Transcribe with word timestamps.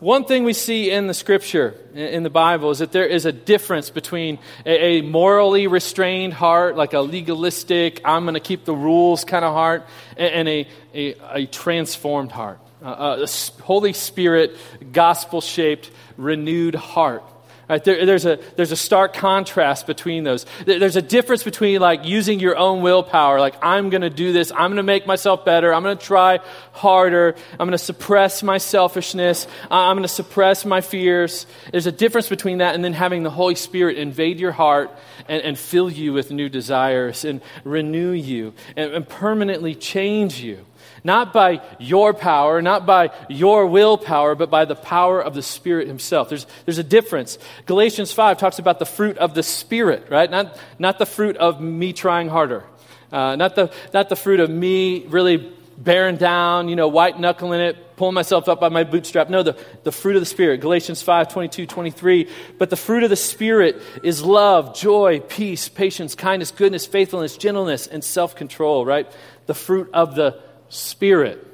one 0.00 0.24
thing 0.24 0.44
we 0.44 0.52
see 0.52 0.90
in 0.90 1.08
the 1.08 1.14
scripture, 1.14 1.74
in 1.94 2.22
the 2.22 2.30
Bible, 2.30 2.70
is 2.70 2.78
that 2.78 2.92
there 2.92 3.06
is 3.06 3.26
a 3.26 3.32
difference 3.32 3.90
between 3.90 4.38
a, 4.64 4.98
a 4.98 5.02
morally 5.02 5.66
restrained 5.66 6.32
heart, 6.32 6.76
like 6.76 6.92
a 6.92 7.00
legalistic, 7.00 8.00
I'm 8.04 8.22
going 8.22 8.34
to 8.34 8.40
keep 8.40 8.64
the 8.64 8.74
rules 8.74 9.24
kind 9.24 9.44
of 9.44 9.52
heart, 9.52 9.86
and, 10.16 10.48
a, 10.48 10.68
a, 10.94 11.14
a, 11.32 11.46
transformed 11.46 12.30
heart. 12.30 12.60
Uh, 12.82 13.26
a 13.26 13.62
Holy 13.62 13.92
Spirit, 13.92 14.56
gospel 14.92 15.40
shaped, 15.40 15.90
renewed 16.16 16.76
heart. 16.76 17.24
Right? 17.68 17.84
There, 17.84 18.06
there's, 18.06 18.24
a, 18.24 18.38
there's 18.56 18.72
a 18.72 18.76
stark 18.76 19.12
contrast 19.12 19.86
between 19.86 20.24
those. 20.24 20.46
There's 20.64 20.96
a 20.96 21.02
difference 21.02 21.42
between 21.42 21.80
like 21.80 22.06
using 22.06 22.40
your 22.40 22.56
own 22.56 22.80
willpower, 22.80 23.40
like 23.40 23.56
I'm 23.62 23.90
going 23.90 24.00
to 24.02 24.10
do 24.10 24.32
this, 24.32 24.50
I'm 24.52 24.70
going 24.70 24.76
to 24.76 24.82
make 24.82 25.06
myself 25.06 25.44
better, 25.44 25.74
I'm 25.74 25.82
going 25.82 25.98
to 25.98 26.04
try 26.04 26.38
harder, 26.72 27.34
I'm 27.52 27.58
going 27.58 27.72
to 27.72 27.78
suppress 27.78 28.42
my 28.42 28.56
selfishness, 28.56 29.46
I'm 29.70 29.96
going 29.96 30.02
to 30.02 30.08
suppress 30.08 30.64
my 30.64 30.80
fears. 30.80 31.46
There's 31.70 31.86
a 31.86 31.92
difference 31.92 32.28
between 32.28 32.58
that 32.58 32.74
and 32.74 32.82
then 32.82 32.94
having 32.94 33.22
the 33.22 33.30
Holy 33.30 33.54
Spirit 33.54 33.98
invade 33.98 34.40
your 34.40 34.52
heart 34.52 34.90
and, 35.28 35.42
and 35.42 35.58
fill 35.58 35.90
you 35.90 36.14
with 36.14 36.30
new 36.30 36.48
desires 36.48 37.26
and 37.26 37.42
renew 37.64 38.12
you 38.12 38.54
and, 38.76 38.92
and 38.92 39.08
permanently 39.08 39.74
change 39.74 40.40
you. 40.40 40.64
Not 41.08 41.32
by 41.32 41.62
your 41.78 42.12
power, 42.12 42.60
not 42.60 42.84
by 42.84 43.12
your 43.30 43.66
willpower, 43.66 44.34
but 44.34 44.50
by 44.50 44.66
the 44.66 44.74
power 44.74 45.22
of 45.22 45.32
the 45.32 45.40
Spirit 45.40 45.88
Himself. 45.88 46.28
There's, 46.28 46.46
there's 46.66 46.76
a 46.76 46.84
difference. 46.84 47.38
Galatians 47.64 48.12
5 48.12 48.36
talks 48.36 48.58
about 48.58 48.78
the 48.78 48.84
fruit 48.84 49.16
of 49.16 49.32
the 49.32 49.42
Spirit, 49.42 50.08
right? 50.10 50.30
Not, 50.30 50.60
not 50.78 50.98
the 50.98 51.06
fruit 51.06 51.38
of 51.38 51.62
me 51.62 51.94
trying 51.94 52.28
harder. 52.28 52.62
Uh, 53.10 53.36
not, 53.36 53.54
the, 53.54 53.72
not 53.94 54.10
the 54.10 54.16
fruit 54.16 54.38
of 54.38 54.50
me 54.50 55.06
really 55.06 55.50
bearing 55.78 56.16
down, 56.16 56.68
you 56.68 56.76
know, 56.76 56.88
white 56.88 57.18
knuckling 57.18 57.62
it, 57.62 57.96
pulling 57.96 58.12
myself 58.12 58.46
up 58.46 58.60
by 58.60 58.68
my 58.68 58.84
bootstrap. 58.84 59.30
No, 59.30 59.42
the, 59.42 59.56
the 59.84 59.92
fruit 59.92 60.14
of 60.14 60.20
the 60.20 60.26
Spirit. 60.26 60.60
Galatians 60.60 61.00
5 61.00 61.32
22, 61.32 61.64
23. 61.64 62.28
But 62.58 62.68
the 62.68 62.76
fruit 62.76 63.02
of 63.02 63.08
the 63.08 63.16
Spirit 63.16 63.80
is 64.02 64.22
love, 64.22 64.76
joy, 64.76 65.20
peace, 65.20 65.70
patience, 65.70 66.14
kindness, 66.14 66.50
goodness, 66.50 66.84
faithfulness, 66.84 67.38
gentleness, 67.38 67.86
and 67.86 68.04
self 68.04 68.36
control, 68.36 68.84
right? 68.84 69.10
The 69.46 69.54
fruit 69.54 69.88
of 69.94 70.14
the 70.14 70.46
Spirit, 70.68 71.44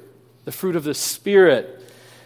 the 0.45 0.51
fruit 0.51 0.75
of 0.75 0.83
the 0.83 0.93
Spirit. 0.93 1.81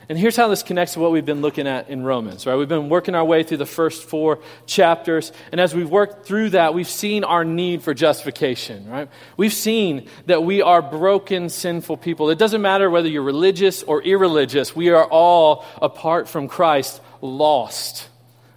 And 0.10 0.18
here's 0.18 0.36
how 0.36 0.48
this 0.48 0.64
connects 0.64 0.94
to 0.94 1.00
what 1.00 1.12
we've 1.12 1.26
been 1.26 1.42
looking 1.42 1.68
at 1.68 1.90
in 1.90 2.04
Romans, 2.04 2.48
right? 2.48 2.56
We've 2.56 2.68
been 2.68 2.90
working 2.90 3.14
our 3.14 3.24
way 3.24 3.44
through 3.44 3.58
the 3.58 3.68
first 3.68 4.04
four 4.04 4.40
chapters. 4.66 5.32
And 5.52 5.62
as 5.62 5.76
we've 5.76 5.90
worked 5.90 6.26
through 6.26 6.50
that, 6.50 6.74
we've 6.74 6.90
seen 6.90 7.24
our 7.24 7.46
need 7.46 7.84
for 7.84 7.94
justification, 7.94 8.90
right? 8.90 9.08
We've 9.38 9.54
seen 9.54 10.10
that 10.26 10.44
we 10.44 10.64
are 10.64 10.82
broken, 10.82 11.50
sinful 11.50 11.98
people. 11.98 12.32
It 12.32 12.40
doesn't 12.40 12.64
matter 12.64 12.90
whether 12.90 13.08
you're 13.08 13.22
religious 13.22 13.84
or 13.84 14.02
irreligious, 14.02 14.76
we 14.76 14.90
are 14.90 15.06
all, 15.06 15.64
apart 15.80 16.28
from 16.28 16.48
Christ, 16.48 17.02
lost. 17.22 18.10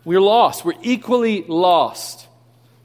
We're 0.06 0.22
lost. 0.22 0.64
We're 0.64 0.72
equally 0.80 1.44
lost, 1.46 2.26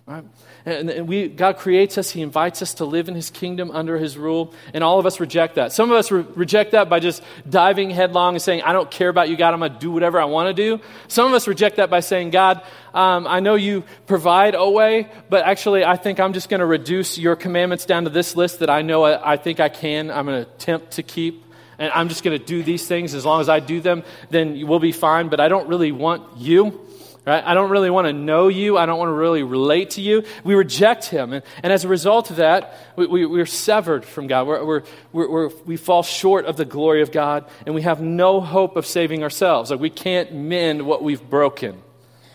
right? 0.06 0.26
And 0.68 1.08
we, 1.08 1.30
God 1.30 1.56
creates 1.56 1.98
us, 1.98 2.12
He 2.12 2.22
invites 2.22 2.62
us 2.62 2.74
to 2.76 2.86
live 2.86 3.08
in 3.08 3.16
His 3.16 3.30
kingdom 3.30 3.72
under 3.72 3.98
His 3.98 4.18
rule, 4.18 4.54
and 4.74 4.84
all 4.84 5.00
of 5.00 5.06
us 5.06 5.22
reject 5.22 5.56
that. 5.56 5.72
Some 5.72 5.90
of 5.90 5.96
us 5.96 6.12
re- 6.12 6.26
reject 6.36 6.74
that 6.74 6.90
by 6.90 7.00
just 7.00 7.24
diving 7.50 7.90
headlong 7.90 8.36
and 8.36 8.42
saying, 8.42 8.64
I 8.64 8.74
don't 8.74 8.92
care 8.92 9.08
about 9.08 9.30
you, 9.30 9.38
God, 9.38 9.54
I'm 9.54 9.60
going 9.60 9.72
to 9.72 9.80
do 9.80 9.92
whatever 9.92 10.20
I 10.20 10.26
want 10.26 10.54
to 10.54 10.54
do. 10.54 10.84
Some 11.08 11.26
of 11.26 11.34
us 11.34 11.48
reject 11.48 11.78
that 11.78 11.90
by 11.90 12.02
saying, 12.02 12.32
God, 12.32 12.62
um, 12.94 13.28
I 13.28 13.40
know 13.40 13.56
you 13.56 13.86
provide 14.08 14.56
a 14.56 14.70
way, 14.70 15.10
but 15.30 15.46
actually, 15.46 15.86
I 15.86 15.96
think 15.96 16.20
I'm 16.20 16.34
just 16.34 16.50
going 16.50 16.60
to 16.60 16.66
reduce 16.66 17.18
your 17.18 17.38
commandments 17.38 17.86
down 17.86 18.04
to 18.04 18.10
this 18.10 18.36
list 18.36 18.60
that 18.60 18.70
I 18.70 18.82
know 18.82 19.04
I, 19.04 19.36
I 19.36 19.38
think 19.38 19.62
I 19.62 19.70
can, 19.70 20.12
I'm 20.12 20.26
going 20.26 20.44
to 20.44 20.52
attempt 20.52 20.92
to 20.92 21.04
keep. 21.04 21.46
And 21.80 21.92
I'm 21.94 22.10
just 22.10 22.24
going 22.24 22.38
to 22.38 22.44
do 22.44 22.62
these 22.62 22.88
things. 22.88 23.14
As 23.14 23.24
long 23.24 23.40
as 23.40 23.48
I 23.48 23.62
do 23.62 23.80
them, 23.80 24.04
then 24.32 24.68
we'll 24.68 24.80
be 24.80 24.92
fine. 24.92 25.30
But 25.30 25.40
I 25.40 25.48
don't 25.48 25.70
really 25.70 25.92
want 25.92 26.38
you. 26.38 26.87
Right? 27.28 27.44
I 27.46 27.56
don't 27.56 27.70
really 27.70 27.90
want 27.90 28.08
to 28.08 28.14
know 28.14 28.48
you. 28.48 28.78
I 28.78 28.86
don't 28.86 28.98
want 28.98 29.10
to 29.10 29.14
really 29.14 29.44
relate 29.44 29.90
to 29.92 30.02
you. 30.02 30.24
We 30.46 30.56
reject 30.56 31.08
him. 31.08 31.34
And, 31.34 31.44
and 31.62 31.74
as 31.74 31.84
a 31.84 31.90
result 31.90 32.30
of 32.30 32.38
that, 32.38 32.74
we, 32.96 33.06
we, 33.06 33.26
we're 33.26 33.46
severed 33.46 34.06
from 34.06 34.28
God. 34.28 34.48
We're, 34.48 34.64
we're, 34.64 34.84
we're, 35.12 35.48
we 35.66 35.76
fall 35.76 36.04
short 36.04 36.46
of 36.46 36.56
the 36.56 36.64
glory 36.64 37.02
of 37.02 37.12
God, 37.12 37.44
and 37.66 37.76
we 37.76 37.82
have 37.82 38.00
no 38.00 38.40
hope 38.40 38.78
of 38.78 38.86
saving 38.86 39.24
ourselves. 39.24 39.72
Like 39.72 39.82
we 39.82 39.90
can't 39.90 40.34
mend 40.34 40.84
what 40.84 41.04
we've 41.04 41.22
broken. 41.22 41.82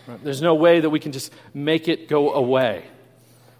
Right? 0.06 0.22
There's 0.22 0.42
no 0.42 0.56
way 0.56 0.80
that 0.80 0.90
we 0.90 1.00
can 1.00 1.12
just 1.12 1.32
make 1.54 1.88
it 1.88 2.06
go 2.06 2.34
away. 2.34 2.84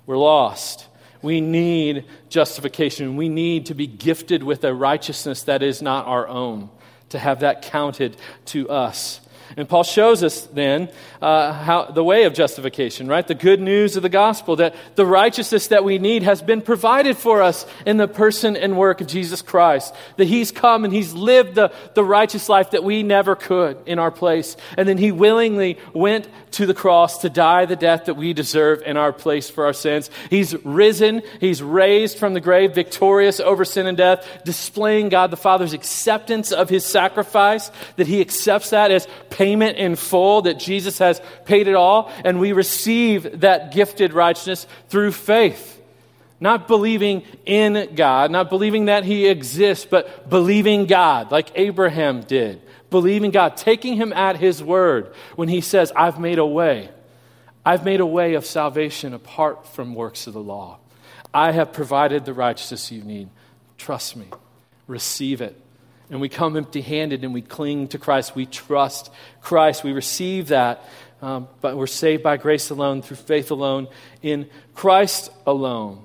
We're 0.04 0.19
lost. 0.19 0.87
We 1.22 1.41
need 1.41 2.04
justification. 2.28 3.16
We 3.16 3.31
need 3.31 3.66
to 3.66 3.75
be 3.75 3.87
gifted 3.87 4.42
with 4.42 4.65
a 4.65 4.75
righteousness 4.75 5.44
that 5.44 5.62
is 5.62 5.81
not 5.81 6.06
our 6.06 6.28
own, 6.28 6.69
to 7.09 7.19
have 7.19 7.41
that 7.41 7.62
counted 7.62 8.19
to 8.47 8.69
us. 8.69 9.22
And 9.57 9.69
Paul 9.69 9.85
shows 9.85 10.23
us 10.23 10.43
then 10.47 10.89
uh, 11.21 11.53
how, 11.53 11.85
the 11.85 12.03
way 12.03 12.25
of 12.25 12.35
justification, 12.35 13.07
right? 13.07 13.27
The 13.27 13.35
good 13.35 13.61
news 13.61 13.97
of 13.97 14.03
the 14.03 14.09
gospel 14.09 14.57
that 14.57 14.75
the 14.97 15.07
righteousness 15.07 15.69
that 15.69 15.85
we 15.85 15.99
need 15.99 16.23
has 16.23 16.43
been 16.43 16.63
provided 16.63 17.17
for 17.17 17.43
us 17.43 17.67
in 17.87 17.97
the 17.97 18.09
person 18.09 18.57
and 18.57 18.77
work 18.77 19.01
of 19.01 19.07
Jesus 19.07 19.43
Christ. 19.43 19.95
That 20.17 20.25
he's 20.25 20.51
come 20.51 20.85
and 20.85 20.93
he's 20.93 21.13
lived 21.13 21.55
the, 21.55 21.73
the 21.95 22.05
righteous 22.05 22.49
life 22.49 22.73
that 22.73 22.85
we 22.85 23.03
never 23.03 23.37
could 23.37 23.79
in 23.87 23.99
our 23.99 24.11
place. 24.11 24.57
And 24.77 24.89
then 24.89 24.99
he 24.99 25.13
willingly 25.13 25.79
went 25.93 26.29
to 26.53 26.67
the 26.67 26.75
cross 26.75 27.19
to 27.19 27.31
die 27.31 27.67
the 27.67 27.77
death 27.77 28.07
that 28.07 28.15
we 28.15 28.33
deserve 28.33 28.83
in 28.83 28.97
our 28.97 29.13
place 29.13 29.49
for 29.49 29.65
our 29.67 29.73
sins. 29.73 30.11
He's 30.29 30.55
risen, 30.65 31.23
he's 31.41 31.63
raised 31.63 32.19
from 32.19 32.34
the 32.34 32.41
grave, 32.41 32.75
victorious 32.75 33.41
over 33.41 33.65
sin 33.65 33.87
and 33.87 33.97
death, 33.97 34.27
displaying 34.45 35.09
God 35.09 35.31
the 35.31 35.37
Father's 35.37 35.73
acceptance 35.73 36.53
of 36.53 36.69
his 36.69 36.84
sacrifice, 36.84 37.71
that 37.97 38.07
he 38.07 38.21
accepts 38.21 38.71
that 38.71 38.91
as 38.91 39.07
payment 39.31 39.41
in 39.42 39.97
full, 39.97 40.42
that 40.42 40.58
Jesus 40.58 40.98
has 40.98 41.20
paid 41.44 41.69
it 41.69 41.75
all, 41.75 42.10
and 42.25 42.41
we 42.41 42.53
receive 42.53 43.41
that 43.41 43.72
gifted 43.72 44.12
righteousness 44.12 44.66
through 44.88 45.12
faith. 45.12 45.80
Not 46.41 46.66
believing 46.66 47.22
in 47.47 47.94
God, 47.94 48.30
not 48.30 48.50
believing 48.50 48.86
that 48.86 49.04
He 49.04 49.28
exists, 49.28 49.86
but 49.88 50.28
believing 50.28 50.86
God, 50.86 51.30
like 51.30 51.53
Abraham 51.54 52.22
did. 52.22 52.60
Believing 52.91 53.30
God, 53.30 53.56
taking 53.56 53.97
Him 53.97 54.12
at 54.12 54.36
His 54.36 54.62
word 54.62 55.14
when 55.36 55.48
He 55.48 55.60
says, 55.60 55.92
I've 55.94 56.19
made 56.19 56.38
a 56.38 56.47
way. 56.47 56.91
I've 57.64 57.84
made 57.84 58.00
a 58.00 58.06
way 58.06 58.34
of 58.34 58.44
salvation 58.44 59.14
apart 59.14 59.69
from 59.69 59.94
works 59.94 60.26
of 60.26 60.34
the 60.34 60.42
law. 60.42 60.78
I 61.32 61.53
have 61.53 61.72
provided 61.72 62.24
the 62.24 62.34
righteousness 62.34 62.91
you 62.91 63.03
need. 63.03 63.28
Trust 63.78 64.16
me. 64.16 64.26
Receive 64.88 65.41
it 65.41 65.62
and 66.12 66.21
we 66.21 66.28
come 66.28 66.59
empty 66.59 66.83
handed 66.83 67.25
and 67.25 67.33
we 67.33 67.41
cling 67.41 67.89
to 67.89 67.99
Christ. 67.99 68.37
We 68.37 68.45
trust 68.45 69.11
Christ. 69.41 69.83
We 69.83 69.93
receive 69.93 70.49
that. 70.49 70.84
Um, 71.23 71.49
but 71.62 71.75
we're 71.75 71.87
saved 71.87 72.23
by 72.23 72.37
grace 72.37 72.69
alone, 72.69 73.00
through 73.00 73.17
faith 73.17 73.50
alone, 73.50 73.89
in 74.21 74.51
Christ 74.75 75.31
alone. 75.47 76.05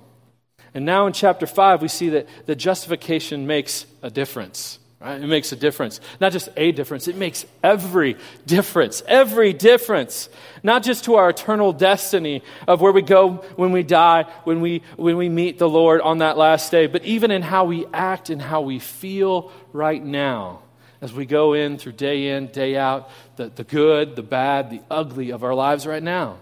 And 0.73 0.85
now 0.85 1.07
in 1.07 1.13
chapter 1.13 1.46
5, 1.46 1.81
we 1.81 1.90
see 1.90 2.09
that 2.09 2.28
the 2.46 2.56
justification 2.56 3.47
makes 3.47 3.85
a 4.01 4.09
difference. 4.09 4.79
Right? 5.00 5.22
It 5.22 5.28
makes 5.28 5.52
a 5.52 5.56
difference. 5.56 6.00
Not 6.19 6.31
just 6.31 6.50
a 6.58 6.72
difference, 6.72 7.08
it 7.08 7.16
makes 7.16 7.46
every 7.63 8.18
difference. 8.47 9.03
Every 9.08 9.53
difference. 9.53 10.28
Not 10.63 10.81
just 10.81 11.06
to 11.06 11.16
our 11.16 11.30
eternal 11.30 11.72
destiny 11.72 12.41
of 12.68 12.81
where 12.81 12.91
we 12.91 13.03
go 13.03 13.46
when 13.58 13.72
we 13.72 13.84
die, 13.84 14.24
when 14.44 14.59
we, 14.59 14.81
when 14.96 15.18
we 15.18 15.30
meet 15.30 15.59
the 15.59 15.69
Lord 15.69 16.02
on 16.02 16.19
that 16.19 16.35
last 16.35 16.72
day, 16.72 16.88
but 16.88 17.03
even 17.03 17.30
in 17.30 17.44
how 17.44 17.66
we 17.66 17.85
act 17.94 18.31
and 18.31 18.41
how 18.41 18.62
we 18.62 18.80
feel 18.80 19.52
right 19.72 20.03
now 20.03 20.62
as 21.00 21.14
we 21.14 21.28
go 21.28 21.53
in 21.53 21.78
through 21.78 21.91
day 21.91 22.29
in, 22.29 22.47
day 22.47 22.75
out, 22.75 23.12
the, 23.35 23.50
the 23.50 23.64
good, 23.64 24.16
the 24.16 24.24
bad, 24.24 24.72
the 24.72 24.81
ugly 24.90 25.29
of 25.29 25.44
our 25.44 25.53
lives 25.53 25.85
right 25.85 26.02
now. 26.02 26.38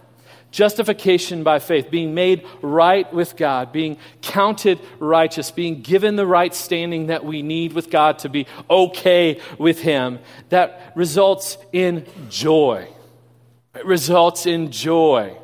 Justification 0.56 1.44
by 1.44 1.60
faith, 1.60 1.92
being 1.92 2.14
made 2.14 2.48
right 2.62 3.14
with 3.14 3.36
God, 3.36 3.74
being 3.74 3.98
counted 4.22 4.80
righteous, 5.00 5.52
being 5.52 5.82
given 5.82 6.16
the 6.16 6.26
right 6.26 6.56
standing 6.56 7.08
that 7.08 7.26
we 7.26 7.42
need 7.42 7.74
with 7.74 7.90
God 7.90 8.20
to 8.20 8.30
be 8.30 8.48
okay 8.70 9.42
with 9.60 9.82
Him, 9.82 10.18
that 10.48 10.94
results 10.96 11.58
in 11.74 12.06
joy. 12.30 12.88
It 13.76 13.86
results 13.86 14.46
in 14.46 14.72
joy. 14.72 15.38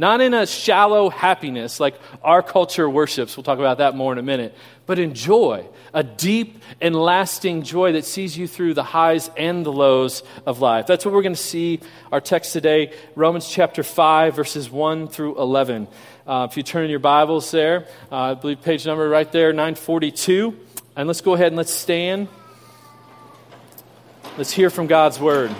Not 0.00 0.20
in 0.20 0.32
a 0.32 0.46
shallow 0.46 1.10
happiness 1.10 1.80
like 1.80 2.00
our 2.22 2.40
culture 2.40 2.88
worships. 2.88 3.36
We'll 3.36 3.42
talk 3.42 3.58
about 3.58 3.78
that 3.78 3.96
more 3.96 4.12
in 4.12 4.18
a 4.18 4.22
minute. 4.22 4.54
But 4.86 5.00
in 5.00 5.12
joy, 5.12 5.66
a 5.92 6.04
deep 6.04 6.62
and 6.80 6.94
lasting 6.94 7.64
joy 7.64 7.92
that 7.92 8.04
sees 8.04 8.38
you 8.38 8.46
through 8.46 8.74
the 8.74 8.84
highs 8.84 9.28
and 9.36 9.66
the 9.66 9.72
lows 9.72 10.22
of 10.46 10.60
life. 10.60 10.86
That's 10.86 11.04
what 11.04 11.12
we're 11.12 11.22
going 11.22 11.34
to 11.34 11.42
see 11.42 11.80
our 12.12 12.20
text 12.20 12.52
today, 12.52 12.94
Romans 13.16 13.48
chapter 13.48 13.82
5, 13.82 14.36
verses 14.36 14.70
1 14.70 15.08
through 15.08 15.36
11. 15.40 15.88
Uh, 16.24 16.46
if 16.48 16.56
you 16.56 16.62
turn 16.62 16.84
in 16.84 16.90
your 16.90 17.00
Bibles 17.00 17.50
there, 17.50 17.88
uh, 18.12 18.16
I 18.16 18.34
believe 18.34 18.62
page 18.62 18.86
number 18.86 19.08
right 19.08 19.30
there, 19.32 19.52
942. 19.52 20.56
And 20.94 21.08
let's 21.08 21.22
go 21.22 21.34
ahead 21.34 21.48
and 21.48 21.56
let's 21.56 21.72
stand. 21.72 22.28
Let's 24.36 24.52
hear 24.52 24.70
from 24.70 24.86
God's 24.86 25.18
word. 25.18 25.50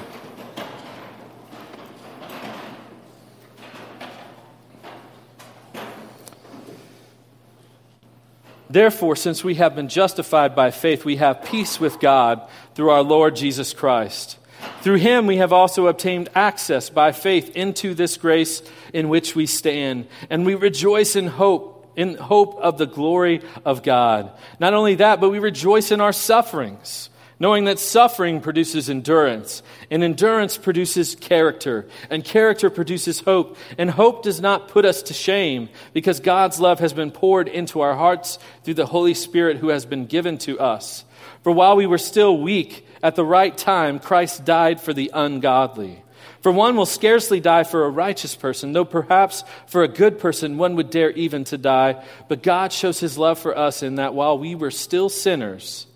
Therefore, 8.70 9.16
since 9.16 9.42
we 9.42 9.54
have 9.54 9.74
been 9.74 9.88
justified 9.88 10.54
by 10.54 10.70
faith, 10.70 11.04
we 11.04 11.16
have 11.16 11.44
peace 11.44 11.80
with 11.80 12.00
God 12.00 12.46
through 12.74 12.90
our 12.90 13.02
Lord 13.02 13.34
Jesus 13.34 13.72
Christ, 13.72 14.38
Through 14.82 14.96
him 14.96 15.26
we 15.26 15.36
have 15.36 15.52
also 15.52 15.86
obtained 15.86 16.28
access 16.34 16.90
by 16.90 17.12
faith 17.12 17.56
into 17.56 17.94
this 17.94 18.16
grace 18.16 18.62
in 18.92 19.08
which 19.08 19.34
we 19.34 19.46
stand, 19.46 20.08
and 20.30 20.44
we 20.44 20.54
rejoice 20.54 21.16
in 21.16 21.26
hope 21.26 21.74
in 21.96 22.14
hope 22.14 22.54
of 22.60 22.78
the 22.78 22.86
glory 22.86 23.42
of 23.64 23.82
God. 23.82 24.30
Not 24.60 24.72
only 24.72 24.94
that, 24.96 25.20
but 25.20 25.30
we 25.30 25.40
rejoice 25.40 25.90
in 25.90 26.00
our 26.00 26.12
sufferings, 26.12 27.10
knowing 27.40 27.64
that 27.64 27.78
suffering 27.78 28.40
produces 28.40 28.90
endurance, 28.90 29.62
and 29.90 30.02
endurance 30.02 30.56
produces 30.56 31.14
character, 31.14 31.86
and 32.10 32.24
character 32.24 32.68
produces 32.70 33.20
hope, 33.20 33.56
and 33.76 33.90
hope 33.90 34.22
does 34.22 34.40
not 34.40 34.68
put 34.68 34.84
us 34.84 35.02
to 35.02 35.14
shame, 35.14 35.68
because 35.92 36.20
God's 36.20 36.60
love 36.60 36.80
has 36.80 36.92
been 36.92 37.10
poured 37.10 37.48
into 37.48 37.80
our 37.80 37.94
hearts 37.94 38.38
through 38.64 38.74
the 38.74 38.86
Holy 38.86 39.14
Spirit 39.14 39.58
who 39.58 39.68
has 39.68 39.86
been 39.86 40.06
given 40.06 40.38
to 40.38 40.58
us. 40.58 41.04
For 41.42 41.52
while 41.52 41.76
we 41.76 41.86
were 41.86 41.98
still 41.98 42.38
weak, 42.38 42.86
at 43.02 43.14
the 43.14 43.24
right 43.24 43.56
time, 43.56 44.00
Christ 44.00 44.44
died 44.44 44.80
for 44.80 44.92
the 44.92 45.10
ungodly. 45.14 46.02
For 46.40 46.52
one 46.52 46.76
will 46.76 46.86
scarcely 46.86 47.40
die 47.40 47.64
for 47.64 47.84
a 47.84 47.90
righteous 47.90 48.36
person, 48.36 48.72
though 48.72 48.84
perhaps 48.84 49.42
for 49.66 49.82
a 49.82 49.88
good 49.88 50.18
person 50.18 50.56
one 50.56 50.76
would 50.76 50.90
dare 50.90 51.10
even 51.10 51.44
to 51.44 51.58
die. 51.58 52.04
But 52.28 52.42
God 52.42 52.72
shows 52.72 53.00
his 53.00 53.18
love 53.18 53.38
for 53.38 53.56
us 53.56 53.82
in 53.82 53.96
that 53.96 54.14
while 54.14 54.38
we 54.38 54.54
were 54.54 54.70
still 54.70 55.08
sinners, 55.08 55.87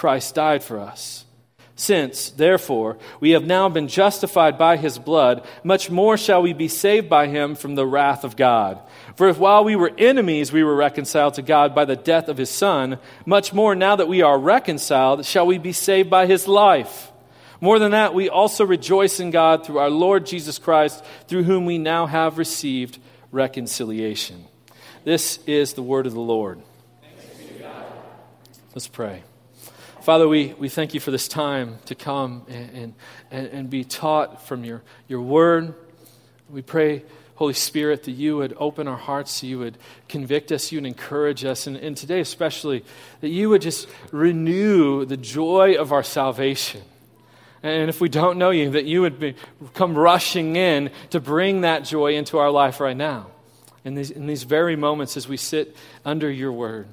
Christ 0.00 0.34
died 0.34 0.64
for 0.64 0.80
us. 0.80 1.26
Since, 1.76 2.30
therefore, 2.30 2.96
we 3.20 3.32
have 3.32 3.44
now 3.44 3.68
been 3.68 3.86
justified 3.86 4.56
by 4.56 4.78
his 4.78 4.98
blood, 4.98 5.46
much 5.62 5.90
more 5.90 6.16
shall 6.16 6.40
we 6.40 6.54
be 6.54 6.68
saved 6.68 7.10
by 7.10 7.26
him 7.26 7.54
from 7.54 7.74
the 7.74 7.86
wrath 7.86 8.24
of 8.24 8.34
God. 8.34 8.80
For 9.16 9.28
if 9.28 9.36
while 9.36 9.62
we 9.62 9.76
were 9.76 9.92
enemies 9.98 10.54
we 10.54 10.64
were 10.64 10.74
reconciled 10.74 11.34
to 11.34 11.42
God 11.42 11.74
by 11.74 11.84
the 11.84 11.96
death 11.96 12.28
of 12.28 12.38
his 12.38 12.48
Son, 12.48 12.98
much 13.26 13.52
more 13.52 13.74
now 13.74 13.94
that 13.94 14.08
we 14.08 14.22
are 14.22 14.38
reconciled 14.38 15.26
shall 15.26 15.46
we 15.46 15.58
be 15.58 15.74
saved 15.74 16.08
by 16.08 16.24
his 16.24 16.48
life. 16.48 17.12
More 17.60 17.78
than 17.78 17.90
that, 17.90 18.14
we 18.14 18.30
also 18.30 18.64
rejoice 18.64 19.20
in 19.20 19.30
God 19.30 19.66
through 19.66 19.80
our 19.80 19.90
Lord 19.90 20.24
Jesus 20.24 20.58
Christ, 20.58 21.04
through 21.28 21.42
whom 21.42 21.66
we 21.66 21.76
now 21.76 22.06
have 22.06 22.38
received 22.38 22.98
reconciliation. 23.32 24.46
This 25.04 25.40
is 25.46 25.74
the 25.74 25.82
word 25.82 26.06
of 26.06 26.14
the 26.14 26.20
Lord. 26.20 26.62
Let's 28.74 28.88
pray. 28.88 29.24
Father, 30.02 30.26
we, 30.26 30.54
we 30.54 30.70
thank 30.70 30.94
you 30.94 31.00
for 31.00 31.10
this 31.10 31.28
time 31.28 31.76
to 31.84 31.94
come 31.94 32.46
and, 32.48 32.94
and, 33.30 33.46
and 33.48 33.70
be 33.70 33.84
taught 33.84 34.46
from 34.46 34.64
your, 34.64 34.80
your 35.08 35.20
word. 35.20 35.74
We 36.48 36.62
pray, 36.62 37.04
Holy 37.34 37.52
Spirit, 37.52 38.04
that 38.04 38.12
you 38.12 38.38
would 38.38 38.54
open 38.56 38.88
our 38.88 38.96
hearts, 38.96 39.42
you 39.42 39.58
would 39.58 39.76
convict 40.08 40.52
us, 40.52 40.72
you 40.72 40.78
would 40.78 40.86
encourage 40.86 41.44
us, 41.44 41.66
and, 41.66 41.76
and 41.76 41.98
today 41.98 42.20
especially, 42.20 42.82
that 43.20 43.28
you 43.28 43.50
would 43.50 43.60
just 43.60 43.88
renew 44.10 45.04
the 45.04 45.18
joy 45.18 45.74
of 45.74 45.92
our 45.92 46.02
salvation. 46.02 46.80
And 47.62 47.90
if 47.90 48.00
we 48.00 48.08
don't 48.08 48.38
know 48.38 48.50
you, 48.50 48.70
that 48.70 48.86
you 48.86 49.02
would 49.02 49.20
be, 49.20 49.34
come 49.74 49.94
rushing 49.94 50.56
in 50.56 50.92
to 51.10 51.20
bring 51.20 51.60
that 51.60 51.84
joy 51.84 52.14
into 52.14 52.38
our 52.38 52.50
life 52.50 52.80
right 52.80 52.96
now, 52.96 53.26
in 53.84 53.96
these, 53.96 54.10
in 54.10 54.26
these 54.26 54.44
very 54.44 54.76
moments 54.76 55.18
as 55.18 55.28
we 55.28 55.36
sit 55.36 55.76
under 56.06 56.30
your 56.30 56.52
word. 56.52 56.88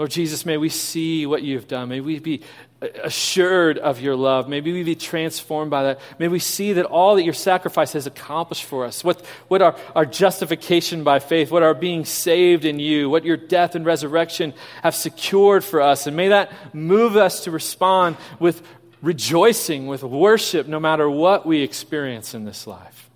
Lord 0.00 0.10
Jesus, 0.10 0.46
may 0.46 0.56
we 0.56 0.70
see 0.70 1.26
what 1.26 1.42
you've 1.42 1.68
done. 1.68 1.90
May 1.90 2.00
we 2.00 2.20
be 2.20 2.40
assured 2.80 3.76
of 3.76 4.00
your 4.00 4.16
love. 4.16 4.48
May 4.48 4.62
we 4.62 4.82
be 4.82 4.94
transformed 4.94 5.70
by 5.70 5.82
that. 5.82 6.00
May 6.18 6.28
we 6.28 6.38
see 6.38 6.72
that 6.72 6.86
all 6.86 7.16
that 7.16 7.22
your 7.22 7.34
sacrifice 7.34 7.92
has 7.92 8.06
accomplished 8.06 8.64
for 8.64 8.86
us, 8.86 9.04
what, 9.04 9.22
what 9.48 9.60
our, 9.60 9.76
our 9.94 10.06
justification 10.06 11.04
by 11.04 11.18
faith, 11.18 11.50
what 11.50 11.62
our 11.62 11.74
being 11.74 12.06
saved 12.06 12.64
in 12.64 12.78
you, 12.78 13.10
what 13.10 13.26
your 13.26 13.36
death 13.36 13.74
and 13.74 13.84
resurrection 13.84 14.54
have 14.82 14.94
secured 14.94 15.64
for 15.64 15.82
us. 15.82 16.06
And 16.06 16.16
may 16.16 16.28
that 16.28 16.50
move 16.74 17.14
us 17.14 17.44
to 17.44 17.50
respond 17.50 18.16
with 18.38 18.62
rejoicing 19.02 19.86
with 19.86 20.02
worship 20.02 20.66
no 20.66 20.80
matter 20.80 21.10
what 21.10 21.44
we 21.44 21.60
experience 21.60 22.32
in 22.32 22.46
this 22.46 22.66
life. 22.66 23.10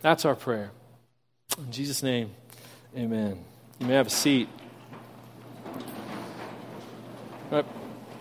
That's 0.00 0.24
our 0.24 0.34
prayer. 0.34 0.72
In 1.56 1.70
Jesus' 1.70 2.02
name, 2.02 2.32
amen. 2.96 3.44
You 3.78 3.86
may 3.86 3.94
have 3.94 4.08
a 4.08 4.10
seat. 4.10 4.48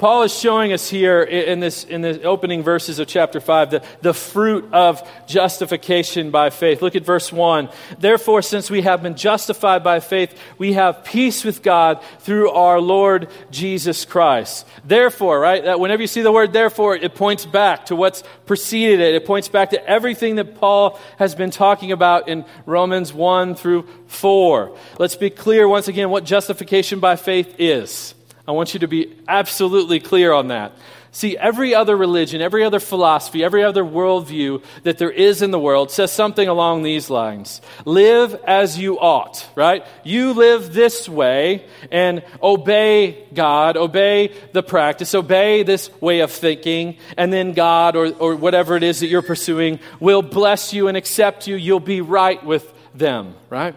Paul 0.04 0.24
is 0.24 0.38
showing 0.38 0.74
us 0.74 0.90
here 0.90 1.22
in, 1.22 1.62
this, 1.62 1.86
in 1.86 2.02
the 2.02 2.24
opening 2.24 2.62
verses 2.62 3.00
of 3.00 3.08
chapter 3.08 3.40
5 3.40 3.72
the, 3.72 3.84
the 4.02 4.14
fruit 4.14 4.74
of 4.74 5.02
justification 5.28 6.30
by 6.30 6.50
faith. 6.50 6.82
Look 6.82 6.98
at 6.98 7.06
verse 7.06 7.32
1. 7.32 7.70
Therefore, 8.00 8.42
since 8.42 8.70
we 8.70 8.82
have 8.82 9.02
been 9.02 9.16
justified 9.16 9.82
by 9.82 10.02
faith, 10.02 10.38
we 10.58 10.74
have 10.74 11.06
peace 11.06 11.46
with 11.46 11.64
God 11.64 12.04
through 12.20 12.50
our 12.50 12.82
Lord 12.82 13.30
Jesus 13.50 14.04
Christ. 14.04 14.68
Therefore, 14.84 15.40
right? 15.40 15.64
That 15.64 15.80
whenever 15.80 16.02
you 16.02 16.08
see 16.08 16.22
the 16.22 16.34
word 16.34 16.52
therefore, 16.52 16.98
it 16.98 17.16
points 17.16 17.46
back 17.46 17.86
to 17.86 17.96
what's 17.96 18.24
preceded 18.46 19.00
it. 19.00 19.16
It 19.16 19.26
points 19.26 19.48
back 19.48 19.70
to 19.70 19.88
everything 19.88 20.36
that 20.36 20.56
Paul 20.56 21.00
has 21.18 21.34
been 21.34 21.50
talking 21.50 21.94
about 21.94 22.28
in 22.28 22.44
Romans 22.66 23.14
1 23.14 23.56
through 23.56 23.88
4. 24.08 24.78
Let's 25.00 25.16
be 25.16 25.30
clear 25.30 25.66
once 25.66 25.88
again 25.88 26.10
what 26.10 26.26
justification 26.26 27.00
by 27.00 27.16
faith 27.16 27.56
is. 27.58 28.16
I 28.48 28.52
want 28.52 28.74
you 28.74 28.82
to 28.82 28.88
be 28.88 29.16
absolutely 29.28 30.00
clear 30.00 30.34
on 30.34 30.50
that. 30.50 30.74
See, 31.16 31.38
every 31.38 31.76
other 31.76 31.96
religion, 31.96 32.42
every 32.42 32.64
other 32.64 32.80
philosophy, 32.80 33.44
every 33.44 33.64
other 33.64 33.84
worldview 33.84 34.64
that 34.82 34.98
there 34.98 35.12
is 35.12 35.44
in 35.44 35.52
the 35.52 35.60
world 35.60 35.92
says 35.92 36.12
something 36.12 36.48
along 36.48 36.82
these 36.82 37.08
lines. 37.08 37.62
Live 37.86 38.34
as 38.48 38.80
you 38.80 39.00
ought, 39.00 39.48
right? 39.56 39.86
You 40.04 40.34
live 40.34 40.74
this 40.74 41.08
way 41.08 41.68
and 41.92 42.24
obey 42.42 43.28
God, 43.32 43.78
obey 43.78 44.34
the 44.54 44.64
practice, 44.64 45.14
obey 45.14 45.62
this 45.62 45.92
way 46.02 46.22
of 46.22 46.32
thinking, 46.32 46.98
and 47.16 47.32
then 47.32 47.54
God 47.54 47.96
or, 47.96 48.12
or 48.14 48.36
whatever 48.36 48.76
it 48.76 48.82
is 48.82 49.02
that 49.02 49.08
you're 49.08 49.22
pursuing 49.22 49.80
will 50.00 50.24
bless 50.24 50.74
you 50.74 50.88
and 50.88 50.98
accept 50.98 51.46
you. 51.46 51.56
You'll 51.56 51.80
be 51.80 52.02
right 52.02 52.44
with 52.44 52.74
them, 52.96 53.36
right? 53.52 53.76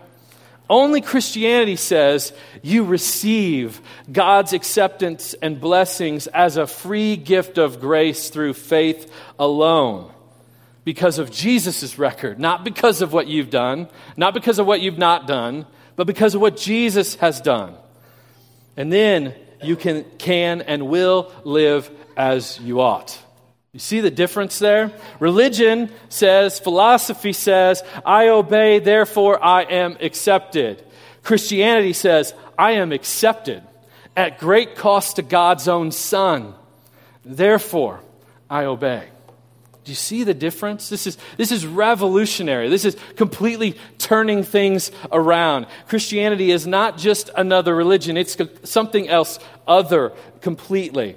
Only 0.69 1.01
Christianity 1.01 1.77
says 1.77 2.33
you 2.63 2.85
receive 2.85 3.81
God's 4.11 4.53
acceptance 4.53 5.35
and 5.35 5.61
blessings 5.61 6.27
as 6.27 6.57
a 6.57 6.67
free 6.67 7.17
gift 7.17 7.57
of 7.57 7.81
grace 7.81 8.31
through 8.31 8.55
faith 8.55 9.11
alone. 9.39 10.13
Because 10.85 11.19
of 11.19 11.31
Jesus' 11.31 11.99
record, 11.99 12.39
not 12.39 12.65
because 12.65 13.03
of 13.03 13.13
what 13.13 13.27
you've 13.27 13.51
done, 13.51 13.89
not 14.17 14.35
because 14.35 14.59
of 14.59 14.67
what 14.67 14.81
you've 14.81 14.99
not 14.99 15.27
done, 15.27 15.67
but 15.97 16.07
because 16.07 16.35
of 16.35 16.41
what 16.41 16.57
Jesus 16.57 17.17
has 17.17 17.41
done. 17.41 17.75
And 18.77 18.93
then 18.93 19.35
you 19.63 19.77
can, 19.77 20.05
can 20.19 20.63
and 20.63 20.89
will 20.89 21.33
live 21.45 21.91
as 22.17 22.61
you 22.61 22.81
ought. 22.81 23.19
You 23.77 23.81
see 23.81 24.01
the 24.01 24.11
difference 24.11 24.59
there? 24.59 24.91
Religion 25.21 25.91
says, 26.09 26.59
philosophy 26.59 27.35
says, 27.35 27.83
I 28.07 28.29
obey, 28.29 28.79
therefore 28.79 29.39
I 29.45 29.65
am 29.65 29.99
accepted. 30.01 30.83
Christianity 31.23 31.93
says, 31.93 32.33
I 32.59 32.71
am 32.73 32.91
accepted 32.91 33.63
at 34.17 34.39
great 34.39 34.77
cost 34.77 35.17
to 35.17 35.23
God's 35.23 35.69
own 35.69 35.93
Son. 35.93 36.55
Therefore, 37.23 38.01
I 38.49 38.65
obey. 38.65 39.09
Do 39.85 39.93
you 39.93 39.95
see 39.95 40.25
the 40.25 40.33
difference? 40.33 40.89
This 40.89 41.07
is, 41.07 41.19
this 41.37 41.53
is 41.53 41.67
revolutionary. 41.67 42.71
This 42.71 42.87
is 42.87 42.97
completely 43.17 43.79
turning 43.99 44.43
things 44.43 44.91
around. 45.13 45.67
Christianity 45.87 46.51
is 46.51 46.67
not 46.67 46.97
just 46.97 47.29
another 47.37 47.77
religion, 47.77 48.17
it's 48.17 48.39
something 48.65 49.07
else 49.07 49.39
other 49.69 50.15
completely. 50.41 51.17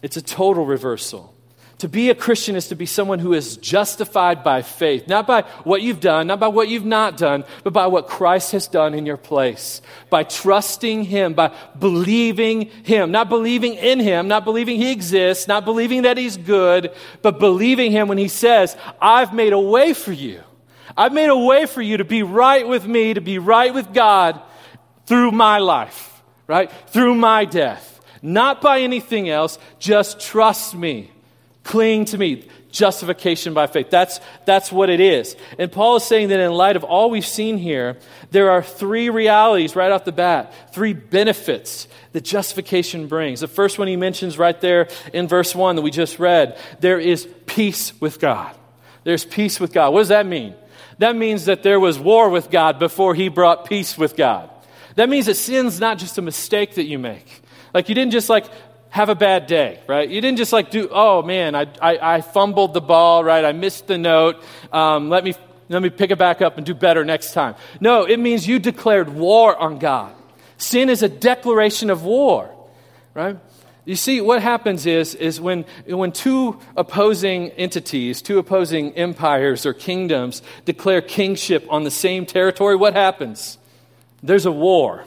It's 0.00 0.16
a 0.16 0.22
total 0.22 0.64
reversal. 0.64 1.32
To 1.80 1.88
be 1.88 2.08
a 2.08 2.14
Christian 2.14 2.56
is 2.56 2.68
to 2.68 2.74
be 2.74 2.86
someone 2.86 3.18
who 3.18 3.34
is 3.34 3.58
justified 3.58 4.42
by 4.42 4.62
faith, 4.62 5.08
not 5.08 5.26
by 5.26 5.42
what 5.62 5.82
you've 5.82 6.00
done, 6.00 6.26
not 6.26 6.40
by 6.40 6.48
what 6.48 6.68
you've 6.68 6.86
not 6.86 7.18
done, 7.18 7.44
but 7.64 7.74
by 7.74 7.86
what 7.86 8.08
Christ 8.08 8.52
has 8.52 8.66
done 8.66 8.94
in 8.94 9.04
your 9.04 9.18
place. 9.18 9.82
By 10.08 10.22
trusting 10.22 11.04
Him, 11.04 11.34
by 11.34 11.54
believing 11.78 12.70
Him, 12.84 13.10
not 13.10 13.28
believing 13.28 13.74
in 13.74 14.00
Him, 14.00 14.26
not 14.26 14.46
believing 14.46 14.76
He 14.76 14.90
exists, 14.90 15.48
not 15.48 15.66
believing 15.66 16.02
that 16.02 16.16
He's 16.16 16.38
good, 16.38 16.92
but 17.20 17.38
believing 17.38 17.92
Him 17.92 18.08
when 18.08 18.16
He 18.16 18.28
says, 18.28 18.74
I've 18.98 19.34
made 19.34 19.52
a 19.52 19.60
way 19.60 19.92
for 19.92 20.12
you. 20.12 20.40
I've 20.96 21.12
made 21.12 21.28
a 21.28 21.36
way 21.36 21.66
for 21.66 21.82
you 21.82 21.98
to 21.98 22.04
be 22.04 22.22
right 22.22 22.66
with 22.66 22.86
me, 22.86 23.12
to 23.12 23.20
be 23.20 23.38
right 23.38 23.74
with 23.74 23.92
God 23.92 24.40
through 25.04 25.32
my 25.32 25.58
life, 25.58 26.22
right? 26.46 26.72
Through 26.88 27.16
my 27.16 27.44
death. 27.44 28.00
Not 28.22 28.62
by 28.62 28.80
anything 28.80 29.28
else, 29.28 29.58
just 29.78 30.20
trust 30.20 30.74
me. 30.74 31.10
Cling 31.66 32.04
to 32.06 32.18
me. 32.18 32.44
Justification 32.70 33.52
by 33.52 33.66
faith. 33.66 33.90
That's, 33.90 34.20
that's 34.44 34.70
what 34.70 34.88
it 34.88 35.00
is. 35.00 35.34
And 35.58 35.72
Paul 35.72 35.96
is 35.96 36.04
saying 36.04 36.28
that 36.28 36.38
in 36.38 36.52
light 36.52 36.76
of 36.76 36.84
all 36.84 37.10
we've 37.10 37.26
seen 37.26 37.58
here, 37.58 37.96
there 38.30 38.52
are 38.52 38.62
three 38.62 39.10
realities 39.10 39.74
right 39.74 39.90
off 39.90 40.04
the 40.04 40.12
bat, 40.12 40.52
three 40.72 40.92
benefits 40.92 41.88
that 42.12 42.20
justification 42.20 43.08
brings. 43.08 43.40
The 43.40 43.48
first 43.48 43.80
one 43.80 43.88
he 43.88 43.96
mentions 43.96 44.38
right 44.38 44.60
there 44.60 44.88
in 45.12 45.26
verse 45.26 45.56
1 45.56 45.74
that 45.74 45.82
we 45.82 45.90
just 45.90 46.20
read 46.20 46.56
there 46.78 47.00
is 47.00 47.28
peace 47.46 47.98
with 48.00 48.20
God. 48.20 48.54
There's 49.02 49.24
peace 49.24 49.58
with 49.58 49.72
God. 49.72 49.92
What 49.92 50.02
does 50.02 50.08
that 50.08 50.26
mean? 50.26 50.54
That 50.98 51.16
means 51.16 51.46
that 51.46 51.64
there 51.64 51.80
was 51.80 51.98
war 51.98 52.30
with 52.30 52.48
God 52.48 52.78
before 52.78 53.16
he 53.16 53.28
brought 53.28 53.68
peace 53.68 53.98
with 53.98 54.14
God. 54.14 54.50
That 54.94 55.08
means 55.08 55.26
that 55.26 55.34
sin's 55.34 55.80
not 55.80 55.98
just 55.98 56.16
a 56.16 56.22
mistake 56.22 56.76
that 56.76 56.84
you 56.84 57.00
make. 57.00 57.42
Like 57.74 57.88
you 57.88 57.94
didn't 57.94 58.12
just 58.12 58.30
like 58.30 58.46
have 58.96 59.10
a 59.10 59.14
bad 59.14 59.46
day, 59.46 59.78
right? 59.86 60.08
You 60.08 60.22
didn't 60.22 60.38
just 60.38 60.54
like 60.54 60.70
do, 60.70 60.88
oh 60.90 61.22
man, 61.22 61.54
I, 61.54 61.66
I, 61.82 62.14
I 62.16 62.20
fumbled 62.22 62.72
the 62.72 62.80
ball, 62.80 63.22
right? 63.22 63.44
I 63.44 63.52
missed 63.52 63.86
the 63.86 63.98
note. 63.98 64.42
Um, 64.72 65.10
let, 65.10 65.22
me, 65.22 65.34
let 65.68 65.82
me 65.82 65.90
pick 65.90 66.10
it 66.10 66.16
back 66.16 66.40
up 66.40 66.56
and 66.56 66.64
do 66.64 66.72
better 66.72 67.04
next 67.04 67.34
time. 67.34 67.56
No, 67.78 68.04
it 68.04 68.18
means 68.18 68.48
you 68.48 68.58
declared 68.58 69.10
war 69.10 69.54
on 69.54 69.78
God. 69.78 70.14
Sin 70.56 70.88
is 70.88 71.02
a 71.02 71.10
declaration 71.10 71.90
of 71.90 72.04
war, 72.04 72.50
right? 73.12 73.36
You 73.84 73.96
see, 73.96 74.22
what 74.22 74.40
happens 74.40 74.86
is, 74.86 75.14
is 75.14 75.38
when, 75.42 75.66
when 75.86 76.10
two 76.10 76.58
opposing 76.74 77.50
entities, 77.50 78.22
two 78.22 78.38
opposing 78.38 78.94
empires 78.94 79.66
or 79.66 79.74
kingdoms 79.74 80.40
declare 80.64 81.02
kingship 81.02 81.66
on 81.68 81.84
the 81.84 81.90
same 81.90 82.24
territory, 82.24 82.76
what 82.76 82.94
happens? 82.94 83.58
There's 84.22 84.46
a 84.46 84.52
war. 84.52 85.04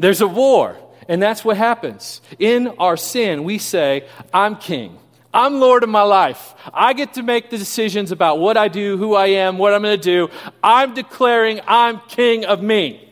There's 0.00 0.20
a 0.20 0.26
war. 0.26 0.76
And 1.10 1.20
that's 1.20 1.44
what 1.44 1.56
happens. 1.56 2.20
In 2.38 2.68
our 2.78 2.96
sin, 2.96 3.42
we 3.42 3.58
say, 3.58 4.06
I'm 4.32 4.54
king. 4.54 4.96
I'm 5.34 5.58
Lord 5.58 5.82
of 5.82 5.88
my 5.88 6.02
life. 6.02 6.54
I 6.72 6.92
get 6.92 7.14
to 7.14 7.24
make 7.24 7.50
the 7.50 7.58
decisions 7.58 8.12
about 8.12 8.38
what 8.38 8.56
I 8.56 8.68
do, 8.68 8.96
who 8.96 9.16
I 9.16 9.26
am, 9.26 9.58
what 9.58 9.74
I'm 9.74 9.82
going 9.82 9.98
to 9.98 10.02
do. 10.02 10.30
I'm 10.62 10.94
declaring 10.94 11.62
I'm 11.66 12.00
king 12.06 12.44
of 12.44 12.62
me. 12.62 13.08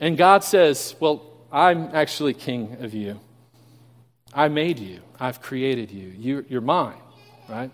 And 0.00 0.18
God 0.18 0.42
says, 0.42 0.96
Well, 0.98 1.22
I'm 1.52 1.90
actually 1.94 2.34
king 2.34 2.78
of 2.80 2.92
you. 2.92 3.20
I 4.34 4.48
made 4.48 4.80
you. 4.80 5.00
I've 5.20 5.40
created 5.40 5.92
you. 5.92 6.12
you 6.18 6.44
you're 6.48 6.60
mine, 6.60 6.98
right? 7.48 7.70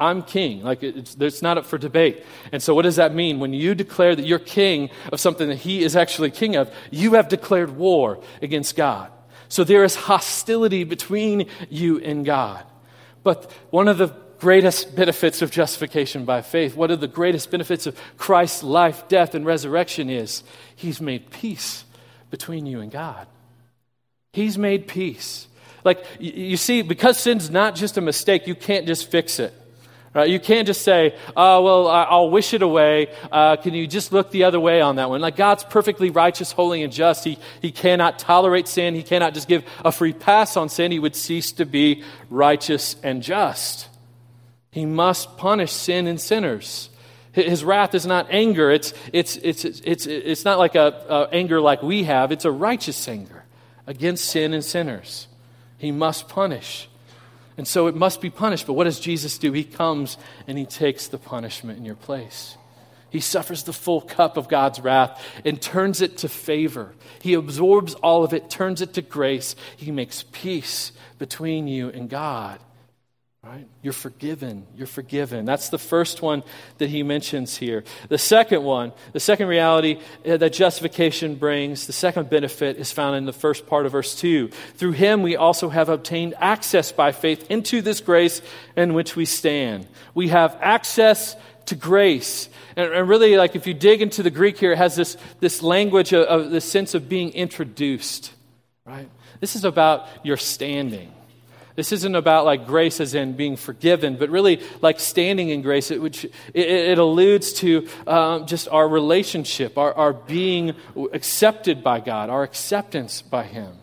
I'm 0.00 0.22
king. 0.22 0.62
Like 0.62 0.82
it's, 0.82 1.14
it's 1.20 1.42
not 1.42 1.58
up 1.58 1.66
for 1.66 1.76
debate. 1.76 2.24
And 2.50 2.62
so, 2.62 2.74
what 2.74 2.82
does 2.82 2.96
that 2.96 3.14
mean? 3.14 3.38
When 3.38 3.52
you 3.52 3.74
declare 3.74 4.16
that 4.16 4.24
you're 4.24 4.38
king 4.38 4.88
of 5.12 5.20
something 5.20 5.48
that 5.48 5.58
he 5.58 5.84
is 5.84 5.94
actually 5.94 6.30
king 6.30 6.56
of, 6.56 6.72
you 6.90 7.14
have 7.14 7.28
declared 7.28 7.76
war 7.76 8.20
against 8.40 8.76
God. 8.76 9.12
So, 9.48 9.62
there 9.62 9.84
is 9.84 9.94
hostility 9.94 10.84
between 10.84 11.46
you 11.68 11.98
and 12.00 12.24
God. 12.24 12.64
But 13.22 13.52
one 13.68 13.88
of 13.88 13.98
the 13.98 14.08
greatest 14.38 14.96
benefits 14.96 15.42
of 15.42 15.50
justification 15.50 16.24
by 16.24 16.40
faith, 16.40 16.74
one 16.74 16.90
of 16.90 17.00
the 17.00 17.08
greatest 17.08 17.50
benefits 17.50 17.86
of 17.86 18.00
Christ's 18.16 18.62
life, 18.62 19.06
death, 19.08 19.34
and 19.34 19.44
resurrection 19.44 20.08
is 20.08 20.42
he's 20.74 21.00
made 21.00 21.30
peace 21.30 21.84
between 22.30 22.64
you 22.64 22.80
and 22.80 22.90
God. 22.90 23.26
He's 24.32 24.56
made 24.56 24.88
peace. 24.88 25.46
Like, 25.84 26.04
you 26.18 26.56
see, 26.56 26.80
because 26.82 27.18
sin's 27.18 27.50
not 27.50 27.74
just 27.74 27.98
a 27.98 28.00
mistake, 28.00 28.46
you 28.46 28.54
can't 28.54 28.86
just 28.86 29.10
fix 29.10 29.38
it. 29.38 29.54
Right? 30.12 30.28
You 30.28 30.40
can't 30.40 30.66
just 30.66 30.82
say, 30.82 31.14
oh, 31.36 31.62
well, 31.62 31.86
I'll 31.86 32.30
wish 32.30 32.52
it 32.52 32.62
away. 32.62 33.14
Uh, 33.30 33.54
can 33.56 33.74
you 33.74 33.86
just 33.86 34.12
look 34.12 34.32
the 34.32 34.42
other 34.42 34.58
way 34.58 34.80
on 34.80 34.96
that 34.96 35.08
one? 35.08 35.20
Like, 35.20 35.36
God's 35.36 35.62
perfectly 35.62 36.10
righteous, 36.10 36.50
holy, 36.50 36.82
and 36.82 36.92
just. 36.92 37.22
He, 37.22 37.38
he 37.62 37.70
cannot 37.70 38.18
tolerate 38.18 38.66
sin. 38.66 38.96
He 38.96 39.04
cannot 39.04 39.34
just 39.34 39.46
give 39.46 39.64
a 39.84 39.92
free 39.92 40.12
pass 40.12 40.56
on 40.56 40.68
sin. 40.68 40.90
He 40.90 40.98
would 40.98 41.14
cease 41.14 41.52
to 41.52 41.64
be 41.64 42.02
righteous 42.28 42.96
and 43.04 43.22
just. 43.22 43.88
He 44.72 44.84
must 44.84 45.36
punish 45.36 45.70
sin 45.70 46.08
and 46.08 46.20
sinners. 46.20 46.90
His 47.32 47.62
wrath 47.62 47.94
is 47.94 48.04
not 48.04 48.26
anger. 48.30 48.72
It's, 48.72 48.92
it's, 49.12 49.36
it's, 49.36 49.64
it's, 49.64 50.06
it's 50.06 50.44
not 50.44 50.58
like 50.58 50.74
a, 50.74 51.04
a 51.08 51.28
anger 51.32 51.60
like 51.60 51.84
we 51.84 52.02
have. 52.02 52.32
It's 52.32 52.44
a 52.44 52.50
righteous 52.50 53.06
anger 53.06 53.44
against 53.86 54.24
sin 54.24 54.54
and 54.54 54.64
sinners. 54.64 55.28
He 55.78 55.92
must 55.92 56.28
punish. 56.28 56.89
And 57.60 57.68
so 57.68 57.88
it 57.88 57.94
must 57.94 58.22
be 58.22 58.30
punished. 58.30 58.66
But 58.66 58.72
what 58.72 58.84
does 58.84 58.98
Jesus 58.98 59.36
do? 59.36 59.52
He 59.52 59.64
comes 59.64 60.16
and 60.46 60.56
he 60.56 60.64
takes 60.64 61.08
the 61.08 61.18
punishment 61.18 61.78
in 61.78 61.84
your 61.84 61.94
place. 61.94 62.56
He 63.10 63.20
suffers 63.20 63.64
the 63.64 63.74
full 63.74 64.00
cup 64.00 64.38
of 64.38 64.48
God's 64.48 64.80
wrath 64.80 65.22
and 65.44 65.60
turns 65.60 66.00
it 66.00 66.16
to 66.16 66.28
favor. 66.30 66.94
He 67.20 67.34
absorbs 67.34 67.92
all 67.96 68.24
of 68.24 68.32
it, 68.32 68.48
turns 68.48 68.80
it 68.80 68.94
to 68.94 69.02
grace. 69.02 69.56
He 69.76 69.90
makes 69.90 70.24
peace 70.32 70.92
between 71.18 71.68
you 71.68 71.90
and 71.90 72.08
God. 72.08 72.60
Right? 73.42 73.66
You're 73.80 73.94
forgiven. 73.94 74.66
You're 74.76 74.86
forgiven. 74.86 75.46
That's 75.46 75.70
the 75.70 75.78
first 75.78 76.20
one 76.20 76.42
that 76.76 76.90
he 76.90 77.02
mentions 77.02 77.56
here. 77.56 77.84
The 78.10 78.18
second 78.18 78.62
one, 78.64 78.92
the 79.14 79.20
second 79.20 79.48
reality 79.48 79.98
uh, 80.28 80.36
that 80.36 80.52
justification 80.52 81.36
brings, 81.36 81.86
the 81.86 81.94
second 81.94 82.28
benefit 82.28 82.76
is 82.76 82.92
found 82.92 83.16
in 83.16 83.24
the 83.24 83.32
first 83.32 83.66
part 83.66 83.86
of 83.86 83.92
verse 83.92 84.14
2. 84.14 84.48
Through 84.48 84.92
him 84.92 85.22
we 85.22 85.36
also 85.36 85.70
have 85.70 85.88
obtained 85.88 86.34
access 86.36 86.92
by 86.92 87.12
faith 87.12 87.50
into 87.50 87.80
this 87.80 88.02
grace 88.02 88.42
in 88.76 88.92
which 88.92 89.16
we 89.16 89.24
stand. 89.24 89.88
We 90.12 90.28
have 90.28 90.58
access 90.60 91.34
to 91.66 91.76
grace. 91.76 92.50
And, 92.76 92.92
and 92.92 93.08
really, 93.08 93.38
like 93.38 93.56
if 93.56 93.66
you 93.66 93.72
dig 93.72 94.02
into 94.02 94.22
the 94.22 94.30
Greek 94.30 94.58
here, 94.58 94.72
it 94.72 94.78
has 94.78 94.96
this, 94.96 95.16
this 95.40 95.62
language 95.62 96.12
of, 96.12 96.26
of 96.26 96.50
this 96.50 96.70
sense 96.70 96.94
of 96.94 97.08
being 97.08 97.30
introduced. 97.32 98.34
Right? 98.84 99.08
This 99.40 99.56
is 99.56 99.64
about 99.64 100.06
your 100.22 100.36
standing. 100.36 101.10
This 101.76 101.92
isn't 101.92 102.14
about 102.14 102.44
like 102.44 102.66
grace 102.66 103.00
as 103.00 103.14
in 103.14 103.34
being 103.34 103.56
forgiven, 103.56 104.16
but 104.16 104.30
really 104.30 104.60
like 104.80 105.00
standing 105.00 105.50
in 105.50 105.62
grace, 105.62 105.90
which 105.90 106.24
it, 106.24 106.32
it 106.54 106.98
alludes 106.98 107.52
to 107.54 107.88
um, 108.06 108.46
just 108.46 108.68
our 108.68 108.88
relationship, 108.88 109.78
our, 109.78 109.94
our 109.94 110.12
being 110.12 110.74
accepted 111.12 111.82
by 111.82 112.00
God, 112.00 112.28
our 112.30 112.42
acceptance 112.42 113.22
by 113.22 113.44
Him. 113.44 113.76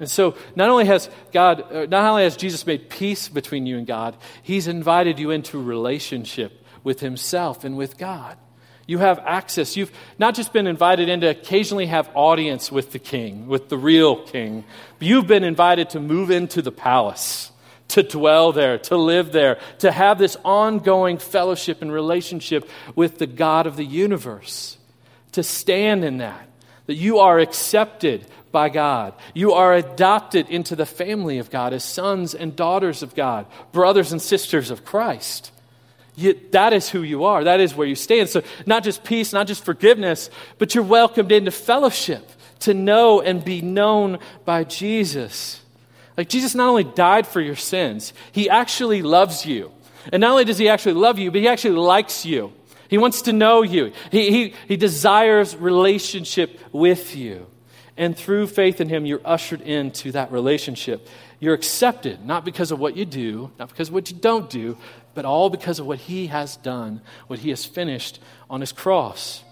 And 0.00 0.10
so, 0.10 0.34
not 0.56 0.68
only 0.68 0.86
has 0.86 1.08
God, 1.32 1.60
uh, 1.72 1.86
not 1.86 2.04
only 2.04 2.24
has 2.24 2.36
Jesus 2.36 2.66
made 2.66 2.90
peace 2.90 3.28
between 3.28 3.66
you 3.66 3.78
and 3.78 3.86
God, 3.86 4.16
He's 4.42 4.66
invited 4.66 5.18
you 5.18 5.30
into 5.30 5.62
relationship 5.62 6.64
with 6.82 6.98
Himself 7.00 7.62
and 7.64 7.76
with 7.76 7.98
God. 7.98 8.36
You 8.86 8.98
have 8.98 9.20
access. 9.20 9.76
You've 9.76 9.92
not 10.18 10.34
just 10.34 10.52
been 10.52 10.66
invited 10.66 11.08
in 11.08 11.20
to 11.20 11.28
occasionally 11.28 11.86
have 11.86 12.10
audience 12.14 12.72
with 12.72 12.92
the 12.92 12.98
king, 12.98 13.46
with 13.46 13.68
the 13.68 13.78
real 13.78 14.24
king, 14.24 14.64
but 14.98 15.06
you've 15.06 15.26
been 15.26 15.44
invited 15.44 15.90
to 15.90 16.00
move 16.00 16.30
into 16.30 16.62
the 16.62 16.72
palace, 16.72 17.52
to 17.88 18.02
dwell 18.02 18.52
there, 18.52 18.78
to 18.78 18.96
live 18.96 19.32
there, 19.32 19.58
to 19.78 19.92
have 19.92 20.18
this 20.18 20.36
ongoing 20.44 21.18
fellowship 21.18 21.80
and 21.80 21.92
relationship 21.92 22.68
with 22.96 23.18
the 23.18 23.26
God 23.26 23.66
of 23.66 23.76
the 23.76 23.84
universe, 23.84 24.76
to 25.32 25.42
stand 25.42 26.04
in 26.04 26.18
that, 26.18 26.48
that 26.86 26.94
you 26.94 27.20
are 27.20 27.38
accepted 27.38 28.26
by 28.50 28.68
God. 28.68 29.14
You 29.32 29.52
are 29.52 29.74
adopted 29.74 30.48
into 30.50 30.76
the 30.76 30.86
family 30.86 31.38
of 31.38 31.50
God 31.50 31.72
as 31.72 31.84
sons 31.84 32.34
and 32.34 32.54
daughters 32.54 33.02
of 33.02 33.14
God, 33.14 33.46
brothers 33.72 34.12
and 34.12 34.20
sisters 34.20 34.70
of 34.70 34.84
Christ. 34.84 35.52
You, 36.14 36.38
that 36.50 36.72
is 36.72 36.90
who 36.90 37.02
you 37.02 37.24
are. 37.24 37.44
That 37.44 37.60
is 37.60 37.74
where 37.74 37.86
you 37.86 37.94
stand. 37.94 38.28
So, 38.28 38.42
not 38.66 38.84
just 38.84 39.02
peace, 39.02 39.32
not 39.32 39.46
just 39.46 39.64
forgiveness, 39.64 40.28
but 40.58 40.74
you're 40.74 40.84
welcomed 40.84 41.32
into 41.32 41.50
fellowship 41.50 42.28
to 42.60 42.74
know 42.74 43.20
and 43.20 43.44
be 43.44 43.62
known 43.62 44.18
by 44.44 44.64
Jesus. 44.64 45.60
Like, 46.16 46.28
Jesus 46.28 46.54
not 46.54 46.68
only 46.68 46.84
died 46.84 47.26
for 47.26 47.40
your 47.40 47.56
sins, 47.56 48.12
He 48.32 48.50
actually 48.50 49.02
loves 49.02 49.46
you. 49.46 49.72
And 50.12 50.20
not 50.20 50.32
only 50.32 50.44
does 50.44 50.58
He 50.58 50.68
actually 50.68 50.94
love 50.94 51.18
you, 51.18 51.30
but 51.30 51.40
He 51.40 51.48
actually 51.48 51.76
likes 51.76 52.26
you. 52.26 52.52
He 52.88 52.98
wants 52.98 53.22
to 53.22 53.32
know 53.32 53.62
you, 53.62 53.92
He, 54.10 54.30
he, 54.30 54.54
he 54.68 54.76
desires 54.76 55.56
relationship 55.56 56.60
with 56.72 57.16
you. 57.16 57.46
And 57.96 58.16
through 58.16 58.48
faith 58.48 58.82
in 58.82 58.88
Him, 58.90 59.06
you're 59.06 59.20
ushered 59.24 59.62
into 59.62 60.12
that 60.12 60.30
relationship. 60.30 61.08
You're 61.40 61.54
accepted, 61.54 62.24
not 62.24 62.44
because 62.44 62.70
of 62.70 62.78
what 62.78 62.96
you 62.96 63.04
do, 63.04 63.50
not 63.58 63.68
because 63.68 63.88
of 63.88 63.94
what 63.94 64.10
you 64.10 64.16
don't 64.16 64.48
do, 64.48 64.78
but 65.14 65.24
all 65.24 65.50
because 65.50 65.78
of 65.78 65.86
what 65.86 65.98
he 65.98 66.28
has 66.28 66.56
done, 66.56 67.00
what 67.26 67.40
he 67.40 67.50
has 67.50 67.64
finished 67.64 68.20
on 68.48 68.60
his 68.60 68.72
cross. 68.72 69.42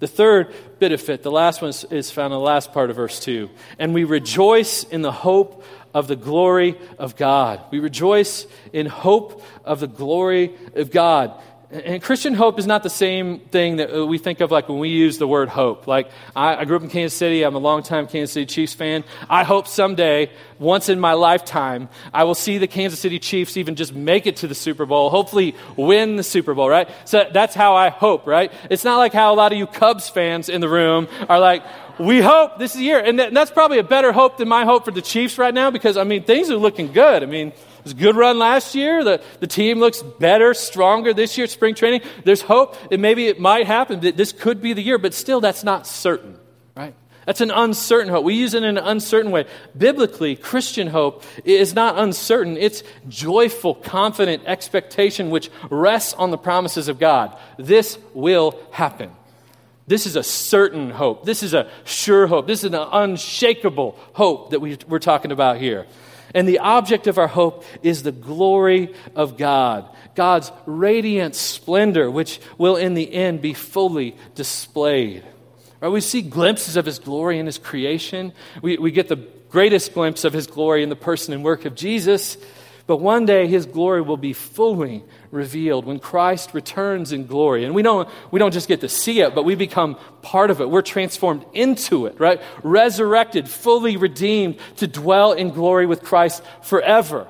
The 0.00 0.08
third 0.08 0.54
benefit, 0.80 1.22
the 1.22 1.30
last 1.30 1.62
one, 1.62 1.72
is 1.90 2.10
found 2.10 2.32
in 2.32 2.38
the 2.38 2.44
last 2.44 2.72
part 2.72 2.90
of 2.90 2.96
verse 2.96 3.20
2. 3.20 3.48
And 3.78 3.94
we 3.94 4.04
rejoice 4.04 4.84
in 4.84 5.02
the 5.02 5.12
hope 5.12 5.64
of 5.94 6.08
the 6.08 6.16
glory 6.16 6.76
of 6.98 7.16
God. 7.16 7.60
We 7.70 7.78
rejoice 7.78 8.46
in 8.72 8.86
hope 8.86 9.42
of 9.64 9.80
the 9.80 9.86
glory 9.86 10.52
of 10.74 10.90
God. 10.90 11.40
And 11.70 12.02
Christian 12.02 12.34
hope 12.34 12.58
is 12.58 12.66
not 12.66 12.82
the 12.82 12.90
same 12.90 13.40
thing 13.40 13.76
that 13.76 13.92
uh, 13.92 14.06
we 14.06 14.18
think 14.18 14.40
of 14.40 14.50
like 14.50 14.68
when 14.68 14.78
we 14.78 14.90
use 14.90 15.18
the 15.18 15.26
word 15.26 15.48
hope. 15.48 15.86
Like, 15.86 16.10
I, 16.36 16.56
I 16.56 16.64
grew 16.66 16.76
up 16.76 16.82
in 16.82 16.90
Kansas 16.90 17.18
City. 17.18 17.42
I'm 17.42 17.54
a 17.54 17.58
longtime 17.58 18.06
Kansas 18.06 18.32
City 18.32 18.46
Chiefs 18.46 18.74
fan. 18.74 19.02
I 19.28 19.44
hope 19.44 19.66
someday, 19.66 20.30
once 20.58 20.88
in 20.88 21.00
my 21.00 21.14
lifetime, 21.14 21.88
I 22.12 22.24
will 22.24 22.34
see 22.34 22.58
the 22.58 22.66
Kansas 22.66 23.00
City 23.00 23.18
Chiefs 23.18 23.56
even 23.56 23.76
just 23.76 23.94
make 23.94 24.26
it 24.26 24.36
to 24.36 24.46
the 24.46 24.54
Super 24.54 24.86
Bowl, 24.86 25.10
hopefully 25.10 25.56
win 25.76 26.16
the 26.16 26.22
Super 26.22 26.54
Bowl, 26.54 26.68
right? 26.68 26.88
So 27.06 27.28
that's 27.32 27.54
how 27.54 27.74
I 27.74 27.88
hope, 27.88 28.26
right? 28.26 28.52
It's 28.70 28.84
not 28.84 28.98
like 28.98 29.12
how 29.12 29.32
a 29.32 29.36
lot 29.36 29.52
of 29.52 29.58
you 29.58 29.66
Cubs 29.66 30.08
fans 30.08 30.48
in 30.48 30.60
the 30.60 30.68
room 30.68 31.08
are 31.28 31.40
like, 31.40 31.64
we 31.98 32.20
hope 32.20 32.58
this 32.58 32.72
is 32.72 32.78
the 32.78 32.84
year. 32.84 33.00
And 33.00 33.18
that's 33.18 33.50
probably 33.50 33.78
a 33.78 33.84
better 33.84 34.12
hope 34.12 34.38
than 34.38 34.48
my 34.48 34.64
hope 34.64 34.84
for 34.84 34.90
the 34.90 35.02
Chiefs 35.02 35.38
right 35.38 35.54
now 35.54 35.70
because, 35.70 35.96
I 35.96 36.04
mean, 36.04 36.24
things 36.24 36.50
are 36.50 36.56
looking 36.56 36.92
good. 36.92 37.22
I 37.22 37.26
mean, 37.26 37.52
was 37.84 37.92
a 37.92 37.96
good 37.96 38.16
run 38.16 38.38
last 38.38 38.74
year. 38.74 39.04
The, 39.04 39.22
the 39.40 39.46
team 39.46 39.78
looks 39.78 40.02
better, 40.02 40.54
stronger 40.54 41.12
this 41.12 41.38
year 41.38 41.46
spring 41.46 41.74
training. 41.74 42.00
There's 42.24 42.42
hope 42.42 42.76
that 42.90 42.98
maybe 42.98 43.26
it 43.26 43.38
might 43.38 43.66
happen, 43.66 44.00
that 44.00 44.16
this 44.16 44.32
could 44.32 44.60
be 44.60 44.72
the 44.72 44.82
year, 44.82 44.98
but 44.98 45.14
still 45.14 45.40
that's 45.40 45.64
not 45.64 45.86
certain, 45.86 46.38
right? 46.76 46.94
That's 47.26 47.40
an 47.40 47.50
uncertain 47.50 48.10
hope. 48.10 48.24
We 48.24 48.34
use 48.34 48.54
it 48.54 48.62
in 48.62 48.76
an 48.76 48.84
uncertain 48.84 49.30
way. 49.30 49.46
Biblically, 49.76 50.36
Christian 50.36 50.88
hope 50.88 51.22
is 51.44 51.74
not 51.74 51.98
uncertain. 51.98 52.56
It's 52.56 52.82
joyful, 53.08 53.74
confident 53.74 54.42
expectation 54.46 55.30
which 55.30 55.50
rests 55.70 56.12
on 56.14 56.30
the 56.30 56.38
promises 56.38 56.88
of 56.88 56.98
God. 56.98 57.36
This 57.58 57.98
will 58.12 58.58
happen. 58.72 59.10
This 59.86 60.06
is 60.06 60.16
a 60.16 60.22
certain 60.22 60.90
hope. 60.90 61.24
This 61.24 61.42
is 61.42 61.52
a 61.54 61.68
sure 61.84 62.26
hope. 62.26 62.46
This 62.46 62.64
is 62.64 62.72
an 62.72 62.74
unshakable 62.74 63.98
hope 64.14 64.50
that 64.50 64.60
we, 64.60 64.78
we, 64.88 64.96
are 64.96 65.00
talking 65.00 65.30
about 65.30 65.58
here. 65.58 65.86
And 66.34 66.48
the 66.48 66.58
object 66.58 67.06
of 67.06 67.16
our 67.16 67.28
hope 67.28 67.64
is 67.82 68.02
the 68.02 68.12
glory 68.12 68.92
of 69.14 69.38
God, 69.38 69.88
God's 70.16 70.50
radiant 70.66 71.36
splendor, 71.36 72.10
which 72.10 72.40
will 72.58 72.76
in 72.76 72.94
the 72.94 73.14
end 73.14 73.40
be 73.40 73.54
fully 73.54 74.16
displayed. 74.34 75.24
Right? 75.80 75.88
We 75.88 76.00
see 76.00 76.22
glimpses 76.22 76.76
of 76.76 76.86
His 76.86 76.98
glory 76.98 77.38
in 77.38 77.46
His 77.46 77.58
creation. 77.58 78.32
We, 78.60 78.78
we 78.78 78.90
get 78.90 79.08
the 79.08 79.24
greatest 79.48 79.94
glimpse 79.94 80.24
of 80.24 80.32
His 80.32 80.48
glory 80.48 80.82
in 80.82 80.88
the 80.88 80.96
person 80.96 81.32
and 81.32 81.44
work 81.44 81.64
of 81.64 81.76
Jesus. 81.76 82.36
But 82.86 82.98
one 82.98 83.24
day 83.24 83.46
his 83.46 83.64
glory 83.64 84.02
will 84.02 84.18
be 84.18 84.34
fully 84.34 85.04
revealed 85.34 85.84
when 85.84 85.98
Christ 85.98 86.54
returns 86.54 87.12
in 87.12 87.26
glory. 87.26 87.64
And 87.64 87.74
we 87.74 87.82
don't, 87.82 88.08
we 88.30 88.38
don't 88.38 88.52
just 88.52 88.68
get 88.68 88.80
to 88.80 88.88
see 88.88 89.20
it, 89.20 89.34
but 89.34 89.44
we 89.44 89.54
become 89.54 89.98
part 90.22 90.50
of 90.50 90.60
it. 90.60 90.70
We're 90.70 90.82
transformed 90.82 91.44
into 91.52 92.06
it, 92.06 92.18
right? 92.18 92.40
Resurrected, 92.62 93.48
fully 93.48 93.96
redeemed 93.96 94.58
to 94.76 94.86
dwell 94.86 95.32
in 95.32 95.50
glory 95.50 95.86
with 95.86 96.02
Christ 96.02 96.42
forever. 96.62 97.26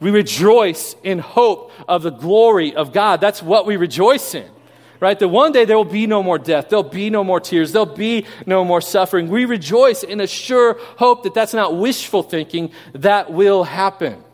We 0.00 0.10
rejoice 0.10 0.94
in 1.02 1.20
hope 1.20 1.72
of 1.88 2.02
the 2.02 2.10
glory 2.10 2.74
of 2.74 2.92
God. 2.92 3.20
That's 3.20 3.42
what 3.42 3.64
we 3.64 3.76
rejoice 3.76 4.34
in. 4.34 4.50
Right? 4.98 5.18
That 5.18 5.28
one 5.28 5.52
day 5.52 5.66
there 5.66 5.76
will 5.76 5.84
be 5.84 6.06
no 6.06 6.22
more 6.22 6.38
death. 6.38 6.70
There'll 6.70 6.82
be 6.82 7.10
no 7.10 7.22
more 7.22 7.38
tears. 7.38 7.72
There'll 7.72 7.84
be 7.84 8.24
no 8.46 8.64
more 8.64 8.80
suffering. 8.80 9.28
We 9.28 9.44
rejoice 9.44 10.02
in 10.02 10.22
a 10.22 10.26
sure 10.26 10.78
hope 10.96 11.24
that 11.24 11.34
that's 11.34 11.52
not 11.52 11.76
wishful 11.76 12.22
thinking. 12.22 12.72
That 12.94 13.30
will 13.30 13.64
happen 13.64 14.24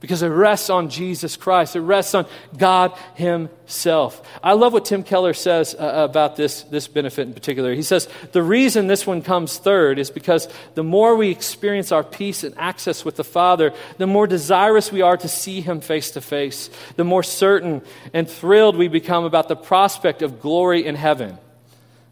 because 0.00 0.22
it 0.22 0.28
rests 0.28 0.70
on 0.70 0.90
Jesus 0.90 1.36
Christ. 1.36 1.74
It 1.74 1.80
rests 1.80 2.14
on 2.14 2.26
God 2.56 2.92
Himself. 3.14 4.22
I 4.42 4.52
love 4.52 4.72
what 4.72 4.84
Tim 4.84 5.02
Keller 5.02 5.34
says 5.34 5.74
uh, 5.74 6.06
about 6.08 6.36
this, 6.36 6.62
this 6.64 6.86
benefit 6.86 7.26
in 7.26 7.34
particular. 7.34 7.74
He 7.74 7.82
says, 7.82 8.08
The 8.32 8.42
reason 8.42 8.86
this 8.86 9.06
one 9.06 9.22
comes 9.22 9.58
third 9.58 9.98
is 9.98 10.10
because 10.10 10.48
the 10.74 10.84
more 10.84 11.16
we 11.16 11.30
experience 11.30 11.90
our 11.90 12.04
peace 12.04 12.44
and 12.44 12.56
access 12.58 13.04
with 13.04 13.16
the 13.16 13.24
Father, 13.24 13.72
the 13.96 14.06
more 14.06 14.26
desirous 14.26 14.92
we 14.92 15.02
are 15.02 15.16
to 15.16 15.28
see 15.28 15.60
Him 15.60 15.80
face 15.80 16.12
to 16.12 16.20
face, 16.20 16.70
the 16.96 17.04
more 17.04 17.22
certain 17.24 17.82
and 18.12 18.28
thrilled 18.28 18.76
we 18.76 18.88
become 18.88 19.24
about 19.24 19.48
the 19.48 19.56
prospect 19.56 20.22
of 20.22 20.40
glory 20.40 20.86
in 20.86 20.94
heaven. 20.94 21.38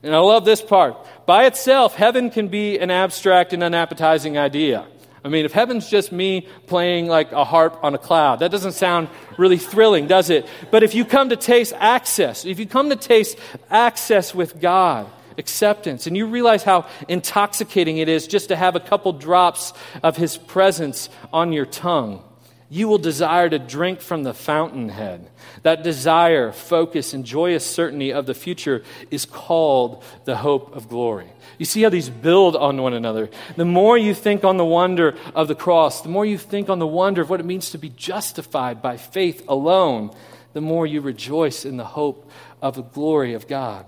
And 0.02 0.14
I 0.14 0.18
love 0.18 0.44
this 0.44 0.62
part. 0.62 0.96
By 1.26 1.46
itself, 1.46 1.94
heaven 1.94 2.30
can 2.30 2.48
be 2.48 2.78
an 2.78 2.90
abstract 2.90 3.52
and 3.52 3.62
unappetizing 3.62 4.38
idea. 4.38 4.86
I 5.26 5.28
mean, 5.28 5.44
if 5.44 5.52
heaven's 5.52 5.90
just 5.90 6.12
me 6.12 6.46
playing 6.68 7.08
like 7.08 7.32
a 7.32 7.44
harp 7.44 7.82
on 7.82 7.96
a 7.96 7.98
cloud, 7.98 8.38
that 8.38 8.52
doesn't 8.52 8.74
sound 8.74 9.08
really 9.36 9.58
thrilling, 9.58 10.06
does 10.06 10.30
it? 10.30 10.46
But 10.70 10.84
if 10.84 10.94
you 10.94 11.04
come 11.04 11.30
to 11.30 11.36
taste 11.36 11.74
access, 11.76 12.44
if 12.44 12.60
you 12.60 12.66
come 12.66 12.90
to 12.90 12.96
taste 12.96 13.36
access 13.68 14.32
with 14.32 14.60
God, 14.60 15.10
acceptance, 15.36 16.06
and 16.06 16.16
you 16.16 16.28
realize 16.28 16.62
how 16.62 16.86
intoxicating 17.08 17.98
it 17.98 18.08
is 18.08 18.28
just 18.28 18.50
to 18.50 18.56
have 18.56 18.76
a 18.76 18.80
couple 18.80 19.12
drops 19.12 19.72
of 20.04 20.16
His 20.16 20.36
presence 20.36 21.08
on 21.32 21.52
your 21.52 21.66
tongue, 21.66 22.22
you 22.68 22.88
will 22.88 22.98
desire 22.98 23.48
to 23.48 23.58
drink 23.58 24.00
from 24.00 24.24
the 24.24 24.34
fountainhead. 24.34 25.30
That 25.62 25.82
desire, 25.82 26.50
focus, 26.52 27.14
and 27.14 27.24
joyous 27.24 27.64
certainty 27.64 28.12
of 28.12 28.26
the 28.26 28.34
future 28.34 28.82
is 29.10 29.24
called 29.24 30.02
the 30.24 30.36
hope 30.36 30.74
of 30.74 30.88
glory. 30.88 31.30
You 31.58 31.64
see 31.64 31.82
how 31.82 31.90
these 31.90 32.10
build 32.10 32.56
on 32.56 32.82
one 32.82 32.92
another. 32.92 33.30
The 33.56 33.64
more 33.64 33.96
you 33.96 34.14
think 34.14 34.44
on 34.44 34.56
the 34.56 34.64
wonder 34.64 35.16
of 35.34 35.48
the 35.48 35.54
cross, 35.54 36.00
the 36.02 36.08
more 36.08 36.26
you 36.26 36.38
think 36.38 36.68
on 36.68 36.78
the 36.78 36.86
wonder 36.86 37.22
of 37.22 37.30
what 37.30 37.40
it 37.40 37.46
means 37.46 37.70
to 37.70 37.78
be 37.78 37.90
justified 37.90 38.82
by 38.82 38.96
faith 38.96 39.44
alone, 39.48 40.10
the 40.52 40.60
more 40.60 40.86
you 40.86 41.00
rejoice 41.00 41.64
in 41.64 41.76
the 41.76 41.84
hope 41.84 42.30
of 42.60 42.74
the 42.74 42.82
glory 42.82 43.34
of 43.34 43.46
God. 43.46 43.86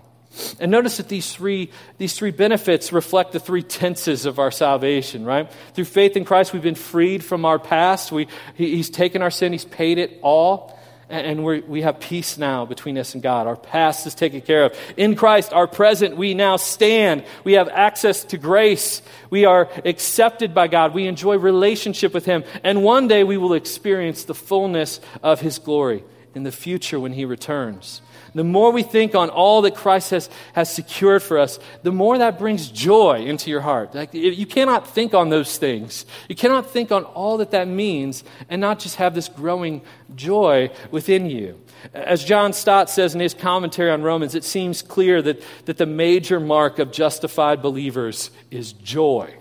And 0.61 0.71
notice 0.71 0.97
that 0.99 1.09
these 1.09 1.33
three, 1.33 1.71
these 1.99 2.15
three 2.15 2.31
benefits 2.31 2.93
reflect 2.93 3.33
the 3.33 3.41
three 3.41 3.63
tenses 3.63 4.27
of 4.27 4.39
our 4.39 4.51
salvation, 4.51 5.25
right? 5.25 5.51
Through 5.75 5.87
faith 5.87 6.17
in 6.17 6.25
Christ, 6.25 6.53
we've 6.53 6.63
been 6.63 6.75
freed 6.75 7.25
from 7.25 7.45
our 7.45 7.59
past. 7.59 8.13
We, 8.13 8.29
he, 8.55 8.77
he's 8.77 8.91
taken 8.91 9.23
our 9.23 9.31
sin, 9.31 9.53
He's 9.53 9.65
paid 9.65 9.99
it 9.99 10.19
all. 10.23 10.79
And 11.11 11.43
we 11.43 11.61
we 11.61 11.83
have 11.83 12.01
peace 12.01 12.37
now 12.37 12.67
between 12.67 12.99
us 12.99 13.15
and 13.15 13.23
God. 13.23 13.47
Our 13.47 13.57
past 13.57 14.07
is 14.07 14.15
taken 14.15 14.43
care 14.43 14.65
of. 14.65 14.79
In 14.95 15.17
Christ, 15.17 15.55
our 15.55 15.67
present, 15.67 16.19
we 16.19 16.35
now 16.35 16.57
stand. 16.57 17.25
We 17.45 17.55
have 17.55 17.71
access 17.71 18.25
to 18.25 18.37
grace. 18.37 19.01
We 19.31 19.47
are 19.47 19.71
accepted 19.87 20.53
by 20.53 20.69
God. 20.69 20.93
We 20.93 21.07
enjoy 21.07 21.39
relationship 21.39 22.13
with 22.13 22.27
Him. 22.27 22.45
And 22.63 22.83
one 22.83 23.09
day 23.09 23.25
we 23.25 23.39
will 23.39 23.55
experience 23.55 24.25
the 24.25 24.35
fullness 24.35 25.01
of 25.23 25.41
His 25.41 25.59
glory 25.59 26.05
in 26.35 26.43
the 26.43 26.53
future 26.53 27.01
when 27.01 27.15
He 27.15 27.25
returns. 27.25 28.03
The 28.35 28.45
more 28.45 28.73
we 28.73 28.83
think 28.83 29.15
on 29.15 29.31
all 29.31 29.63
that 29.63 29.75
Christ 29.75 30.11
has, 30.11 30.31
has 30.53 30.73
secured 30.73 31.23
for 31.23 31.39
us, 31.39 31.59
the 31.83 31.93
more 31.93 32.19
that 32.19 32.39
brings 32.39 32.69
joy 32.69 33.25
into 33.25 33.51
your 33.51 33.61
heart. 33.61 33.95
Like, 33.95 34.15
you 34.15 34.47
cannot 34.47 34.87
think 34.87 35.15
on 35.15 35.29
those 35.29 35.59
things. 35.59 36.07
You 36.29 36.37
cannot 36.37 36.71
think 36.71 36.93
on 36.93 37.05
all 37.05 37.39
that 37.39 37.51
that 37.53 37.69
means 37.69 38.25
and 38.49 38.61
not 38.61 38.79
just 38.79 38.97
have 38.97 39.15
this 39.15 39.29
growing 39.29 39.83
joy 40.15 40.71
within 40.91 41.31
you. 41.31 41.61
As 41.95 42.25
John 42.25 42.53
Stott 42.53 42.91
says 42.91 43.15
in 43.15 43.21
his 43.21 43.35
commentary 43.35 43.91
on 43.91 44.03
Romans, 44.03 44.35
it 44.35 44.45
seems 44.45 44.83
clear 44.83 45.23
that, 45.23 45.43
that 45.67 45.79
the 45.79 45.87
major 45.87 46.41
mark 46.41 46.79
of 46.79 46.93
justified 46.93 47.63
believers 47.63 48.31
is 48.51 48.73
joy. 48.73 49.35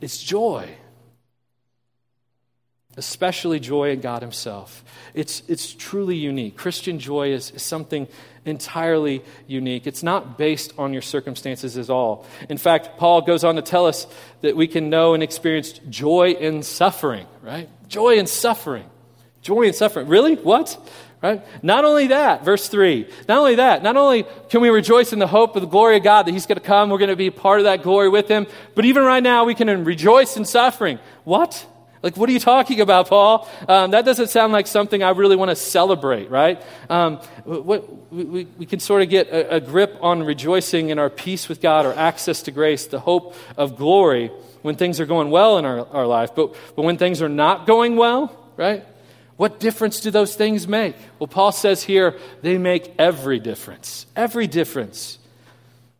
It's 0.00 0.22
joy 0.22 0.76
especially 3.00 3.58
joy 3.58 3.92
in 3.92 4.00
God 4.00 4.20
Himself. 4.20 4.84
It's, 5.14 5.42
it's 5.48 5.72
truly 5.72 6.16
unique. 6.16 6.54
Christian 6.54 6.98
joy 6.98 7.32
is, 7.32 7.50
is 7.52 7.62
something 7.62 8.06
entirely 8.44 9.24
unique. 9.46 9.86
It's 9.86 10.02
not 10.02 10.36
based 10.36 10.74
on 10.76 10.92
your 10.92 11.00
circumstances 11.00 11.78
at 11.78 11.88
all. 11.88 12.26
In 12.50 12.58
fact, 12.58 12.98
Paul 12.98 13.22
goes 13.22 13.42
on 13.42 13.56
to 13.56 13.62
tell 13.62 13.86
us 13.86 14.06
that 14.42 14.54
we 14.54 14.68
can 14.68 14.90
know 14.90 15.14
and 15.14 15.22
experience 15.22 15.72
joy 15.88 16.32
in 16.32 16.62
suffering, 16.62 17.26
right? 17.40 17.70
Joy 17.88 18.18
in 18.18 18.26
suffering. 18.26 18.84
Joy 19.40 19.62
in 19.62 19.72
suffering. 19.72 20.06
Really? 20.06 20.34
What? 20.34 20.78
Right? 21.22 21.42
Not 21.62 21.86
only 21.86 22.08
that, 22.08 22.44
verse 22.44 22.68
3, 22.68 23.08
not 23.28 23.38
only 23.38 23.54
that, 23.54 23.82
not 23.82 23.96
only 23.96 24.26
can 24.50 24.60
we 24.60 24.68
rejoice 24.68 25.14
in 25.14 25.18
the 25.18 25.26
hope 25.26 25.56
of 25.56 25.62
the 25.62 25.68
glory 25.68 25.96
of 25.96 26.02
God 26.02 26.26
that 26.26 26.32
He's 26.32 26.44
going 26.44 26.60
to 26.60 26.66
come, 26.66 26.90
we're 26.90 26.98
going 26.98 27.08
to 27.08 27.16
be 27.16 27.30
part 27.30 27.60
of 27.60 27.64
that 27.64 27.82
glory 27.82 28.10
with 28.10 28.28
Him, 28.28 28.46
but 28.74 28.84
even 28.84 29.04
right 29.04 29.22
now 29.22 29.44
we 29.44 29.54
can 29.54 29.84
rejoice 29.84 30.36
in 30.36 30.44
suffering. 30.44 30.98
What? 31.24 31.66
Like, 32.02 32.16
what 32.16 32.30
are 32.30 32.32
you 32.32 32.40
talking 32.40 32.80
about, 32.80 33.08
Paul? 33.08 33.46
Um, 33.68 33.90
that 33.90 34.06
doesn't 34.06 34.28
sound 34.28 34.54
like 34.54 34.66
something 34.66 35.02
I 35.02 35.10
really 35.10 35.36
want 35.36 35.50
to 35.50 35.56
celebrate, 35.56 36.30
right? 36.30 36.62
Um, 36.88 37.18
what, 37.44 38.10
we, 38.10 38.44
we 38.44 38.66
can 38.66 38.80
sort 38.80 39.02
of 39.02 39.10
get 39.10 39.28
a, 39.28 39.56
a 39.56 39.60
grip 39.60 39.98
on 40.00 40.22
rejoicing 40.22 40.88
in 40.88 40.98
our 40.98 41.10
peace 41.10 41.48
with 41.48 41.60
God 41.60 41.84
or 41.84 41.92
access 41.92 42.42
to 42.42 42.50
grace, 42.50 42.86
the 42.86 43.00
hope 43.00 43.34
of 43.58 43.76
glory 43.76 44.28
when 44.62 44.76
things 44.76 44.98
are 44.98 45.06
going 45.06 45.30
well 45.30 45.58
in 45.58 45.66
our, 45.66 45.86
our 45.88 46.06
life. 46.06 46.34
But, 46.34 46.54
but 46.74 46.82
when 46.82 46.96
things 46.96 47.20
are 47.20 47.28
not 47.28 47.66
going 47.66 47.96
well, 47.96 48.34
right? 48.56 48.84
What 49.36 49.60
difference 49.60 50.00
do 50.00 50.10
those 50.10 50.34
things 50.34 50.68
make? 50.68 50.96
Well, 51.18 51.26
Paul 51.26 51.52
says 51.52 51.82
here, 51.82 52.18
they 52.42 52.58
make 52.58 52.94
every 52.98 53.40
difference. 53.40 54.06
Every 54.16 54.46
difference. 54.46 55.18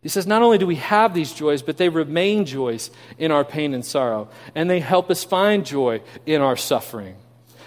He 0.03 0.09
says, 0.09 0.27
not 0.27 0.41
only 0.41 0.57
do 0.57 0.67
we 0.67 0.77
have 0.77 1.13
these 1.13 1.33
joys, 1.33 1.61
but 1.61 1.77
they 1.77 1.91
remain 1.91 2.47
joys 2.47 2.91
in 3.19 3.31
our 3.31 3.45
pain 3.45 3.75
and 3.75 3.85
sorrow, 3.85 4.31
and 4.55 4.71
they 4.71 4.81
help 4.81 5.11
us 5.11 5.25
find 5.25 5.67
joy 5.67 6.01
in 6.25 6.41
our 6.41 6.57
suffering. 6.57 7.17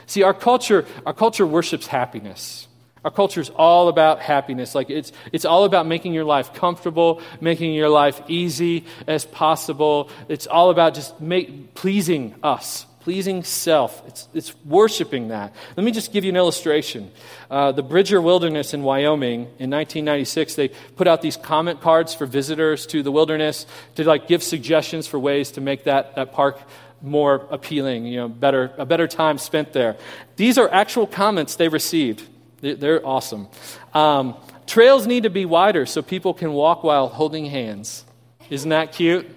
See, 0.07 0.23
our 0.23 0.33
culture, 0.33 0.85
our 1.05 1.13
culture 1.13 1.45
worships 1.45 1.85
happiness. 1.85 2.67
Our 3.05 3.11
culture 3.11 3.41
is 3.41 3.49
all 3.49 3.87
about 3.87 4.19
happiness. 4.19 4.73
Like 4.73 4.89
it's, 4.89 5.11
it's 5.31 5.45
all 5.45 5.65
about 5.65 5.85
making 5.85 6.13
your 6.13 6.23
life 6.23 6.53
comfortable, 6.53 7.21
making 7.41 7.73
your 7.73 7.89
life 7.89 8.21
easy 8.27 8.85
as 9.07 9.25
possible. 9.25 10.09
It's 10.29 10.47
all 10.47 10.69
about 10.69 10.95
just 10.95 11.19
make, 11.19 11.75
pleasing 11.75 12.33
us, 12.41 12.85
pleasing 13.03 13.43
self. 13.43 14.01
It's, 14.07 14.27
it's 14.33 14.55
worshiping 14.63 15.27
that. 15.27 15.53
Let 15.75 15.83
me 15.83 15.91
just 15.91 16.13
give 16.13 16.23
you 16.23 16.29
an 16.29 16.37
illustration. 16.37 17.11
Uh, 17.51 17.73
the 17.73 17.83
Bridger 17.83 18.21
Wilderness 18.21 18.73
in 18.73 18.81
Wyoming 18.81 19.41
in 19.59 19.69
1996, 19.69 20.55
they 20.55 20.69
put 20.69 21.05
out 21.05 21.21
these 21.21 21.35
comment 21.35 21.81
cards 21.81 22.13
for 22.13 22.25
visitors 22.25 22.87
to 22.87 23.03
the 23.03 23.11
wilderness 23.11 23.65
to 23.95 24.05
like 24.05 24.27
give 24.27 24.41
suggestions 24.41 25.05
for 25.05 25.19
ways 25.19 25.51
to 25.51 25.61
make 25.61 25.83
that, 25.83 26.15
that 26.15 26.31
park 26.31 26.61
more 27.01 27.45
appealing, 27.51 28.05
you 28.05 28.15
know, 28.15 28.29
better, 28.29 28.73
a 28.77 28.85
better 28.85 29.07
time 29.07 29.37
spent 29.37 29.73
there. 29.73 29.97
These 30.37 30.57
are 30.57 30.69
actual 30.71 31.05
comments 31.05 31.57
they 31.57 31.67
received. 31.67 32.25
They're, 32.61 33.05
awesome. 33.05 33.49
Um, 33.93 34.37
trails 34.65 35.05
need 35.05 35.23
to 35.23 35.29
be 35.29 35.43
wider 35.43 35.85
so 35.85 36.01
people 36.01 36.33
can 36.33 36.53
walk 36.53 36.85
while 36.85 37.09
holding 37.09 37.45
hands. 37.47 38.05
Isn't 38.49 38.69
that 38.69 38.93
cute? 38.93 39.27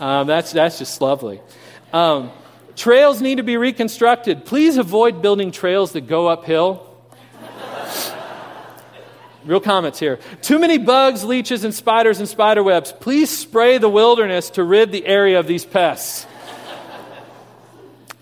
Um, 0.00 0.26
that's, 0.26 0.50
that's 0.50 0.78
just 0.78 1.00
lovely. 1.00 1.40
Um, 1.92 2.32
Trails 2.76 3.20
need 3.20 3.36
to 3.36 3.42
be 3.42 3.56
reconstructed. 3.56 4.44
Please 4.44 4.76
avoid 4.76 5.22
building 5.22 5.52
trails 5.52 5.92
that 5.92 6.02
go 6.02 6.26
uphill. 6.26 6.90
Real 9.44 9.60
comments 9.60 9.98
here. 9.98 10.18
Too 10.40 10.58
many 10.58 10.78
bugs, 10.78 11.22
leeches, 11.22 11.64
and 11.64 11.74
spiders 11.74 12.18
and 12.18 12.28
spider 12.28 12.62
webs. 12.62 12.92
Please 12.92 13.30
spray 13.30 13.76
the 13.78 13.90
wilderness 13.90 14.50
to 14.50 14.64
rid 14.64 14.90
the 14.90 15.06
area 15.06 15.38
of 15.38 15.46
these 15.46 15.64
pests. 15.64 16.26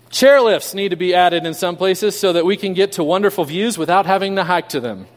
Chairlifts 0.09 0.75
need 0.75 0.89
to 0.89 0.95
be 0.95 1.15
added 1.15 1.45
in 1.45 1.53
some 1.53 1.75
places 1.75 2.19
so 2.19 2.33
that 2.33 2.45
we 2.45 2.57
can 2.57 2.73
get 2.73 2.93
to 2.93 3.03
wonderful 3.03 3.45
views 3.45 3.77
without 3.77 4.05
having 4.05 4.35
to 4.35 4.43
hike 4.43 4.69
to 4.69 4.79
them. 4.79 5.07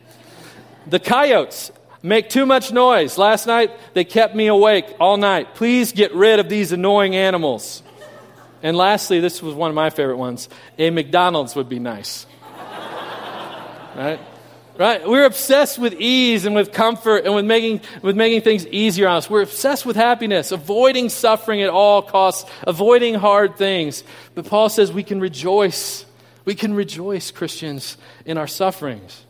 The 0.86 1.00
coyotes 1.00 1.70
make 2.02 2.30
too 2.30 2.46
much 2.46 2.72
noise. 2.72 3.18
Last 3.18 3.46
night, 3.46 3.72
they 3.92 4.04
kept 4.04 4.34
me 4.34 4.46
awake 4.46 4.86
all 5.00 5.16
night. 5.16 5.54
Please 5.54 5.92
get 5.92 6.14
rid 6.14 6.38
of 6.38 6.48
these 6.48 6.72
annoying 6.72 7.16
animals. 7.16 7.82
And 8.62 8.76
lastly, 8.76 9.20
this 9.20 9.42
was 9.42 9.54
one 9.54 9.70
of 9.70 9.74
my 9.74 9.90
favorite 9.90 10.16
ones 10.16 10.48
a 10.78 10.90
McDonald's 10.90 11.54
would 11.56 11.68
be 11.68 11.78
nice. 11.78 12.26
right? 13.94 14.18
Right? 14.78 15.08
We're 15.08 15.24
obsessed 15.24 15.78
with 15.78 15.94
ease 15.94 16.44
and 16.44 16.54
with 16.54 16.70
comfort 16.72 17.24
and 17.24 17.34
with 17.34 17.46
making, 17.46 17.80
with 18.02 18.14
making 18.14 18.42
things 18.42 18.66
easier 18.66 19.08
on 19.08 19.16
us. 19.16 19.30
We're 19.30 19.42
obsessed 19.42 19.86
with 19.86 19.96
happiness, 19.96 20.52
avoiding 20.52 21.08
suffering 21.08 21.62
at 21.62 21.70
all 21.70 22.02
costs, 22.02 22.50
avoiding 22.66 23.14
hard 23.14 23.56
things. 23.56 24.04
But 24.34 24.46
Paul 24.46 24.68
says 24.68 24.92
we 24.92 25.02
can 25.02 25.18
rejoice. 25.18 26.04
We 26.44 26.54
can 26.54 26.74
rejoice, 26.74 27.30
Christians, 27.30 27.96
in 28.24 28.36
our 28.38 28.46
sufferings. 28.46 29.25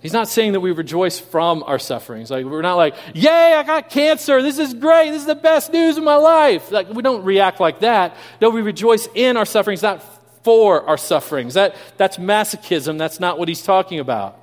He's 0.00 0.12
not 0.12 0.28
saying 0.28 0.52
that 0.52 0.60
we 0.60 0.72
rejoice 0.72 1.18
from 1.18 1.62
our 1.64 1.78
sufferings. 1.78 2.30
Like 2.30 2.46
we're 2.46 2.62
not 2.62 2.76
like, 2.76 2.94
"Yay, 3.14 3.54
I 3.54 3.62
got 3.62 3.90
cancer. 3.90 4.40
This 4.42 4.58
is 4.58 4.72
great. 4.74 5.10
This 5.10 5.20
is 5.20 5.26
the 5.26 5.34
best 5.34 5.72
news 5.72 5.96
of 5.96 6.04
my 6.04 6.16
life." 6.16 6.70
Like 6.70 6.88
we 6.88 7.02
don't 7.02 7.24
react 7.24 7.60
like 7.60 7.80
that. 7.80 8.16
No, 8.40 8.50
we 8.50 8.62
rejoice 8.62 9.08
in 9.14 9.36
our 9.36 9.44
sufferings, 9.44 9.82
not 9.82 10.02
for 10.42 10.86
our 10.88 10.96
sufferings. 10.96 11.54
That 11.54 11.76
that's 11.96 12.16
masochism. 12.16 12.98
That's 12.98 13.20
not 13.20 13.38
what 13.38 13.48
he's 13.48 13.62
talking 13.62 14.00
about. 14.00 14.38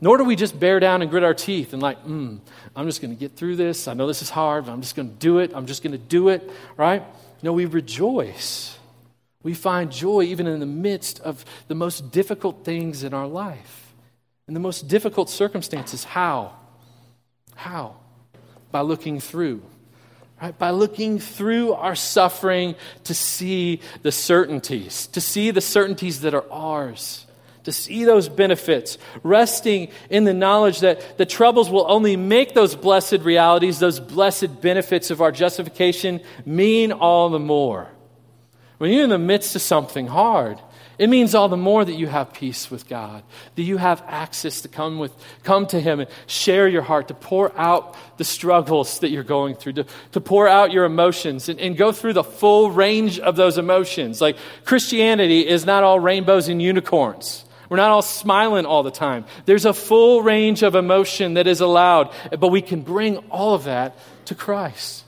Nor 0.00 0.16
do 0.16 0.24
we 0.24 0.36
just 0.36 0.58
bear 0.58 0.80
down 0.80 1.02
and 1.02 1.10
grit 1.10 1.22
our 1.22 1.34
teeth 1.34 1.72
and 1.72 1.82
like, 1.82 2.02
mm, 2.04 2.40
I'm 2.74 2.86
just 2.86 3.02
going 3.02 3.14
to 3.14 3.20
get 3.20 3.36
through 3.36 3.56
this. 3.56 3.86
I 3.86 3.94
know 3.94 4.06
this 4.06 4.22
is 4.22 4.30
hard, 4.30 4.64
but 4.64 4.72
I'm 4.72 4.80
just 4.80 4.96
going 4.96 5.10
to 5.10 5.14
do 5.14 5.38
it. 5.38 5.52
I'm 5.54 5.66
just 5.66 5.82
going 5.82 5.92
to 5.92 5.98
do 5.98 6.30
it, 6.30 6.50
right? 6.76 7.02
No, 7.42 7.52
we 7.52 7.66
rejoice. 7.66 8.78
We 9.42 9.54
find 9.54 9.90
joy 9.90 10.22
even 10.22 10.46
in 10.46 10.60
the 10.60 10.66
midst 10.66 11.20
of 11.20 11.44
the 11.68 11.74
most 11.74 12.12
difficult 12.12 12.64
things 12.64 13.04
in 13.04 13.12
our 13.12 13.26
life, 13.26 13.89
in 14.50 14.54
the 14.54 14.58
most 14.58 14.88
difficult 14.88 15.30
circumstances. 15.30 16.02
How? 16.02 16.50
How? 17.54 17.94
By 18.72 18.80
looking 18.80 19.20
through. 19.20 19.62
Right? 20.42 20.58
By 20.58 20.70
looking 20.70 21.20
through 21.20 21.74
our 21.74 21.94
suffering 21.94 22.74
to 23.04 23.14
see 23.14 23.80
the 24.02 24.10
certainties, 24.10 25.06
to 25.06 25.20
see 25.20 25.52
the 25.52 25.60
certainties 25.60 26.22
that 26.22 26.34
are 26.34 26.50
ours 26.50 27.26
to 27.64 27.72
see 27.72 28.04
those 28.04 28.26
benefits, 28.26 28.96
resting 29.22 29.90
in 30.08 30.24
the 30.24 30.32
knowledge 30.32 30.80
that 30.80 31.18
the 31.18 31.26
troubles 31.26 31.68
will 31.68 31.84
only 31.86 32.16
make 32.16 32.54
those 32.54 32.74
blessed 32.74 33.18
realities, 33.20 33.78
those 33.78 34.00
blessed 34.00 34.62
benefits 34.62 35.10
of 35.10 35.20
our 35.20 35.30
justification, 35.30 36.22
mean 36.46 36.90
all 36.90 37.28
the 37.28 37.38
more. 37.38 37.86
When 38.78 38.90
you're 38.90 39.04
in 39.04 39.10
the 39.10 39.18
midst 39.18 39.54
of 39.54 39.60
something 39.60 40.06
hard, 40.06 40.58
it 41.00 41.08
means 41.08 41.34
all 41.34 41.48
the 41.48 41.56
more 41.56 41.82
that 41.82 41.94
you 41.94 42.08
have 42.08 42.34
peace 42.34 42.70
with 42.70 42.86
God, 42.86 43.22
that 43.54 43.62
you 43.62 43.78
have 43.78 44.04
access 44.06 44.60
to 44.60 44.68
come, 44.68 44.98
with, 44.98 45.14
come 45.44 45.66
to 45.68 45.80
Him 45.80 46.00
and 46.00 46.10
share 46.26 46.68
your 46.68 46.82
heart, 46.82 47.08
to 47.08 47.14
pour 47.14 47.58
out 47.58 47.96
the 48.18 48.24
struggles 48.24 48.98
that 48.98 49.08
you're 49.08 49.22
going 49.22 49.54
through, 49.54 49.72
to, 49.72 49.86
to 50.12 50.20
pour 50.20 50.46
out 50.46 50.72
your 50.72 50.84
emotions 50.84 51.48
and, 51.48 51.58
and 51.58 51.78
go 51.78 51.90
through 51.90 52.12
the 52.12 52.22
full 52.22 52.70
range 52.70 53.18
of 53.18 53.34
those 53.34 53.56
emotions. 53.56 54.20
Like 54.20 54.36
Christianity 54.66 55.48
is 55.48 55.64
not 55.64 55.84
all 55.84 55.98
rainbows 55.98 56.48
and 56.48 56.60
unicorns. 56.60 57.46
We're 57.70 57.78
not 57.78 57.92
all 57.92 58.02
smiling 58.02 58.66
all 58.66 58.82
the 58.82 58.90
time. 58.90 59.24
There's 59.46 59.64
a 59.64 59.72
full 59.72 60.20
range 60.20 60.62
of 60.62 60.74
emotion 60.74 61.32
that 61.34 61.46
is 61.46 61.62
allowed, 61.62 62.12
but 62.38 62.48
we 62.48 62.60
can 62.60 62.82
bring 62.82 63.16
all 63.30 63.54
of 63.54 63.64
that 63.64 63.96
to 64.26 64.34
Christ. 64.34 65.04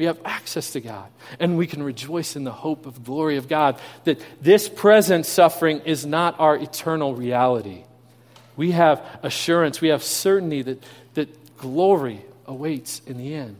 We 0.00 0.06
have 0.06 0.18
access 0.24 0.72
to 0.72 0.80
God, 0.80 1.10
and 1.38 1.58
we 1.58 1.66
can 1.66 1.82
rejoice 1.82 2.34
in 2.34 2.44
the 2.44 2.52
hope 2.52 2.86
of 2.86 3.04
glory 3.04 3.36
of 3.36 3.48
God 3.48 3.78
that 4.04 4.18
this 4.40 4.66
present 4.66 5.26
suffering 5.26 5.80
is 5.80 6.06
not 6.06 6.40
our 6.40 6.56
eternal 6.56 7.14
reality. 7.14 7.84
We 8.56 8.70
have 8.70 9.04
assurance, 9.22 9.82
we 9.82 9.88
have 9.88 10.02
certainty 10.02 10.62
that, 10.62 10.82
that 11.12 11.58
glory 11.58 12.24
awaits 12.46 13.02
in 13.06 13.18
the 13.18 13.34
end. 13.34 13.56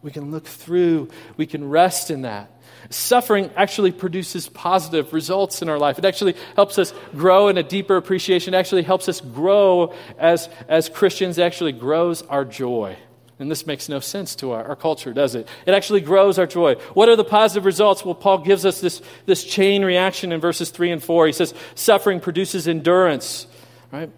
We 0.00 0.12
can 0.12 0.30
look 0.30 0.46
through, 0.46 1.08
we 1.36 1.44
can 1.44 1.68
rest 1.68 2.08
in 2.08 2.22
that. 2.22 2.52
Suffering 2.90 3.50
actually 3.56 3.90
produces 3.90 4.48
positive 4.48 5.12
results 5.12 5.60
in 5.60 5.68
our 5.68 5.80
life. 5.80 5.98
It 5.98 6.04
actually 6.04 6.36
helps 6.54 6.78
us 6.78 6.94
grow 7.16 7.48
in 7.48 7.58
a 7.58 7.64
deeper 7.64 7.96
appreciation. 7.96 8.54
It 8.54 8.58
actually 8.58 8.84
helps 8.84 9.08
us 9.08 9.20
grow 9.20 9.92
as, 10.20 10.48
as 10.68 10.88
Christians. 10.88 11.36
It 11.36 11.42
actually 11.42 11.72
grows 11.72 12.22
our 12.22 12.44
joy. 12.44 12.96
And 13.38 13.50
this 13.50 13.66
makes 13.66 13.88
no 13.88 13.98
sense 13.98 14.36
to 14.36 14.52
our, 14.52 14.64
our, 14.64 14.76
culture, 14.76 15.12
does 15.12 15.34
it? 15.34 15.48
It 15.66 15.74
actually 15.74 16.02
grows 16.02 16.38
our 16.38 16.46
joy. 16.46 16.76
What 16.94 17.08
are 17.08 17.16
the 17.16 17.24
positive 17.24 17.64
results? 17.64 18.04
Well, 18.04 18.14
Paul 18.14 18.38
gives 18.38 18.64
us 18.64 18.80
this, 18.80 19.02
this 19.26 19.42
chain 19.42 19.84
reaction 19.84 20.30
in 20.30 20.40
verses 20.40 20.70
3 20.70 20.92
and 20.92 21.02
4. 21.02 21.26
He 21.26 21.32
says, 21.32 21.52
Suffering 21.74 22.20
produces 22.20 22.68
endurance, 22.68 23.48
right? 23.90 24.10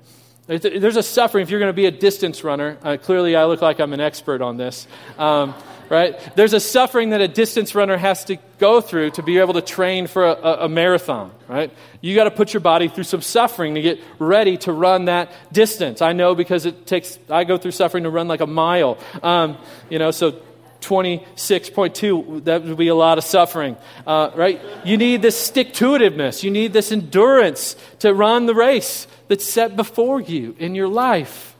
There's 0.47 0.97
a 0.97 1.03
suffering 1.03 1.43
if 1.43 1.51
you're 1.51 1.59
going 1.59 1.71
to 1.71 1.77
be 1.77 1.87
a 1.87 1.91
distance 1.91 2.45
runner. 2.45 2.79
Uh, 2.83 2.97
clearly, 2.97 3.35
I 3.35 3.47
look 3.47 3.63
like 3.63 3.81
I'm 3.81 3.93
an 3.93 4.01
expert 4.01 4.41
on 4.41 4.57
this. 4.57 4.87
Um, 5.19 5.55
right? 5.89 6.19
There's 6.37 6.53
a 6.53 6.61
suffering 6.61 7.11
that 7.11 7.21
a 7.21 7.29
distance 7.29 7.75
runner 7.75 7.97
has 7.97 8.25
to 8.27 8.37
go 8.59 8.81
through 8.81 9.11
to 9.13 9.23
be 9.23 9.39
able 9.39 9.55
to 9.55 9.61
train 9.61 10.07
for 10.07 10.25
a, 10.25 10.65
a 10.65 10.69
marathon, 10.69 11.33
right? 11.49 11.73
You 12.01 12.15
got 12.15 12.25
to 12.25 12.31
put 12.31 12.55
your 12.55 12.61
body 12.61 12.89
through 12.89 13.05
some 13.05 13.23
suffering 13.23 13.75
to 13.75 13.83
get 13.83 14.01
ready 14.19 14.57
to 14.59 14.73
run 14.73 15.07
that 15.07 15.33
distance. 15.53 16.03
I 16.03 16.13
know 16.13 16.35
because 16.35 16.67
it 16.67 16.87
takes, 16.87 17.19
I 17.29 17.45
go 17.45 17.57
through 17.57 17.73
suffering 17.73 18.05
to 18.05 18.11
run 18.11 18.29
like 18.29 18.41
a 18.41 18.47
mile. 18.47 18.99
Um, 19.23 19.59
you 19.91 19.99
know, 19.99 20.11
so 20.11 20.41
26.2, 20.87 22.45
that 22.45 22.63
would 22.63 22.77
be 22.77 22.89
a 22.89 22.95
lot 22.95 23.19
of 23.19 23.25
suffering, 23.25 23.77
uh, 24.07 24.31
right? 24.37 24.61
You 24.85 24.97
need 24.97 25.21
this 25.21 25.37
stick 25.37 25.73
to 25.75 25.87
itiveness. 25.87 26.45
You 26.45 26.51
need 26.53 26.73
this 26.73 26.93
endurance 26.93 27.75
to 27.99 28.15
run 28.15 28.47
the 28.47 28.55
race 28.55 29.09
that's 29.27 29.45
set 29.45 29.75
before 29.75 30.21
you 30.21 30.55
in 30.59 30.77
your 30.77 30.87
life. 30.87 31.57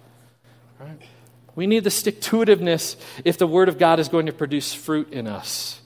We 1.57 1.67
need 1.67 1.85
the 1.85 1.91
stick 1.91 2.21
to 2.23 2.37
itiveness 2.37 2.97
if 3.25 3.39
the 3.39 3.47
Word 3.47 3.69
of 3.69 3.79
God 3.79 3.99
is 3.99 4.09
going 4.09 4.27
to 4.27 4.33
produce 4.33 4.73
fruit 4.73 5.13
in 5.13 5.27
us. 5.27 5.81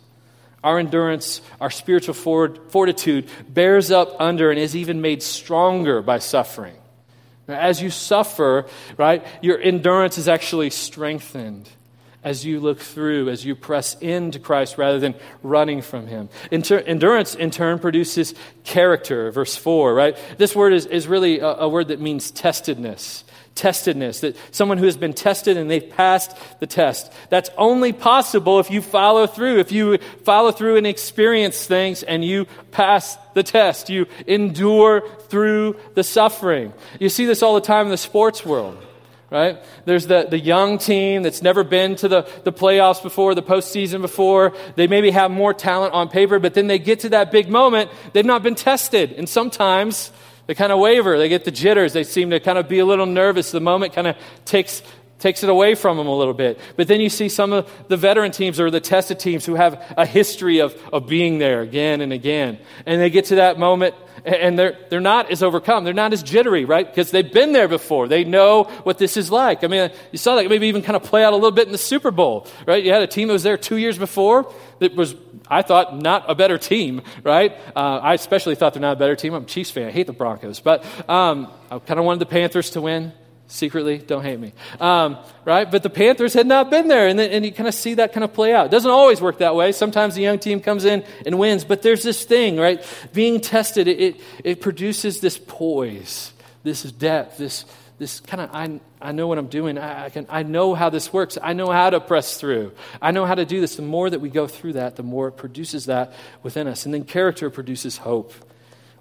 Our 0.62 0.78
endurance, 0.78 1.40
our 1.60 1.70
spiritual 1.70 2.12
fortitude 2.12 3.30
bears 3.48 3.90
up 3.90 4.20
under 4.20 4.50
and 4.50 4.58
is 4.58 4.76
even 4.76 5.00
made 5.00 5.22
stronger 5.22 6.02
by 6.02 6.18
suffering. 6.18 6.76
As 7.48 7.80
you 7.80 7.88
suffer, 7.88 8.66
right, 8.98 9.26
your 9.40 9.58
endurance 9.58 10.18
is 10.18 10.28
actually 10.28 10.68
strengthened 10.70 11.70
as 12.22 12.44
you 12.44 12.60
look 12.60 12.78
through, 12.78 13.28
as 13.30 13.44
you 13.44 13.54
press 13.54 13.94
into 14.00 14.38
Christ 14.38 14.78
rather 14.78 14.98
than 14.98 15.14
running 15.42 15.82
from 15.82 16.06
Him. 16.06 16.28
Inter- 16.50 16.78
endurance, 16.86 17.34
in 17.34 17.50
turn, 17.50 17.78
produces 17.78 18.34
character, 18.64 19.30
verse 19.30 19.56
4, 19.56 19.94
right? 19.94 20.16
This 20.38 20.54
word 20.54 20.72
is, 20.72 20.86
is 20.86 21.08
really 21.08 21.40
a, 21.40 21.48
a 21.48 21.68
word 21.68 21.88
that 21.88 22.00
means 22.00 22.30
testedness 22.30 23.24
testedness, 23.54 24.20
that 24.20 24.36
someone 24.52 24.78
who 24.78 24.86
has 24.86 24.96
been 24.96 25.12
tested 25.12 25.56
and 25.56 25.70
they've 25.70 25.90
passed 25.90 26.36
the 26.60 26.66
test. 26.66 27.12
That's 27.28 27.50
only 27.58 27.92
possible 27.92 28.58
if 28.58 28.70
you 28.70 28.80
follow 28.80 29.26
through, 29.26 29.58
if 29.58 29.72
you 29.72 29.98
follow 30.24 30.52
through 30.52 30.76
and 30.76 30.86
experience 30.86 31.66
things 31.66 32.02
and 32.02 32.24
you 32.24 32.46
pass 32.70 33.18
the 33.34 33.42
test, 33.42 33.90
you 33.90 34.06
endure 34.26 35.06
through 35.28 35.76
the 35.94 36.04
suffering. 36.04 36.72
You 36.98 37.08
see 37.08 37.26
this 37.26 37.42
all 37.42 37.54
the 37.54 37.60
time 37.60 37.86
in 37.86 37.90
the 37.90 37.98
sports 37.98 38.46
world. 38.46 38.78
Right? 39.30 39.62
There's 39.84 40.08
the, 40.08 40.26
the 40.28 40.40
young 40.40 40.78
team 40.78 41.22
that's 41.22 41.40
never 41.40 41.62
been 41.62 41.94
to 41.96 42.08
the, 42.08 42.28
the 42.42 42.52
playoffs 42.52 43.00
before, 43.00 43.36
the 43.36 43.42
postseason 43.44 44.00
before. 44.00 44.52
They 44.74 44.88
maybe 44.88 45.12
have 45.12 45.30
more 45.30 45.54
talent 45.54 45.94
on 45.94 46.08
paper, 46.08 46.40
but 46.40 46.54
then 46.54 46.66
they 46.66 46.80
get 46.80 47.00
to 47.00 47.10
that 47.10 47.30
big 47.30 47.48
moment, 47.48 47.92
they've 48.12 48.24
not 48.24 48.42
been 48.42 48.56
tested. 48.56 49.12
And 49.12 49.28
sometimes 49.28 50.10
they 50.50 50.54
kind 50.56 50.72
of 50.72 50.80
waver. 50.80 51.16
They 51.16 51.28
get 51.28 51.44
the 51.44 51.52
jitters. 51.52 51.92
They 51.92 52.02
seem 52.02 52.30
to 52.30 52.40
kind 52.40 52.58
of 52.58 52.68
be 52.68 52.80
a 52.80 52.84
little 52.84 53.06
nervous. 53.06 53.52
The 53.52 53.60
moment 53.60 53.92
kind 53.92 54.08
of 54.08 54.16
takes, 54.44 54.82
takes 55.20 55.44
it 55.44 55.50
away 55.50 55.74
from 55.74 55.96
them 55.96 56.08
a 56.08 56.16
little 56.16 56.34
bit. 56.34 56.58
But 56.76 56.88
then 56.88 57.00
you 57.00 57.08
see 57.08 57.28
some 57.28 57.52
of 57.52 57.70
the 57.88 57.96
veteran 57.96 58.32
teams 58.32 58.58
or 58.58 58.70
the 58.70 58.80
tested 58.80 59.20
teams 59.20 59.46
who 59.46 59.54
have 59.54 59.80
a 59.96 60.04
history 60.06 60.58
of, 60.58 60.74
of 60.92 61.06
being 61.06 61.38
there 61.38 61.60
again 61.60 62.00
and 62.00 62.12
again. 62.12 62.58
And 62.86 63.00
they 63.00 63.10
get 63.10 63.26
to 63.26 63.36
that 63.36 63.58
moment 63.58 63.94
and 64.24 64.58
they're, 64.58 64.76
they're 64.88 65.00
not 65.00 65.30
as 65.30 65.42
overcome. 65.42 65.84
They're 65.84 65.94
not 65.94 66.12
as 66.12 66.22
jittery, 66.22 66.64
right? 66.64 66.86
Because 66.86 67.10
they've 67.10 67.32
been 67.32 67.52
there 67.52 67.68
before. 67.68 68.08
They 68.08 68.24
know 68.24 68.64
what 68.82 68.98
this 68.98 69.16
is 69.16 69.30
like. 69.30 69.64
I 69.64 69.66
mean, 69.66 69.90
you 70.10 70.18
saw 70.18 70.36
that 70.36 70.48
maybe 70.48 70.68
even 70.68 70.82
kind 70.82 70.96
of 70.96 71.02
play 71.02 71.24
out 71.24 71.32
a 71.32 71.36
little 71.36 71.52
bit 71.52 71.66
in 71.66 71.72
the 71.72 71.78
Super 71.78 72.10
Bowl, 72.10 72.46
right? 72.66 72.82
You 72.82 72.92
had 72.92 73.02
a 73.02 73.06
team 73.06 73.28
that 73.28 73.34
was 73.34 73.42
there 73.42 73.56
two 73.56 73.76
years 73.76 73.98
before 73.98 74.52
that 74.78 74.94
was 74.94 75.14
I 75.48 75.62
thought 75.62 75.98
not 75.98 76.24
a 76.28 76.34
better 76.34 76.58
team, 76.58 77.02
right? 77.24 77.56
Uh, 77.74 77.98
I 78.02 78.14
especially 78.14 78.54
thought 78.54 78.74
they're 78.74 78.80
not 78.80 78.96
a 78.96 79.00
better 79.00 79.16
team. 79.16 79.34
I'm 79.34 79.42
a 79.42 79.46
Chiefs 79.46 79.70
fan. 79.70 79.88
I 79.88 79.90
hate 79.90 80.06
the 80.06 80.12
Broncos. 80.12 80.60
But 80.60 80.84
um, 81.08 81.48
I 81.70 81.78
kind 81.80 81.98
of 81.98 82.06
wanted 82.06 82.20
the 82.20 82.26
Panthers 82.26 82.70
to 82.70 82.80
win 82.80 83.12
secretly. 83.50 83.98
Don't 83.98 84.22
hate 84.22 84.38
me. 84.38 84.52
Um, 84.80 85.18
right? 85.44 85.70
But 85.70 85.82
the 85.82 85.90
Panthers 85.90 86.32
had 86.34 86.46
not 86.46 86.70
been 86.70 86.88
there. 86.88 87.08
And, 87.08 87.20
and 87.20 87.44
you 87.44 87.52
kind 87.52 87.68
of 87.68 87.74
see 87.74 87.94
that 87.94 88.12
kind 88.12 88.24
of 88.24 88.32
play 88.32 88.54
out. 88.54 88.66
It 88.66 88.70
doesn't 88.70 88.90
always 88.90 89.20
work 89.20 89.38
that 89.38 89.54
way. 89.54 89.72
Sometimes 89.72 90.14
the 90.14 90.22
young 90.22 90.38
team 90.38 90.60
comes 90.60 90.84
in 90.84 91.04
and 91.26 91.38
wins. 91.38 91.64
But 91.64 91.82
there's 91.82 92.02
this 92.02 92.24
thing, 92.24 92.56
right? 92.56 92.82
Being 93.12 93.40
tested, 93.40 93.88
it, 93.88 94.00
it, 94.00 94.20
it 94.44 94.60
produces 94.60 95.20
this 95.20 95.38
poise, 95.38 96.32
this 96.62 96.82
depth, 96.82 97.38
this 97.38 97.64
this 97.98 98.18
kind 98.18 98.40
of 98.40 98.48
I, 98.54 98.80
I 98.98 99.12
know 99.12 99.26
what 99.26 99.36
i'm 99.36 99.48
doing 99.48 99.76
I, 99.76 100.06
I, 100.06 100.08
can, 100.08 100.24
I 100.30 100.42
know 100.42 100.74
how 100.74 100.88
this 100.88 101.12
works 101.12 101.36
i 101.42 101.52
know 101.52 101.70
how 101.70 101.90
to 101.90 102.00
press 102.00 102.40
through 102.40 102.72
i 103.02 103.10
know 103.10 103.26
how 103.26 103.34
to 103.34 103.44
do 103.44 103.60
this 103.60 103.76
the 103.76 103.82
more 103.82 104.08
that 104.08 104.20
we 104.20 104.30
go 104.30 104.46
through 104.46 104.72
that 104.72 104.96
the 104.96 105.02
more 105.02 105.28
it 105.28 105.32
produces 105.32 105.84
that 105.84 106.14
within 106.42 106.66
us 106.66 106.86
and 106.86 106.94
then 106.94 107.04
character 107.04 107.50
produces 107.50 107.98
hope 107.98 108.32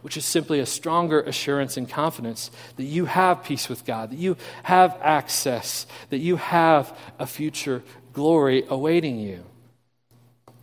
which 0.01 0.17
is 0.17 0.25
simply 0.25 0.59
a 0.59 0.65
stronger 0.65 1.21
assurance 1.21 1.77
and 1.77 1.89
confidence 1.89 2.51
that 2.77 2.83
you 2.83 3.05
have 3.05 3.43
peace 3.43 3.69
with 3.69 3.85
god 3.85 4.11
that 4.11 4.19
you 4.19 4.35
have 4.63 4.97
access 5.01 5.85
that 6.09 6.19
you 6.19 6.35
have 6.35 6.97
a 7.19 7.25
future 7.25 7.83
glory 8.13 8.63
awaiting 8.69 9.19
you 9.19 9.43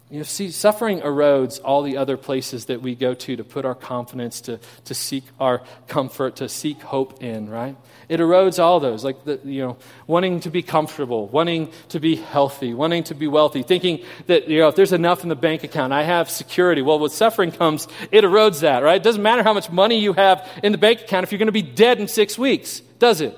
You 0.08 0.18
know, 0.18 0.22
see, 0.22 0.52
suffering 0.52 1.00
erodes 1.00 1.58
all 1.64 1.82
the 1.82 1.96
other 1.96 2.16
places 2.16 2.66
that 2.66 2.80
we 2.80 2.94
go 2.94 3.12
to 3.14 3.36
to 3.36 3.42
put 3.42 3.64
our 3.64 3.74
confidence, 3.74 4.40
to, 4.42 4.60
to 4.84 4.94
seek 4.94 5.24
our 5.40 5.62
comfort, 5.88 6.36
to 6.36 6.48
seek 6.48 6.80
hope 6.80 7.24
in, 7.24 7.50
right? 7.50 7.76
It 8.08 8.20
erodes 8.20 8.62
all 8.62 8.78
those, 8.78 9.02
like 9.02 9.24
the, 9.24 9.40
you 9.42 9.62
know, 9.62 9.78
wanting 10.06 10.38
to 10.40 10.50
be 10.50 10.62
comfortable, 10.62 11.26
wanting 11.26 11.72
to 11.88 11.98
be 11.98 12.14
healthy, 12.14 12.72
wanting 12.72 13.02
to 13.04 13.16
be 13.16 13.26
wealthy, 13.26 13.64
thinking 13.64 14.04
that 14.26 14.46
you 14.48 14.60
know 14.60 14.68
if 14.68 14.76
there's 14.76 14.92
enough 14.92 15.24
in 15.24 15.28
the 15.28 15.34
bank 15.34 15.64
account, 15.64 15.92
I 15.92 16.04
have 16.04 16.30
security. 16.30 16.82
Well, 16.82 17.00
when 17.00 17.10
suffering 17.10 17.50
comes, 17.50 17.88
it 18.12 18.22
erodes 18.22 18.60
that, 18.60 18.84
right? 18.84 18.96
It 18.96 19.02
doesn't 19.02 19.22
matter 19.22 19.42
how 19.42 19.54
much 19.54 19.72
money 19.72 19.98
you 19.98 20.12
have 20.12 20.48
in 20.62 20.70
the 20.70 20.78
bank 20.78 21.00
account 21.00 21.24
if 21.24 21.32
you're 21.32 21.40
going 21.40 21.46
to 21.46 21.52
be 21.52 21.62
dead 21.62 21.98
in 21.98 22.06
six 22.06 22.38
weeks, 22.38 22.78
does 23.00 23.20
it? 23.20 23.36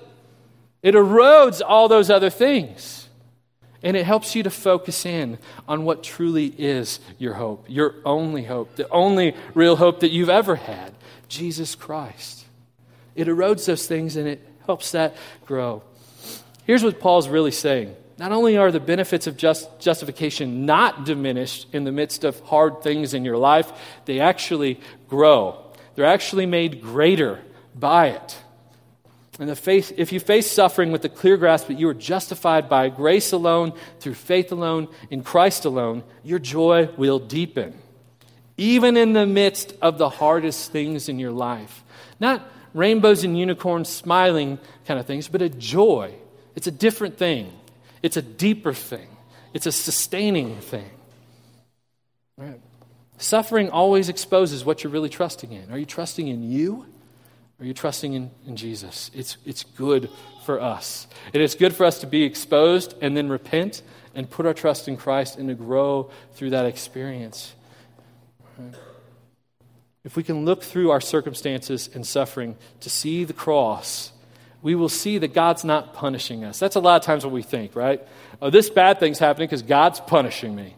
It 0.82 0.94
erodes 0.94 1.62
all 1.66 1.88
those 1.88 2.10
other 2.10 2.28
things. 2.28 2.97
And 3.82 3.96
it 3.96 4.04
helps 4.04 4.34
you 4.34 4.42
to 4.42 4.50
focus 4.50 5.06
in 5.06 5.38
on 5.68 5.84
what 5.84 6.02
truly 6.02 6.46
is 6.58 6.98
your 7.18 7.34
hope, 7.34 7.64
your 7.68 7.94
only 8.04 8.42
hope, 8.42 8.74
the 8.74 8.88
only 8.88 9.36
real 9.54 9.76
hope 9.76 10.00
that 10.00 10.10
you've 10.10 10.28
ever 10.28 10.56
had 10.56 10.94
Jesus 11.28 11.74
Christ. 11.74 12.44
It 13.14 13.28
erodes 13.28 13.66
those 13.66 13.86
things 13.86 14.16
and 14.16 14.26
it 14.26 14.46
helps 14.66 14.92
that 14.92 15.16
grow. 15.46 15.82
Here's 16.64 16.82
what 16.82 17.00
Paul's 17.00 17.28
really 17.28 17.52
saying. 17.52 17.94
Not 18.18 18.32
only 18.32 18.56
are 18.56 18.72
the 18.72 18.80
benefits 18.80 19.28
of 19.28 19.36
just, 19.36 19.78
justification 19.78 20.66
not 20.66 21.04
diminished 21.04 21.68
in 21.72 21.84
the 21.84 21.92
midst 21.92 22.24
of 22.24 22.38
hard 22.40 22.82
things 22.82 23.14
in 23.14 23.24
your 23.24 23.36
life, 23.36 23.72
they 24.06 24.18
actually 24.18 24.80
grow. 25.08 25.64
They're 25.94 26.04
actually 26.04 26.46
made 26.46 26.82
greater 26.82 27.40
by 27.76 28.08
it. 28.08 28.38
And 29.40 29.48
if 29.48 30.12
you 30.12 30.18
face 30.18 30.50
suffering 30.50 30.90
with 30.90 31.02
the 31.02 31.08
clear 31.08 31.36
grasp 31.36 31.68
that 31.68 31.78
you 31.78 31.88
are 31.88 31.94
justified 31.94 32.68
by 32.68 32.88
grace 32.88 33.32
alone, 33.32 33.72
through 34.00 34.14
faith 34.14 34.50
alone, 34.50 34.88
in 35.10 35.22
Christ 35.22 35.64
alone, 35.64 36.02
your 36.24 36.40
joy 36.40 36.88
will 36.96 37.20
deepen. 37.20 37.74
Even 38.56 38.96
in 38.96 39.12
the 39.12 39.26
midst 39.26 39.74
of 39.80 39.96
the 39.98 40.08
hardest 40.08 40.72
things 40.72 41.08
in 41.08 41.20
your 41.20 41.30
life. 41.30 41.84
Not 42.18 42.44
rainbows 42.74 43.22
and 43.22 43.38
unicorns 43.38 43.88
smiling 43.88 44.58
kind 44.86 44.98
of 44.98 45.06
things, 45.06 45.28
but 45.28 45.40
a 45.40 45.48
joy. 45.48 46.12
It's 46.56 46.66
a 46.66 46.72
different 46.72 47.16
thing, 47.16 47.52
it's 48.02 48.16
a 48.16 48.22
deeper 48.22 48.74
thing, 48.74 49.06
it's 49.54 49.66
a 49.66 49.72
sustaining 49.72 50.56
thing. 50.56 50.90
Right. 52.36 52.60
Suffering 53.18 53.70
always 53.70 54.08
exposes 54.08 54.64
what 54.64 54.82
you're 54.82 54.92
really 54.92 55.08
trusting 55.08 55.52
in. 55.52 55.70
Are 55.70 55.78
you 55.78 55.86
trusting 55.86 56.26
in 56.26 56.42
you? 56.42 56.86
Are 57.60 57.64
you 57.64 57.74
trusting 57.74 58.12
in, 58.12 58.30
in 58.46 58.56
Jesus? 58.56 59.10
It's, 59.14 59.36
it's 59.44 59.64
good 59.64 60.10
for 60.44 60.60
us. 60.60 61.08
It 61.32 61.40
is 61.40 61.54
good 61.54 61.74
for 61.74 61.84
us 61.84 62.00
to 62.00 62.06
be 62.06 62.22
exposed 62.22 62.94
and 63.00 63.16
then 63.16 63.28
repent 63.28 63.82
and 64.14 64.30
put 64.30 64.46
our 64.46 64.54
trust 64.54 64.88
in 64.88 64.96
Christ 64.96 65.38
and 65.38 65.48
to 65.48 65.54
grow 65.54 66.10
through 66.34 66.50
that 66.50 66.66
experience. 66.66 67.54
If 70.04 70.16
we 70.16 70.22
can 70.22 70.44
look 70.44 70.62
through 70.62 70.90
our 70.90 71.00
circumstances 71.00 71.90
and 71.92 72.06
suffering 72.06 72.56
to 72.80 72.90
see 72.90 73.24
the 73.24 73.32
cross, 73.32 74.12
we 74.62 74.74
will 74.74 74.88
see 74.88 75.18
that 75.18 75.34
God's 75.34 75.64
not 75.64 75.94
punishing 75.94 76.44
us. 76.44 76.58
That's 76.58 76.76
a 76.76 76.80
lot 76.80 76.96
of 76.96 77.02
times 77.02 77.24
what 77.24 77.32
we 77.32 77.42
think, 77.42 77.76
right? 77.76 78.00
Oh, 78.40 78.50
this 78.50 78.70
bad 78.70 79.00
thing's 79.00 79.18
happening 79.18 79.46
because 79.46 79.62
God's 79.62 80.00
punishing 80.00 80.54
me. 80.54 80.74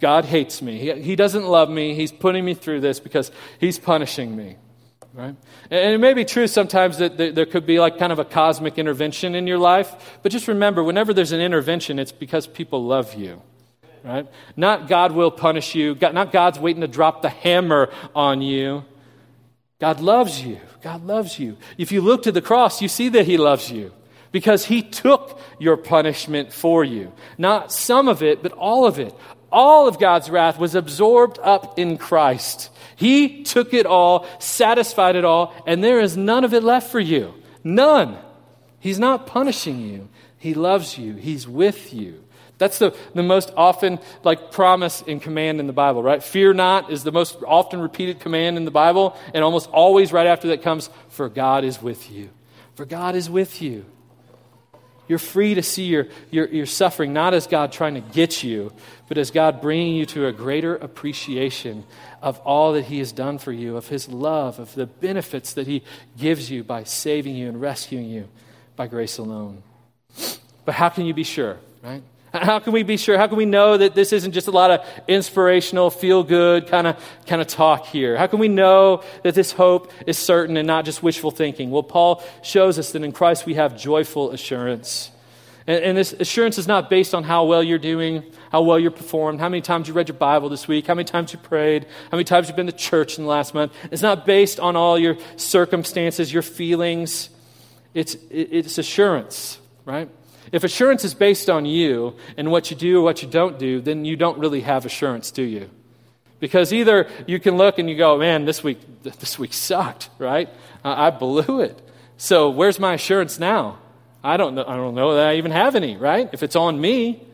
God 0.00 0.24
hates 0.24 0.62
me. 0.62 0.78
He, 0.78 1.00
he 1.02 1.16
doesn't 1.16 1.44
love 1.44 1.70
me. 1.70 1.94
He's 1.94 2.12
putting 2.12 2.44
me 2.44 2.54
through 2.54 2.80
this 2.80 3.00
because 3.00 3.30
He's 3.58 3.78
punishing 3.78 4.34
me. 4.34 4.56
Right? 5.12 5.34
And 5.70 5.94
it 5.94 5.98
may 5.98 6.14
be 6.14 6.24
true 6.24 6.46
sometimes 6.46 6.98
that 6.98 7.16
there 7.16 7.46
could 7.46 7.66
be 7.66 7.80
like 7.80 7.98
kind 7.98 8.12
of 8.12 8.18
a 8.18 8.24
cosmic 8.24 8.78
intervention 8.78 9.34
in 9.34 9.46
your 9.46 9.58
life, 9.58 10.18
but 10.22 10.30
just 10.30 10.46
remember 10.46 10.84
whenever 10.84 11.12
there's 11.12 11.32
an 11.32 11.40
intervention, 11.40 11.98
it's 11.98 12.12
because 12.12 12.46
people 12.46 12.84
love 12.84 13.14
you. 13.14 13.42
Right? 14.04 14.26
Not 14.56 14.88
God 14.88 15.12
will 15.12 15.30
punish 15.30 15.74
you, 15.74 15.96
not 16.00 16.32
God's 16.32 16.58
waiting 16.58 16.80
to 16.80 16.88
drop 16.88 17.22
the 17.22 17.28
hammer 17.28 17.92
on 18.14 18.40
you. 18.40 18.84
God 19.80 20.00
loves 20.00 20.42
you. 20.42 20.60
God 20.80 21.04
loves 21.04 21.38
you. 21.38 21.58
If 21.76 21.92
you 21.92 22.00
look 22.00 22.22
to 22.22 22.32
the 22.32 22.40
cross, 22.40 22.80
you 22.80 22.88
see 22.88 23.08
that 23.10 23.26
He 23.26 23.36
loves 23.36 23.70
you 23.70 23.92
because 24.32 24.64
He 24.64 24.80
took 24.82 25.40
your 25.58 25.76
punishment 25.76 26.52
for 26.52 26.84
you. 26.84 27.12
Not 27.36 27.72
some 27.72 28.08
of 28.08 28.22
it, 28.22 28.42
but 28.42 28.52
all 28.52 28.86
of 28.86 28.98
it. 28.98 29.14
All 29.52 29.88
of 29.88 29.98
God's 29.98 30.30
wrath 30.30 30.58
was 30.58 30.74
absorbed 30.74 31.38
up 31.42 31.78
in 31.78 31.98
Christ. 31.98 32.70
He 33.00 33.44
took 33.44 33.72
it 33.72 33.86
all, 33.86 34.26
satisfied 34.40 35.16
it 35.16 35.24
all, 35.24 35.54
and 35.66 35.82
there 35.82 36.00
is 36.00 36.18
none 36.18 36.44
of 36.44 36.52
it 36.52 36.62
left 36.62 36.92
for 36.92 37.00
you. 37.00 37.32
None. 37.64 38.18
He's 38.78 38.98
not 38.98 39.26
punishing 39.26 39.80
you. 39.80 40.10
He 40.36 40.52
loves 40.52 40.98
you. 40.98 41.14
He's 41.14 41.48
with 41.48 41.94
you. 41.94 42.22
That's 42.58 42.78
the, 42.78 42.94
the 43.14 43.22
most 43.22 43.54
often 43.56 44.00
like 44.22 44.52
promise 44.52 45.02
and 45.08 45.22
command 45.22 45.60
in 45.60 45.66
the 45.66 45.72
Bible, 45.72 46.02
right? 46.02 46.22
Fear 46.22 46.52
not 46.52 46.92
is 46.92 47.02
the 47.02 47.10
most 47.10 47.38
often 47.46 47.80
repeated 47.80 48.20
command 48.20 48.58
in 48.58 48.66
the 48.66 48.70
Bible, 48.70 49.16
and 49.32 49.42
almost 49.42 49.70
always 49.70 50.12
right 50.12 50.26
after 50.26 50.48
that 50.48 50.60
comes, 50.60 50.90
for 51.08 51.30
God 51.30 51.64
is 51.64 51.80
with 51.80 52.12
you. 52.12 52.28
For 52.74 52.84
God 52.84 53.14
is 53.14 53.30
with 53.30 53.62
you. 53.62 53.86
You're 55.10 55.18
free 55.18 55.54
to 55.54 55.62
see 55.62 55.86
your, 55.86 56.06
your, 56.30 56.46
your 56.46 56.66
suffering 56.66 57.12
not 57.12 57.34
as 57.34 57.48
God 57.48 57.72
trying 57.72 57.94
to 57.94 58.00
get 58.00 58.44
you, 58.44 58.72
but 59.08 59.18
as 59.18 59.32
God 59.32 59.60
bringing 59.60 59.96
you 59.96 60.06
to 60.06 60.28
a 60.28 60.32
greater 60.32 60.76
appreciation 60.76 61.84
of 62.22 62.38
all 62.40 62.72
that 62.72 62.86
He 62.86 62.98
has 62.98 63.12
done 63.12 63.38
for 63.38 63.52
you, 63.52 63.76
of 63.76 63.88
His 63.88 64.08
love, 64.08 64.58
of 64.58 64.74
the 64.74 64.86
benefits 64.86 65.52
that 65.54 65.66
He 65.66 65.82
gives 66.18 66.50
you 66.50 66.64
by 66.64 66.84
saving 66.84 67.36
you 67.36 67.48
and 67.48 67.60
rescuing 67.60 68.08
you 68.08 68.28
by 68.76 68.86
grace 68.86 69.18
alone. 69.18 69.62
But 70.64 70.74
how 70.74 70.88
can 70.88 71.06
you 71.06 71.14
be 71.14 71.24
sure, 71.24 71.58
right? 71.82 72.02
How 72.32 72.60
can 72.60 72.72
we 72.72 72.84
be 72.84 72.96
sure? 72.96 73.18
How 73.18 73.26
can 73.26 73.36
we 73.36 73.44
know 73.44 73.76
that 73.76 73.94
this 73.94 74.12
isn't 74.12 74.32
just 74.32 74.46
a 74.46 74.52
lot 74.52 74.70
of 74.70 74.86
inspirational, 75.08 75.90
feel 75.90 76.22
good 76.22 76.68
kind 76.68 76.86
of 76.86 76.96
kind 77.26 77.42
of 77.42 77.48
talk 77.48 77.86
here? 77.86 78.16
How 78.16 78.28
can 78.28 78.38
we 78.38 78.46
know 78.46 79.02
that 79.24 79.34
this 79.34 79.50
hope 79.50 79.92
is 80.06 80.16
certain 80.16 80.56
and 80.56 80.66
not 80.66 80.84
just 80.84 81.02
wishful 81.02 81.32
thinking? 81.32 81.70
Well, 81.70 81.82
Paul 81.82 82.22
shows 82.42 82.78
us 82.78 82.92
that 82.92 83.02
in 83.02 83.10
Christ 83.10 83.46
we 83.46 83.54
have 83.54 83.76
joyful 83.76 84.30
assurance. 84.30 85.10
And, 85.66 85.84
and 85.84 85.98
this 85.98 86.12
assurance 86.12 86.58
is 86.58 86.66
not 86.66 86.90
based 86.90 87.14
on 87.14 87.24
how 87.24 87.44
well 87.44 87.62
you're 87.62 87.78
doing, 87.78 88.24
how 88.50 88.62
well 88.62 88.78
you're 88.78 88.90
performed, 88.90 89.40
how 89.40 89.48
many 89.48 89.60
times 89.60 89.88
you 89.88 89.94
read 89.94 90.08
your 90.08 90.16
Bible 90.16 90.48
this 90.48 90.66
week, 90.66 90.86
how 90.86 90.94
many 90.94 91.04
times 91.04 91.32
you 91.32 91.38
prayed, 91.38 91.84
how 92.10 92.16
many 92.16 92.24
times 92.24 92.48
you've 92.48 92.56
been 92.56 92.66
to 92.66 92.72
church 92.72 93.18
in 93.18 93.24
the 93.24 93.30
last 93.30 93.54
month. 93.54 93.72
It's 93.90 94.02
not 94.02 94.26
based 94.26 94.60
on 94.60 94.76
all 94.76 94.98
your 94.98 95.16
circumstances, 95.36 96.32
your 96.32 96.42
feelings. 96.42 97.30
It's, 97.94 98.16
it's 98.30 98.78
assurance, 98.78 99.58
right? 99.84 100.08
If 100.52 100.64
assurance 100.64 101.04
is 101.04 101.14
based 101.14 101.48
on 101.48 101.64
you 101.64 102.16
and 102.36 102.50
what 102.50 102.70
you 102.70 102.76
do 102.76 103.00
or 103.00 103.02
what 103.02 103.22
you 103.22 103.28
don't 103.28 103.58
do, 103.58 103.80
then 103.80 104.04
you 104.04 104.16
don't 104.16 104.38
really 104.38 104.62
have 104.62 104.84
assurance, 104.84 105.30
do 105.30 105.42
you? 105.42 105.70
Because 106.40 106.72
either 106.72 107.08
you 107.26 107.38
can 107.38 107.56
look 107.56 107.78
and 107.78 107.88
you 107.88 107.96
go, 107.96 108.18
man, 108.18 108.46
this 108.46 108.64
week, 108.64 108.78
this 109.02 109.38
week 109.38 109.52
sucked, 109.52 110.10
right? 110.18 110.48
Uh, 110.84 110.94
I 110.96 111.10
blew 111.10 111.60
it. 111.60 111.80
So 112.16 112.50
where's 112.50 112.78
my 112.78 112.94
assurance 112.94 113.38
now? 113.38 113.78
I 114.22 114.36
don't 114.36 114.54
know. 114.54 114.64
I 114.66 114.76
don't 114.76 114.94
know 114.94 115.14
that 115.14 115.28
I 115.28 115.36
even 115.36 115.50
have 115.50 115.74
any, 115.74 115.96
right? 115.96 116.28
If 116.32 116.42
it's 116.42 116.56
on 116.56 116.80
me, 116.80 117.26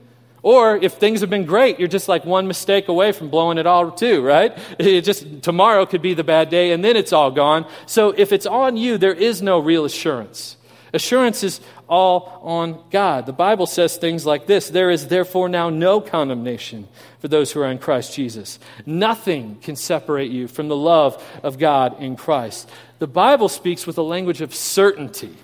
or 0.42 0.76
if 0.76 0.92
things 0.94 1.22
have 1.22 1.30
been 1.30 1.44
great, 1.44 1.80
you're 1.80 1.88
just 1.88 2.08
like 2.08 2.24
one 2.24 2.46
mistake 2.46 2.86
away 2.86 3.10
from 3.10 3.30
blowing 3.30 3.58
it 3.58 3.66
all 3.66 3.90
too, 3.90 4.22
right? 4.22 4.56
It 4.78 5.02
just 5.02 5.42
tomorrow 5.42 5.86
could 5.86 6.02
be 6.02 6.14
the 6.14 6.22
bad 6.22 6.50
day 6.50 6.70
and 6.70 6.84
then 6.84 6.94
it's 6.94 7.12
all 7.12 7.32
gone. 7.32 7.66
So 7.86 8.10
if 8.10 8.32
it's 8.32 8.46
on 8.46 8.76
you, 8.76 8.96
there 8.96 9.12
is 9.12 9.42
no 9.42 9.58
real 9.58 9.84
assurance. 9.84 10.56
Assurance 10.94 11.42
is 11.42 11.60
all 11.88 12.40
on 12.42 12.82
God. 12.90 13.26
The 13.26 13.32
Bible 13.32 13.66
says 13.66 13.96
things 13.96 14.24
like 14.24 14.46
this 14.46 14.70
There 14.70 14.90
is 14.90 15.08
therefore 15.08 15.48
now 15.48 15.68
no 15.68 16.00
condemnation 16.00 16.86
for 17.18 17.28
those 17.28 17.50
who 17.50 17.60
are 17.60 17.70
in 17.70 17.78
Christ 17.78 18.14
Jesus. 18.14 18.58
Nothing 18.86 19.58
can 19.60 19.74
separate 19.74 20.30
you 20.30 20.46
from 20.46 20.68
the 20.68 20.76
love 20.76 21.22
of 21.42 21.58
God 21.58 22.00
in 22.00 22.16
Christ. 22.16 22.70
The 23.00 23.06
Bible 23.08 23.48
speaks 23.48 23.86
with 23.86 23.98
a 23.98 24.02
language 24.02 24.40
of 24.40 24.54
certainty, 24.54 25.36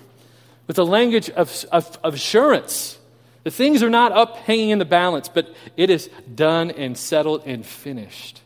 with 0.67 0.77
a 0.77 0.83
language 0.83 1.29
of, 1.29 1.65
of, 1.71 1.99
of 2.03 2.13
assurance. 2.15 2.97
The 3.43 3.51
things 3.51 3.83
are 3.83 3.89
not 3.89 4.11
up 4.11 4.37
hanging 4.37 4.69
in 4.69 4.79
the 4.79 4.85
balance, 4.85 5.27
but 5.27 5.53
it 5.75 5.89
is 5.89 6.09
done 6.33 6.71
and 6.71 6.97
settled 6.97 7.43
and 7.45 7.65
finished. 7.65 8.41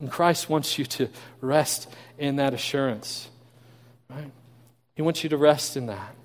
And 0.00 0.10
Christ 0.10 0.50
wants 0.50 0.78
you 0.78 0.84
to 0.86 1.08
rest 1.40 1.88
in 2.18 2.36
that 2.36 2.52
assurance. 2.52 3.28
Right? 4.10 4.30
He 4.94 5.02
wants 5.02 5.22
you 5.22 5.30
to 5.30 5.36
rest 5.36 5.76
in 5.76 5.86
that 5.86 6.16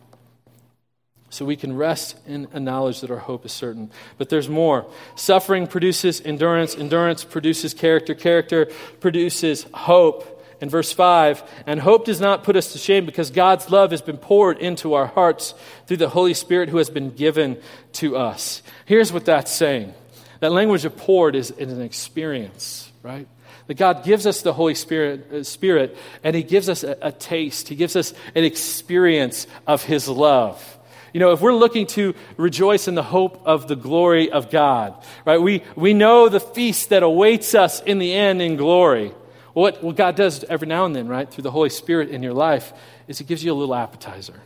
so 1.31 1.45
we 1.45 1.55
can 1.55 1.75
rest 1.75 2.17
in 2.27 2.47
a 2.51 2.59
knowledge 2.59 2.99
that 2.99 3.09
our 3.09 3.17
hope 3.17 3.45
is 3.45 3.53
certain. 3.53 3.89
But 4.17 4.27
there's 4.27 4.49
more. 4.49 4.85
Suffering 5.15 5.65
produces 5.65 6.21
endurance, 6.21 6.75
endurance 6.75 7.23
produces 7.23 7.73
character, 7.73 8.13
character 8.13 8.67
produces 8.99 9.65
hope. 9.73 10.30
In 10.61 10.69
verse 10.69 10.93
5, 10.93 11.43
and 11.65 11.79
hope 11.79 12.05
does 12.05 12.21
not 12.21 12.43
put 12.43 12.55
us 12.55 12.73
to 12.73 12.77
shame 12.77 13.07
because 13.07 13.31
God's 13.31 13.71
love 13.71 13.89
has 13.89 14.03
been 14.03 14.17
poured 14.17 14.59
into 14.59 14.93
our 14.93 15.07
hearts 15.07 15.55
through 15.87 15.97
the 15.97 16.09
Holy 16.09 16.35
Spirit 16.35 16.69
who 16.69 16.77
has 16.77 16.91
been 16.91 17.09
given 17.09 17.59
to 17.93 18.15
us. 18.15 18.61
Here's 18.85 19.11
what 19.11 19.25
that's 19.25 19.51
saying 19.51 19.95
that 20.39 20.51
language 20.51 20.85
of 20.85 20.95
poured 20.97 21.35
is, 21.35 21.51
is 21.51 21.71
an 21.71 21.81
experience, 21.81 22.91
right? 23.01 23.27
That 23.67 23.75
God 23.75 24.03
gives 24.03 24.27
us 24.27 24.43
the 24.43 24.53
Holy 24.53 24.75
Spirit, 24.75 25.31
uh, 25.31 25.43
Spirit 25.43 25.97
and 26.23 26.35
He 26.35 26.43
gives 26.43 26.69
us 26.69 26.83
a, 26.83 26.95
a 27.01 27.11
taste, 27.11 27.67
He 27.67 27.75
gives 27.75 27.95
us 27.95 28.13
an 28.35 28.43
experience 28.43 29.47
of 29.65 29.83
His 29.83 30.07
love. 30.07 30.77
You 31.13 31.19
know, 31.19 31.31
if 31.31 31.41
we're 31.41 31.53
looking 31.53 31.87
to 31.87 32.15
rejoice 32.37 32.87
in 32.87 32.95
the 32.95 33.03
hope 33.03 33.41
of 33.45 33.67
the 33.67 33.75
glory 33.75 34.31
of 34.31 34.49
God, 34.49 34.93
right, 35.25 35.41
we, 35.41 35.63
we 35.75 35.93
know 35.93 36.29
the 36.29 36.39
feast 36.39 36.89
that 36.89 37.03
awaits 37.03 37.55
us 37.55 37.81
in 37.81 37.97
the 37.99 38.13
end 38.13 38.41
in 38.41 38.55
glory. 38.55 39.11
What, 39.53 39.83
what 39.83 39.95
God 39.95 40.15
does 40.15 40.43
every 40.45 40.67
now 40.67 40.85
and 40.85 40.95
then, 40.95 41.07
right, 41.07 41.29
through 41.29 41.43
the 41.43 41.51
Holy 41.51 41.69
Spirit 41.69 42.09
in 42.09 42.23
your 42.23 42.33
life, 42.33 42.73
is 43.07 43.17
He 43.17 43.25
gives 43.25 43.43
you 43.43 43.51
a 43.51 43.55
little 43.55 43.75
appetizer 43.75 44.41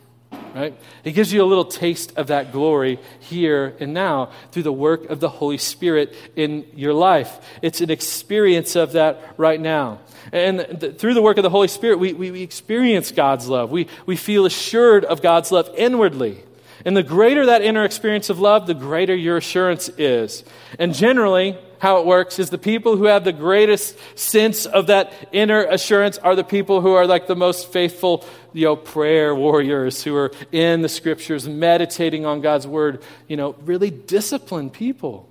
right? 0.55 0.73
It 1.03 1.11
gives 1.11 1.33
you 1.33 1.43
a 1.43 1.45
little 1.45 1.65
taste 1.65 2.13
of 2.15 2.27
that 2.27 2.53
glory 2.53 2.97
here 3.19 3.75
and 3.81 3.93
now 3.93 4.31
through 4.51 4.63
the 4.63 4.73
work 4.73 5.09
of 5.09 5.19
the 5.19 5.27
Holy 5.27 5.57
Spirit 5.57 6.15
in 6.37 6.65
your 6.73 6.93
life. 6.93 7.39
It's 7.61 7.81
an 7.81 7.91
experience 7.91 8.77
of 8.77 8.93
that 8.93 9.35
right 9.37 9.59
now. 9.59 9.99
And 10.31 10.79
th- 10.79 10.97
through 10.97 11.13
the 11.13 11.21
work 11.21 11.37
of 11.37 11.43
the 11.43 11.49
Holy 11.49 11.67
Spirit, 11.67 11.99
we, 11.99 12.13
we, 12.13 12.31
we 12.31 12.41
experience 12.41 13.11
God's 13.11 13.49
love. 13.49 13.69
We, 13.69 13.87
we 14.05 14.15
feel 14.15 14.45
assured 14.45 15.03
of 15.03 15.21
God's 15.21 15.51
love 15.51 15.69
inwardly. 15.75 16.41
And 16.85 16.95
the 16.95 17.03
greater 17.03 17.47
that 17.47 17.61
inner 17.61 17.83
experience 17.83 18.29
of 18.29 18.39
love, 18.39 18.65
the 18.65 18.73
greater 18.73 19.15
your 19.15 19.37
assurance 19.37 19.89
is. 19.97 20.45
And 20.79 20.93
generally, 20.93 21.57
how 21.85 21.99
it 21.99 22.05
works 22.07 22.39
is 22.39 22.49
the 22.49 22.57
people 22.57 22.97
who 22.97 23.03
have 23.03 23.23
the 23.23 23.31
greatest 23.31 23.95
sense 24.17 24.65
of 24.65 24.87
that 24.87 25.13
inner 25.31 25.63
assurance 25.65 26.17
are 26.17 26.35
the 26.35 26.43
people 26.43 26.81
who 26.81 26.93
are 26.93 27.05
like 27.05 27.27
the 27.27 27.35
most 27.35 27.71
faithful, 27.71 28.25
you 28.53 28.65
know, 28.65 28.75
prayer 28.75 29.35
warriors 29.35 30.03
who 30.03 30.15
are 30.15 30.31
in 30.51 30.81
the 30.81 30.89
scriptures, 30.89 31.47
meditating 31.47 32.25
on 32.25 32.41
God's 32.41 32.65
word, 32.65 33.03
you 33.27 33.37
know, 33.37 33.53
really 33.65 33.91
disciplined 33.91 34.73
people. 34.73 35.29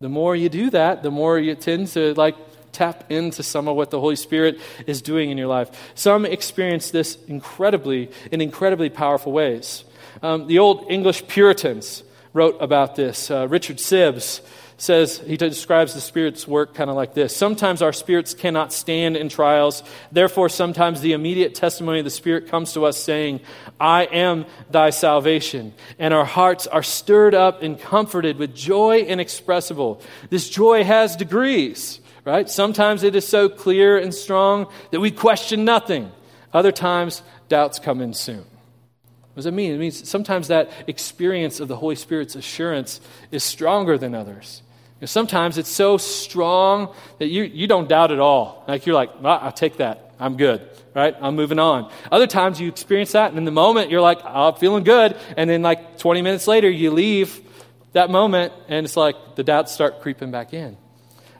The 0.00 0.08
more 0.08 0.34
you 0.34 0.48
do 0.48 0.70
that, 0.70 1.04
the 1.04 1.12
more 1.12 1.38
you 1.38 1.54
tend 1.54 1.86
to 1.94 2.14
like 2.14 2.34
tap 2.72 3.08
into 3.08 3.44
some 3.44 3.68
of 3.68 3.76
what 3.76 3.92
the 3.92 4.00
Holy 4.00 4.16
Spirit 4.16 4.58
is 4.88 5.00
doing 5.00 5.30
in 5.30 5.38
your 5.38 5.46
life. 5.46 5.70
Some 5.94 6.26
experience 6.26 6.90
this 6.90 7.16
incredibly, 7.28 8.10
in 8.32 8.40
incredibly 8.40 8.90
powerful 8.90 9.30
ways. 9.30 9.84
Um, 10.20 10.48
the 10.48 10.58
old 10.58 10.90
English 10.90 11.28
Puritans 11.28 12.02
wrote 12.32 12.56
about 12.60 12.96
this. 12.96 13.30
Uh, 13.30 13.46
Richard 13.48 13.76
Sibbes 13.76 14.40
says, 14.78 15.18
he 15.18 15.36
describes 15.36 15.94
the 15.94 16.00
Spirit's 16.00 16.46
work 16.46 16.74
kind 16.74 16.90
of 16.90 16.96
like 16.96 17.14
this 17.14 17.34
Sometimes 17.34 17.80
our 17.80 17.92
spirits 17.92 18.34
cannot 18.34 18.72
stand 18.72 19.16
in 19.16 19.28
trials. 19.28 19.82
Therefore, 20.12 20.48
sometimes 20.48 21.00
the 21.00 21.12
immediate 21.12 21.54
testimony 21.54 22.00
of 22.00 22.04
the 22.04 22.10
Spirit 22.10 22.48
comes 22.48 22.72
to 22.74 22.84
us 22.84 22.98
saying, 22.98 23.40
I 23.80 24.04
am 24.04 24.44
thy 24.70 24.90
salvation. 24.90 25.72
And 25.98 26.12
our 26.12 26.24
hearts 26.24 26.66
are 26.66 26.82
stirred 26.82 27.34
up 27.34 27.62
and 27.62 27.80
comforted 27.80 28.38
with 28.38 28.54
joy 28.54 29.00
inexpressible. 29.00 30.02
This 30.28 30.48
joy 30.48 30.84
has 30.84 31.16
degrees, 31.16 32.00
right? 32.24 32.48
Sometimes 32.48 33.02
it 33.02 33.16
is 33.16 33.26
so 33.26 33.48
clear 33.48 33.96
and 33.96 34.12
strong 34.12 34.70
that 34.90 35.00
we 35.00 35.10
question 35.10 35.64
nothing. 35.64 36.12
Other 36.52 36.72
times, 36.72 37.22
doubts 37.48 37.78
come 37.78 38.00
in 38.00 38.12
soon. 38.14 38.44
What 39.36 39.36
does 39.36 39.46
it 39.46 39.52
mean? 39.52 39.74
It 39.74 39.78
means 39.78 40.08
sometimes 40.08 40.48
that 40.48 40.70
experience 40.86 41.60
of 41.60 41.68
the 41.68 41.76
Holy 41.76 41.96
Spirit's 41.96 42.34
assurance 42.34 43.00
is 43.30 43.44
stronger 43.44 43.98
than 43.98 44.14
others. 44.14 44.62
Know, 45.00 45.06
sometimes 45.06 45.58
it's 45.58 45.68
so 45.68 45.98
strong 45.98 46.94
that 47.18 47.26
you, 47.26 47.42
you 47.42 47.66
don't 47.66 47.88
doubt 47.88 48.12
at 48.12 48.18
all. 48.18 48.64
Like 48.66 48.86
you're 48.86 48.94
like, 48.94 49.10
ah, 49.22 49.40
I'll 49.42 49.52
take 49.52 49.76
that. 49.76 50.14
I'm 50.18 50.36
good, 50.36 50.66
right? 50.94 51.14
I'm 51.20 51.36
moving 51.36 51.58
on. 51.58 51.90
Other 52.10 52.26
times 52.26 52.58
you 52.58 52.68
experience 52.68 53.12
that, 53.12 53.28
and 53.28 53.38
in 53.38 53.44
the 53.44 53.50
moment 53.50 53.90
you're 53.90 54.00
like, 54.00 54.20
oh, 54.24 54.48
I'm 54.48 54.54
feeling 54.54 54.84
good. 54.84 55.16
And 55.36 55.50
then, 55.50 55.62
like 55.62 55.98
20 55.98 56.22
minutes 56.22 56.46
later, 56.46 56.70
you 56.70 56.90
leave 56.90 57.40
that 57.92 58.10
moment, 58.10 58.54
and 58.68 58.86
it's 58.86 58.96
like 58.96 59.36
the 59.36 59.44
doubts 59.44 59.72
start 59.72 60.00
creeping 60.00 60.30
back 60.30 60.54
in. 60.54 60.78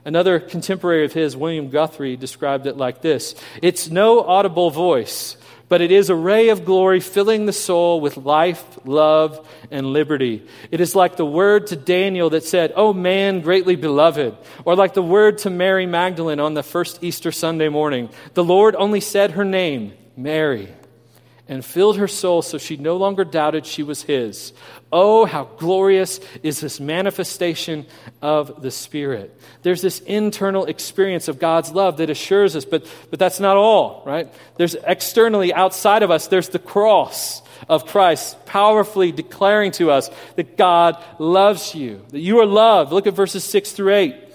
Another 0.05 0.39
contemporary 0.39 1.03
of 1.05 1.11
his, 1.11 1.35
William 1.35 1.69
Guthrie, 1.69 2.15
described 2.15 2.67
it 2.67 2.77
like 2.77 3.01
this 3.01 3.35
It's 3.61 3.89
no 3.89 4.21
audible 4.21 4.69
voice 4.69 5.35
but 5.69 5.81
it 5.81 5.91
is 5.91 6.09
a 6.09 6.15
ray 6.15 6.49
of 6.49 6.65
glory 6.65 6.99
filling 6.99 7.45
the 7.45 7.53
soul 7.53 7.99
with 7.99 8.17
life, 8.17 8.63
love, 8.85 9.47
and 9.69 9.87
liberty. 9.87 10.45
It 10.71 10.79
is 10.79 10.95
like 10.95 11.17
the 11.17 11.25
word 11.25 11.67
to 11.67 11.75
Daniel 11.75 12.29
that 12.29 12.45
said, 12.45 12.73
Oh 12.75 12.93
man 12.93 13.41
greatly 13.41 13.75
beloved, 13.75 14.37
or 14.63 14.75
like 14.75 14.93
the 14.93 15.01
word 15.01 15.39
to 15.39 15.49
Mary 15.49 15.85
Magdalene 15.85 16.39
on 16.39 16.53
the 16.53 16.63
first 16.63 17.03
Easter 17.03 17.31
Sunday 17.31 17.69
morning. 17.69 18.09
The 18.33 18.43
Lord 18.43 18.75
only 18.75 19.01
said 19.01 19.31
her 19.31 19.45
name, 19.45 19.93
Mary 20.15 20.69
and 21.49 21.63
filled 21.63 21.97
her 21.97 22.07
soul 22.07 22.41
so 22.41 22.57
she 22.57 22.77
no 22.77 22.97
longer 22.97 23.23
doubted 23.23 23.65
she 23.65 23.83
was 23.83 24.03
his. 24.03 24.53
Oh, 24.91 25.25
how 25.25 25.45
glorious 25.57 26.19
is 26.43 26.61
this 26.61 26.79
manifestation 26.79 27.85
of 28.21 28.61
the 28.61 28.71
Spirit. 28.71 29.37
There's 29.61 29.81
this 29.81 29.99
internal 30.01 30.65
experience 30.65 31.27
of 31.27 31.39
God's 31.39 31.71
love 31.71 31.97
that 31.97 32.09
assures 32.09 32.55
us, 32.55 32.65
but, 32.65 32.85
but 33.09 33.19
that's 33.19 33.39
not 33.39 33.57
all, 33.57 34.03
right? 34.05 34.33
There's 34.55 34.75
externally 34.75 35.53
outside 35.53 36.03
of 36.03 36.11
us, 36.11 36.27
there's 36.27 36.49
the 36.49 36.59
cross 36.59 37.41
of 37.67 37.85
Christ 37.85 38.45
powerfully 38.45 39.11
declaring 39.11 39.71
to 39.73 39.91
us 39.91 40.09
that 40.35 40.57
God 40.57 41.01
loves 41.19 41.75
you, 41.75 42.05
that 42.09 42.19
you 42.19 42.39
are 42.39 42.45
loved. 42.45 42.91
Look 42.91 43.07
at 43.07 43.13
verses 43.13 43.43
6 43.43 43.71
through 43.73 43.93
8. 43.93 44.26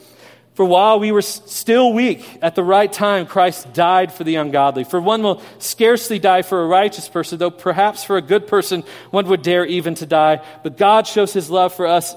For 0.54 0.66
while 0.66 1.00
we 1.00 1.12
were 1.12 1.22
still 1.22 1.94
weak, 1.94 2.38
at 2.42 2.54
the 2.54 2.62
right 2.62 2.92
time, 2.92 3.26
Christ 3.26 3.72
died 3.72 4.12
for 4.12 4.22
the 4.22 4.36
ungodly. 4.36 4.84
For 4.84 5.00
one 5.00 5.22
will 5.22 5.40
scarcely 5.58 6.18
die 6.18 6.42
for 6.42 6.62
a 6.62 6.66
righteous 6.66 7.08
person, 7.08 7.38
though 7.38 7.50
perhaps 7.50 8.04
for 8.04 8.18
a 8.18 8.22
good 8.22 8.46
person 8.46 8.84
one 9.10 9.26
would 9.28 9.42
dare 9.42 9.64
even 9.64 9.94
to 9.96 10.06
die. 10.06 10.44
But 10.62 10.76
God 10.76 11.06
shows 11.06 11.32
his 11.32 11.48
love 11.48 11.72
for 11.72 11.86
us 11.86 12.14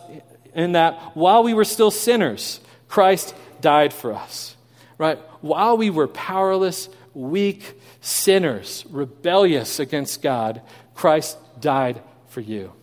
in 0.54 0.74
that 0.74 1.16
while 1.16 1.44
we 1.44 1.54
were 1.54 1.64
still 1.64 1.92
sinners, 1.92 2.60
Christ 2.90 3.34
died 3.62 3.94
for 3.94 4.14
us. 4.14 4.58
Right? 4.98 5.18
While 5.40 5.78
we 5.78 5.90
were 5.90 6.08
powerless, 6.08 6.90
weak 7.14 7.80
sinners, 8.02 8.86
rebellious 8.90 9.80
against 9.80 10.22
God, 10.22 10.62
Christ 10.94 11.38
died 11.62 12.02
for 12.28 12.42
you. 12.42 12.74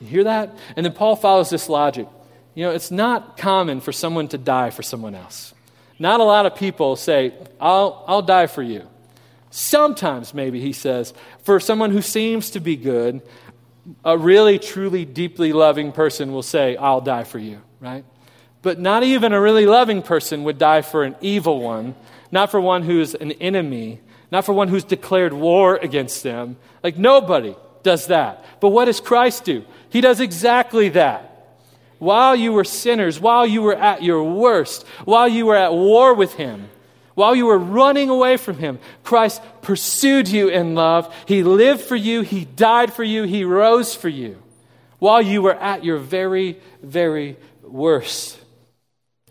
You 0.00 0.06
hear 0.06 0.24
that? 0.24 0.56
And 0.76 0.84
then 0.84 0.92
Paul 0.92 1.14
follows 1.14 1.48
this 1.48 1.68
logic. 1.68 2.08
You 2.58 2.64
know, 2.64 2.70
it's 2.72 2.90
not 2.90 3.36
common 3.36 3.80
for 3.80 3.92
someone 3.92 4.26
to 4.30 4.36
die 4.36 4.70
for 4.70 4.82
someone 4.82 5.14
else. 5.14 5.54
Not 6.00 6.18
a 6.18 6.24
lot 6.24 6.44
of 6.44 6.56
people 6.56 6.96
say, 6.96 7.32
I'll, 7.60 8.02
I'll 8.08 8.20
die 8.20 8.48
for 8.48 8.64
you. 8.64 8.82
Sometimes, 9.50 10.34
maybe, 10.34 10.60
he 10.60 10.72
says, 10.72 11.14
for 11.44 11.60
someone 11.60 11.92
who 11.92 12.02
seems 12.02 12.50
to 12.50 12.60
be 12.60 12.74
good, 12.74 13.22
a 14.04 14.18
really, 14.18 14.58
truly, 14.58 15.04
deeply 15.04 15.52
loving 15.52 15.92
person 15.92 16.32
will 16.32 16.42
say, 16.42 16.76
I'll 16.76 17.00
die 17.00 17.22
for 17.22 17.38
you, 17.38 17.60
right? 17.78 18.04
But 18.62 18.80
not 18.80 19.04
even 19.04 19.32
a 19.32 19.40
really 19.40 19.64
loving 19.64 20.02
person 20.02 20.42
would 20.42 20.58
die 20.58 20.82
for 20.82 21.04
an 21.04 21.14
evil 21.20 21.60
one, 21.60 21.94
not 22.32 22.50
for 22.50 22.60
one 22.60 22.82
who's 22.82 23.14
an 23.14 23.30
enemy, 23.30 24.00
not 24.32 24.44
for 24.44 24.52
one 24.52 24.66
who's 24.66 24.82
declared 24.82 25.32
war 25.32 25.76
against 25.76 26.24
them. 26.24 26.56
Like, 26.82 26.98
nobody 26.98 27.54
does 27.84 28.08
that. 28.08 28.44
But 28.58 28.70
what 28.70 28.86
does 28.86 28.98
Christ 28.98 29.44
do? 29.44 29.64
He 29.90 30.00
does 30.00 30.20
exactly 30.20 30.88
that 30.88 31.27
while 31.98 32.36
you 32.36 32.52
were 32.52 32.64
sinners, 32.64 33.20
while 33.20 33.46
you 33.46 33.62
were 33.62 33.74
at 33.74 34.02
your 34.02 34.22
worst, 34.22 34.86
while 35.04 35.28
you 35.28 35.46
were 35.46 35.56
at 35.56 35.72
war 35.72 36.14
with 36.14 36.34
Him, 36.34 36.68
while 37.14 37.34
you 37.34 37.46
were 37.46 37.58
running 37.58 38.10
away 38.10 38.36
from 38.36 38.58
Him, 38.58 38.78
Christ 39.02 39.42
pursued 39.62 40.28
you 40.28 40.48
in 40.48 40.74
love. 40.74 41.12
He 41.26 41.42
lived 41.42 41.80
for 41.80 41.96
you, 41.96 42.22
He 42.22 42.44
died 42.44 42.92
for 42.92 43.04
you, 43.04 43.24
He 43.24 43.44
rose 43.44 43.94
for 43.94 44.08
you, 44.08 44.40
while 44.98 45.20
you 45.20 45.42
were 45.42 45.54
at 45.54 45.84
your 45.84 45.98
very, 45.98 46.60
very 46.82 47.36
worst. 47.62 48.38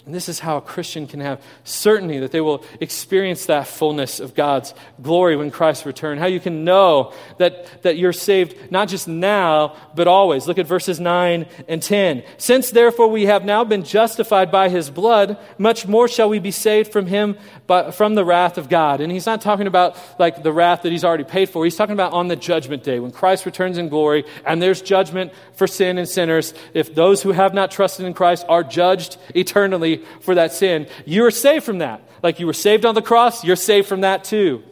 And 0.08 0.16
this 0.16 0.30
is 0.30 0.40
how 0.40 0.56
a 0.56 0.62
Christian 0.62 1.06
can 1.06 1.20
have 1.20 1.42
certainty 1.66 2.20
that 2.20 2.32
they 2.32 2.40
will 2.40 2.64
experience 2.80 3.48
that 3.48 3.68
fullness 3.68 4.22
of 4.22 4.36
God's 4.36 4.74
glory 5.02 5.36
when 5.36 5.52
Christ 5.52 5.86
returns. 5.86 6.22
How 6.22 6.28
you 6.28 6.40
can 6.40 6.64
know 6.64 7.12
that, 7.40 7.84
that 7.84 7.98
you're 7.98 8.14
saved 8.14 8.72
not 8.72 8.88
just 8.88 9.10
now, 9.10 9.76
but 9.96 10.08
always. 10.08 10.48
Look 10.48 10.60
at 10.60 10.66
verses 10.66 11.02
9 11.02 11.46
and 11.68 11.84
10. 11.84 12.24
Since 12.38 12.72
therefore 12.72 13.10
we 13.10 13.26
have 13.26 13.44
now 13.44 13.66
been 13.66 13.84
justified 13.84 14.50
by 14.50 14.70
his 14.70 14.90
blood, 14.90 15.38
much 15.58 15.86
more 15.86 16.08
shall 16.08 16.30
we 16.30 16.40
be 16.40 16.52
saved 16.52 16.94
from 16.94 17.08
him 17.08 17.38
but 17.68 17.92
from 17.92 18.16
the 18.16 18.24
wrath 18.24 18.58
of 18.58 18.70
God. 18.70 19.02
And 19.02 19.12
he's 19.12 19.26
not 19.26 19.42
talking 19.42 19.68
about 19.68 19.98
like 20.18 20.42
the 20.42 20.54
wrath 20.54 20.84
that 20.84 20.94
he's 20.94 21.04
already 21.04 21.26
paid 21.26 21.50
for. 21.50 21.66
He's 21.66 21.76
talking 21.76 21.92
about 21.92 22.14
on 22.14 22.30
the 22.30 22.38
judgment 22.38 22.84
day 22.84 23.02
when 23.02 23.12
Christ 23.12 23.46
returns 23.46 23.78
in 23.78 23.90
glory 23.90 24.24
and 24.46 24.62
there's 24.62 24.82
judgment 24.82 25.34
for 25.52 25.68
sin 25.68 25.98
and 25.98 26.08
sinners. 26.08 26.54
If 26.74 26.96
those 26.96 27.22
who 27.22 27.34
have 27.34 27.54
not 27.54 27.72
trusted 27.72 28.06
in 28.06 28.14
Christ 28.14 28.46
are 28.48 28.64
judged 28.64 29.18
eternally 29.36 29.97
for 30.22 30.36
that 30.36 30.54
sin. 30.54 30.88
You 31.06 31.26
are 31.26 31.32
saved 31.32 31.66
from 31.66 31.80
that. 31.80 32.02
Like 32.24 32.40
you 32.40 32.48
were 32.48 32.54
saved 32.54 32.86
on 32.86 32.96
the 32.96 33.02
cross, 33.02 33.44
you're 33.44 33.56
saved 33.56 33.88
from 33.88 34.02
that 34.02 34.24
too. 34.24 34.64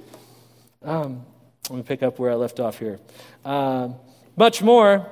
Um, 0.84 1.26
let 1.70 1.78
me 1.78 1.84
pick 1.84 2.04
up 2.04 2.20
where 2.20 2.32
I 2.32 2.36
left 2.36 2.60
off 2.60 2.80
here. 2.80 3.00
Um, 3.44 3.96
much 4.36 4.62
more, 4.62 5.08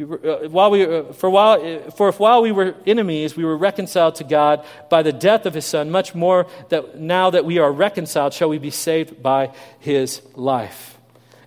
uh, 0.00 0.48
while 0.48 0.70
we, 0.70 0.84
uh, 0.84 1.12
for, 1.12 1.30
while, 1.30 1.60
uh, 1.60 1.90
for 1.90 2.08
if 2.08 2.18
while 2.18 2.42
we 2.42 2.50
were 2.50 2.74
enemies, 2.86 3.36
we 3.36 3.44
were 3.44 3.56
reconciled 3.56 4.16
to 4.16 4.24
God 4.24 4.64
by 4.90 5.02
the 5.02 5.12
death 5.12 5.46
of 5.46 5.54
his 5.54 5.64
Son, 5.64 5.90
much 5.90 6.14
more 6.14 6.46
that 6.70 6.98
now 6.98 7.30
that 7.30 7.44
we 7.44 7.58
are 7.58 7.70
reconciled, 7.70 8.32
shall 8.32 8.48
we 8.48 8.58
be 8.58 8.70
saved 8.70 9.22
by 9.22 9.52
his 9.78 10.22
life. 10.34 10.98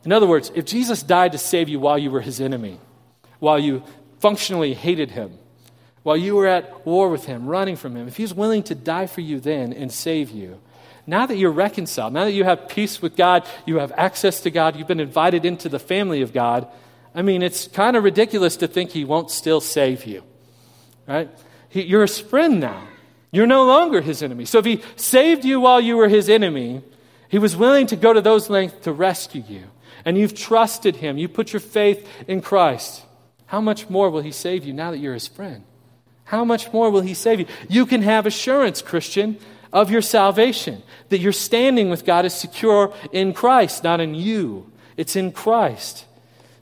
In 0.06 0.12
other 0.12 0.28
words, 0.28 0.52
if 0.54 0.66
Jesus 0.66 1.02
died 1.02 1.32
to 1.32 1.38
save 1.38 1.68
you 1.68 1.80
while 1.80 1.98
you 1.98 2.12
were 2.12 2.22
his 2.22 2.40
enemy, 2.40 2.80
while 3.40 3.60
you 3.60 3.84
functionally 4.20 4.74
hated 4.74 5.12
him, 5.12 5.38
while 6.06 6.16
you 6.16 6.36
were 6.36 6.46
at 6.46 6.86
war 6.86 7.10
with 7.10 7.26
him, 7.26 7.48
running 7.48 7.76
from 7.76 7.96
him, 7.96 8.08
if 8.08 8.16
he's 8.16 8.32
willing 8.32 8.62
to 8.62 8.76
die 8.76 9.08
for 9.08 9.22
you 9.22 9.40
then 9.40 9.74
and 9.74 9.92
save 9.92 10.30
you, 10.30 10.62
now 11.08 11.26
that 11.26 11.36
you're 11.36 11.50
reconciled, 11.50 12.14
now 12.14 12.26
that 12.26 12.34
you 12.34 12.44
have 12.44 12.70
peace 12.70 13.02
with 13.02 13.16
God, 13.16 13.44
you 13.66 13.80
have 13.80 13.92
access 13.98 14.42
to 14.42 14.52
God, 14.52 14.76
you've 14.76 14.88
been 14.88 15.00
invited 15.00 15.46
into 15.46 15.68
the 15.68 15.80
family 15.80 16.22
of 16.22 16.32
God, 16.32 16.68
I 17.16 17.24
mean, 17.24 17.42
it's 17.42 17.68
kind 17.68 17.98
of 17.98 18.04
ridiculous 18.04 18.56
to 18.58 18.68
think 18.68 18.92
he 18.92 19.04
won't 19.04 19.32
still 19.32 19.60
save 19.60 20.06
you, 20.06 20.22
right? 21.08 21.28
He, 21.70 21.82
you're 21.82 22.04
his 22.04 22.20
friend 22.20 22.60
now. 22.60 22.88
You're 23.32 23.48
no 23.48 23.66
longer 23.66 24.00
his 24.02 24.22
enemy. 24.22 24.46
So 24.46 24.60
if 24.60 24.66
he 24.66 24.84
saved 24.98 25.44
you 25.44 25.60
while 25.60 25.82
you 25.82 25.98
were 25.98 26.08
his 26.08 26.30
enemy, 26.30 26.84
he 27.30 27.40
was 27.40 27.56
willing 27.56 27.88
to 27.88 27.96
go 27.96 28.14
to 28.14 28.22
those 28.22 28.48
lengths 28.48 28.84
to 28.84 28.94
rescue 28.94 29.44
you. 29.50 29.64
And 30.06 30.20
you've 30.20 30.36
trusted 30.36 30.98
him. 30.98 31.18
You 31.18 31.28
put 31.28 31.52
your 31.52 31.62
faith 31.62 32.08
in 32.28 32.42
Christ. 32.42 33.04
How 33.48 33.60
much 33.60 33.90
more 33.90 34.12
will 34.12 34.22
he 34.22 34.32
save 34.32 34.66
you 34.66 34.72
now 34.72 34.92
that 34.92 35.00
you're 35.00 35.16
his 35.16 35.28
friend? 35.28 35.64
How 36.26 36.44
much 36.44 36.74
more 36.74 36.90
will 36.90 37.02
he 37.02 37.14
save 37.14 37.40
you? 37.40 37.46
You 37.70 37.86
can 37.86 38.02
have 38.02 38.26
assurance, 38.26 38.82
Christian, 38.82 39.38
of 39.72 39.92
your 39.92 40.02
salvation, 40.02 40.82
that 41.10 41.20
your 41.20 41.32
standing 41.32 41.90
with 41.90 42.06
God 42.06 42.26
is 42.26 42.34
secure 42.34 42.94
in 43.12 43.34
Christ, 43.34 43.84
not 43.84 44.00
in 44.00 44.16
you. 44.16 44.72
It's 44.98 45.16
in 45.16 45.32
Christ. 45.32 46.06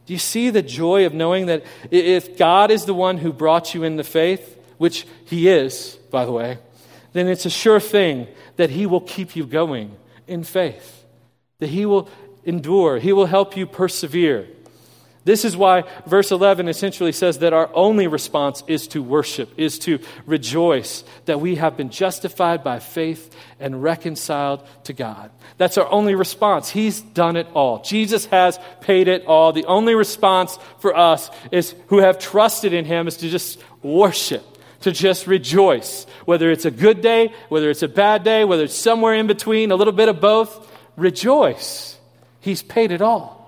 Do 0.05 0.13
you 0.13 0.19
see 0.19 0.49
the 0.49 0.61
joy 0.61 1.05
of 1.05 1.13
knowing 1.13 1.45
that 1.45 1.63
if 1.91 2.37
God 2.37 2.71
is 2.71 2.85
the 2.85 2.93
one 2.93 3.19
who 3.19 3.31
brought 3.31 3.73
you 3.73 3.83
in 3.83 3.95
the 3.95 4.03
faith, 4.03 4.57
which 4.77 5.05
he 5.25 5.47
is, 5.47 5.97
by 6.11 6.25
the 6.25 6.31
way, 6.31 6.57
then 7.13 7.27
it's 7.27 7.45
a 7.45 7.49
sure 7.49 7.79
thing 7.79 8.27
that 8.57 8.71
he 8.71 8.85
will 8.85 9.01
keep 9.01 9.35
you 9.35 9.45
going 9.45 9.95
in 10.27 10.43
faith, 10.43 11.05
that 11.59 11.69
he 11.69 11.85
will 11.85 12.09
endure, 12.43 12.99
he 12.99 13.13
will 13.13 13.27
help 13.27 13.55
you 13.55 13.65
persevere. 13.65 14.47
This 15.25 15.45
is 15.45 15.55
why 15.55 15.83
verse 16.05 16.31
11 16.31 16.67
essentially 16.67 17.13
says 17.13 17.39
that 17.39 17.53
our 17.53 17.69
only 17.73 18.07
response 18.07 18.61
is 18.67 18.87
to 18.89 19.01
worship, 19.01 19.49
is 19.57 19.79
to 19.79 19.99
rejoice 20.25 21.05
that 21.25 21.39
we 21.39 21.55
have 21.55 21.77
been 21.77 21.89
justified 21.89 22.63
by 22.63 22.79
faith 22.79 23.33
and 23.59 23.81
reconciled 23.81 24.67
to 24.83 24.93
God. 24.93 25.31
That's 25.57 25.77
our 25.77 25.89
only 25.89 26.15
response. 26.15 26.69
He's 26.69 26.99
done 26.99 27.37
it 27.37 27.47
all. 27.53 27.81
Jesus 27.83 28.25
has 28.25 28.59
paid 28.81 29.07
it 29.07 29.25
all. 29.25 29.53
The 29.53 29.65
only 29.65 29.95
response 29.95 30.59
for 30.79 30.95
us 30.95 31.29
is 31.51 31.73
who 31.87 31.99
have 31.99 32.19
trusted 32.19 32.73
in 32.73 32.83
him 32.83 33.07
is 33.07 33.17
to 33.17 33.29
just 33.29 33.63
worship, 33.81 34.43
to 34.81 34.91
just 34.91 35.25
rejoice. 35.25 36.05
Whether 36.25 36.51
it's 36.51 36.65
a 36.65 36.71
good 36.71 36.99
day, 36.99 37.33
whether 37.47 37.69
it's 37.69 37.83
a 37.83 37.87
bad 37.87 38.25
day, 38.25 38.43
whether 38.43 38.65
it's 38.65 38.75
somewhere 38.75 39.13
in 39.13 39.27
between, 39.27 39.71
a 39.71 39.75
little 39.75 39.93
bit 39.93 40.09
of 40.09 40.19
both, 40.19 40.69
rejoice. 40.97 41.97
He's 42.41 42.61
paid 42.61 42.91
it 42.91 43.01
all. 43.01 43.42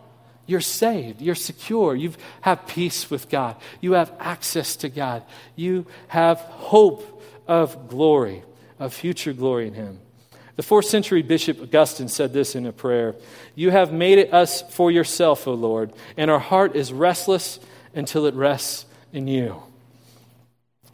You're 0.48 0.62
saved. 0.62 1.22
You're 1.22 1.36
secure. 1.36 1.96
You 1.96 2.14
have 2.42 2.68
peace 2.68 3.10
with 3.10 3.30
God. 3.30 3.56
You 3.82 3.94
have 3.94 4.14
access 4.20 4.76
to 4.78 4.90
God. 4.90 5.24
You 5.56 5.86
have 6.08 6.40
hope 6.40 7.24
of 7.48 7.88
glory, 7.88 8.44
of 8.80 8.94
future 8.94 9.34
glory 9.34 9.68
in 9.68 9.74
Him. 9.74 10.00
The 10.56 10.64
fourth 10.64 10.86
century 10.86 11.22
Bishop 11.22 11.62
Augustine 11.62 12.08
said 12.08 12.32
this 12.32 12.56
in 12.56 12.66
a 12.66 12.72
prayer 12.72 13.16
You 13.56 13.72
have 13.72 13.92
made 13.92 14.20
it 14.20 14.34
us 14.34 14.62
for 14.74 14.92
yourself, 14.92 15.48
O 15.48 15.54
Lord, 15.54 15.92
and 16.16 16.32
our 16.32 16.40
heart 16.40 16.76
is 16.76 16.94
restless 16.94 17.60
until 17.94 18.26
it 18.26 18.36
rests 18.36 18.86
in 19.12 19.28
you. 19.28 19.64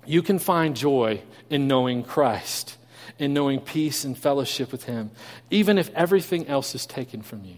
You 0.06 0.22
can 0.22 0.40
find 0.40 0.76
joy 0.76 1.22
in 1.50 1.68
knowing 1.68 2.04
Christ, 2.04 2.78
in 3.20 3.34
knowing 3.34 3.60
peace 3.60 4.04
and 4.04 4.18
fellowship 4.18 4.72
with 4.72 4.86
Him, 4.86 5.12
even 5.52 5.78
if 5.78 5.94
everything 5.94 6.48
else 6.48 6.74
is 6.74 6.86
taken 6.86 7.22
from 7.22 7.44
you. 7.44 7.58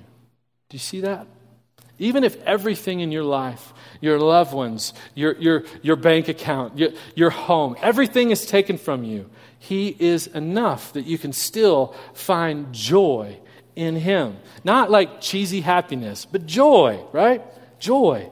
Do 0.70 0.76
you 0.76 0.80
see 0.80 1.02
that? 1.02 1.28
Even 2.04 2.26
if 2.26 2.36
everything 2.44 3.00
in 3.00 3.14
your 3.14 3.24
life, 3.24 3.74
your 4.02 4.20
loved 4.20 4.54
ones, 4.54 4.94
your, 5.16 5.36
your, 5.38 5.64
your 5.82 5.96
bank 5.96 6.28
account, 6.28 6.78
your, 6.78 6.90
your 7.16 7.30
home, 7.30 7.78
everything 7.82 8.30
is 8.30 8.46
taken 8.46 8.78
from 8.78 9.06
you, 9.06 9.30
He 9.58 9.96
is 9.98 10.28
enough 10.28 10.92
that 10.94 11.06
you 11.06 11.18
can 11.18 11.32
still 11.32 11.96
find 12.14 12.74
joy 12.74 13.40
in 13.78 13.96
Him. 13.96 14.36
Not 14.66 14.92
like 14.92 15.22
cheesy 15.22 15.62
happiness, 15.62 16.26
but 16.26 16.46
joy, 16.46 17.02
right? 17.14 17.42
Joy. 17.80 18.30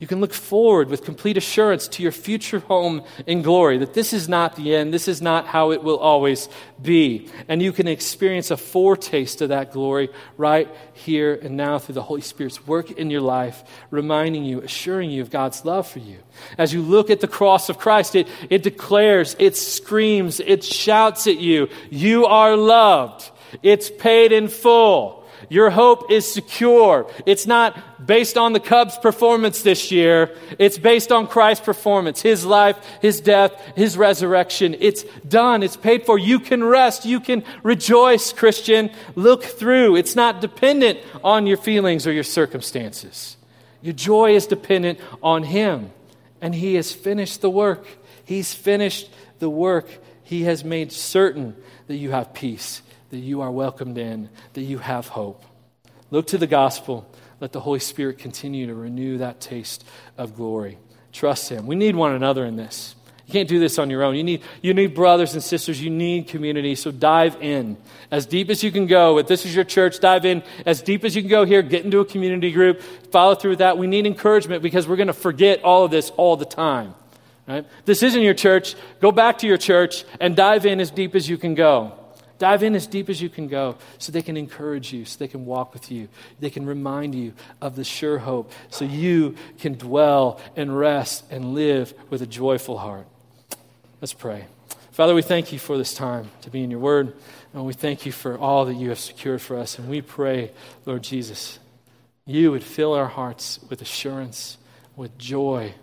You 0.00 0.06
can 0.06 0.20
look 0.20 0.32
forward 0.32 0.88
with 0.88 1.04
complete 1.04 1.36
assurance 1.36 1.86
to 1.88 2.02
your 2.02 2.10
future 2.10 2.60
home 2.60 3.04
in 3.26 3.42
glory, 3.42 3.76
that 3.78 3.92
this 3.92 4.14
is 4.14 4.30
not 4.30 4.56
the 4.56 4.74
end, 4.74 4.94
this 4.94 5.08
is 5.08 5.20
not 5.20 5.46
how 5.46 5.72
it 5.72 5.82
will 5.82 5.98
always 5.98 6.48
be. 6.80 7.28
And 7.48 7.60
you 7.60 7.70
can 7.70 7.86
experience 7.86 8.50
a 8.50 8.56
foretaste 8.56 9.42
of 9.42 9.50
that 9.50 9.72
glory 9.72 10.08
right 10.38 10.74
here 10.94 11.34
and 11.34 11.54
now 11.54 11.78
through 11.78 11.96
the 11.96 12.02
Holy 12.02 12.22
Spirit's 12.22 12.66
work 12.66 12.90
in 12.90 13.10
your 13.10 13.20
life, 13.20 13.62
reminding 13.90 14.44
you, 14.46 14.62
assuring 14.62 15.10
you 15.10 15.20
of 15.20 15.30
God's 15.30 15.66
love 15.66 15.86
for 15.86 15.98
you. 15.98 16.16
As 16.56 16.72
you 16.72 16.80
look 16.80 17.10
at 17.10 17.20
the 17.20 17.28
cross 17.28 17.68
of 17.68 17.76
Christ, 17.76 18.14
it, 18.16 18.26
it 18.48 18.62
declares, 18.62 19.36
it 19.38 19.54
screams, 19.54 20.40
it 20.40 20.64
shouts 20.64 21.26
at 21.26 21.38
you, 21.38 21.68
you 21.90 22.24
are 22.24 22.56
loved. 22.56 23.30
It's 23.62 23.90
paid 23.90 24.32
in 24.32 24.48
full. 24.48 25.19
Your 25.48 25.70
hope 25.70 26.10
is 26.10 26.30
secure. 26.30 27.10
It's 27.26 27.46
not 27.46 28.06
based 28.06 28.36
on 28.36 28.52
the 28.52 28.60
Cubs' 28.60 28.98
performance 28.98 29.62
this 29.62 29.90
year. 29.90 30.36
It's 30.58 30.78
based 30.78 31.10
on 31.10 31.26
Christ's 31.26 31.64
performance, 31.64 32.20
His 32.20 32.44
life, 32.44 32.76
His 33.00 33.20
death, 33.20 33.52
His 33.76 33.96
resurrection. 33.96 34.76
It's 34.78 35.04
done. 35.26 35.62
It's 35.62 35.76
paid 35.76 36.04
for. 36.04 36.18
You 36.18 36.40
can 36.40 36.62
rest. 36.62 37.04
You 37.04 37.20
can 37.20 37.44
rejoice, 37.62 38.32
Christian. 38.32 38.90
Look 39.14 39.44
through. 39.44 39.96
It's 39.96 40.16
not 40.16 40.40
dependent 40.40 40.98
on 41.24 41.46
your 41.46 41.56
feelings 41.56 42.06
or 42.06 42.12
your 42.12 42.24
circumstances. 42.24 43.36
Your 43.82 43.94
joy 43.94 44.34
is 44.34 44.46
dependent 44.46 45.00
on 45.22 45.42
Him. 45.42 45.90
And 46.40 46.54
He 46.54 46.74
has 46.74 46.92
finished 46.92 47.40
the 47.40 47.50
work. 47.50 47.86
He's 48.24 48.52
finished 48.52 49.10
the 49.38 49.50
work. 49.50 49.88
He 50.22 50.42
has 50.44 50.64
made 50.64 50.92
certain 50.92 51.56
that 51.86 51.96
you 51.96 52.10
have 52.10 52.34
peace 52.34 52.82
that 53.10 53.18
you 53.18 53.40
are 53.40 53.50
welcomed 53.50 53.98
in, 53.98 54.30
that 54.54 54.62
you 54.62 54.78
have 54.78 55.08
hope. 55.08 55.44
Look 56.10 56.28
to 56.28 56.38
the 56.38 56.46
gospel. 56.46 57.12
Let 57.40 57.52
the 57.52 57.60
Holy 57.60 57.78
Spirit 57.78 58.18
continue 58.18 58.66
to 58.66 58.74
renew 58.74 59.18
that 59.18 59.40
taste 59.40 59.84
of 60.18 60.36
glory. 60.36 60.78
Trust 61.12 61.48
Him. 61.48 61.66
We 61.66 61.76
need 61.76 61.96
one 61.96 62.12
another 62.12 62.44
in 62.44 62.56
this. 62.56 62.94
You 63.26 63.32
can't 63.32 63.48
do 63.48 63.60
this 63.60 63.78
on 63.78 63.90
your 63.90 64.02
own. 64.02 64.16
You 64.16 64.24
need, 64.24 64.42
you 64.60 64.74
need 64.74 64.92
brothers 64.92 65.34
and 65.34 65.42
sisters. 65.42 65.80
You 65.80 65.88
need 65.88 66.26
community. 66.26 66.74
So 66.74 66.90
dive 66.90 67.36
in 67.40 67.76
as 68.10 68.26
deep 68.26 68.50
as 68.50 68.64
you 68.64 68.72
can 68.72 68.88
go. 68.88 69.18
If 69.18 69.28
this 69.28 69.46
is 69.46 69.54
your 69.54 69.62
church, 69.62 70.00
dive 70.00 70.24
in 70.24 70.42
as 70.66 70.82
deep 70.82 71.04
as 71.04 71.14
you 71.14 71.22
can 71.22 71.30
go 71.30 71.44
here. 71.44 71.62
Get 71.62 71.84
into 71.84 72.00
a 72.00 72.04
community 72.04 72.50
group. 72.50 72.82
Follow 73.12 73.36
through 73.36 73.50
with 73.50 73.58
that. 73.60 73.78
We 73.78 73.86
need 73.86 74.04
encouragement 74.04 74.64
because 74.64 74.88
we're 74.88 74.96
going 74.96 75.06
to 75.06 75.12
forget 75.12 75.62
all 75.62 75.84
of 75.84 75.92
this 75.92 76.10
all 76.16 76.36
the 76.36 76.44
time. 76.44 76.96
Right? 77.46 77.64
This 77.84 78.02
isn't 78.02 78.20
your 78.20 78.34
church. 78.34 78.74
Go 79.00 79.12
back 79.12 79.38
to 79.38 79.46
your 79.46 79.58
church 79.58 80.04
and 80.18 80.34
dive 80.34 80.66
in 80.66 80.80
as 80.80 80.90
deep 80.90 81.14
as 81.14 81.28
you 81.28 81.38
can 81.38 81.54
go. 81.54 81.99
Dive 82.40 82.62
in 82.62 82.74
as 82.74 82.86
deep 82.86 83.10
as 83.10 83.20
you 83.20 83.28
can 83.28 83.48
go 83.48 83.76
so 83.98 84.10
they 84.10 84.22
can 84.22 84.38
encourage 84.38 84.94
you, 84.94 85.04
so 85.04 85.18
they 85.18 85.28
can 85.28 85.44
walk 85.44 85.74
with 85.74 85.92
you, 85.92 86.08
they 86.40 86.48
can 86.48 86.64
remind 86.64 87.14
you 87.14 87.34
of 87.60 87.76
the 87.76 87.84
sure 87.84 88.18
hope, 88.18 88.50
so 88.70 88.86
you 88.86 89.34
can 89.58 89.74
dwell 89.74 90.40
and 90.56 90.76
rest 90.76 91.22
and 91.30 91.52
live 91.52 91.92
with 92.08 92.22
a 92.22 92.26
joyful 92.26 92.78
heart. 92.78 93.06
Let's 94.00 94.14
pray. 94.14 94.46
Father, 94.90 95.14
we 95.14 95.20
thank 95.20 95.52
you 95.52 95.58
for 95.58 95.76
this 95.76 95.92
time 95.92 96.30
to 96.40 96.48
be 96.48 96.62
in 96.62 96.70
your 96.70 96.80
word, 96.80 97.14
and 97.52 97.66
we 97.66 97.74
thank 97.74 98.06
you 98.06 98.12
for 98.12 98.38
all 98.38 98.64
that 98.64 98.74
you 98.74 98.88
have 98.88 98.98
secured 98.98 99.42
for 99.42 99.58
us. 99.58 99.78
And 99.78 99.90
we 99.90 100.00
pray, 100.00 100.50
Lord 100.86 101.02
Jesus, 101.02 101.58
you 102.24 102.52
would 102.52 102.64
fill 102.64 102.94
our 102.94 103.08
hearts 103.08 103.60
with 103.68 103.82
assurance, 103.82 104.56
with 104.96 105.18
joy 105.18 105.74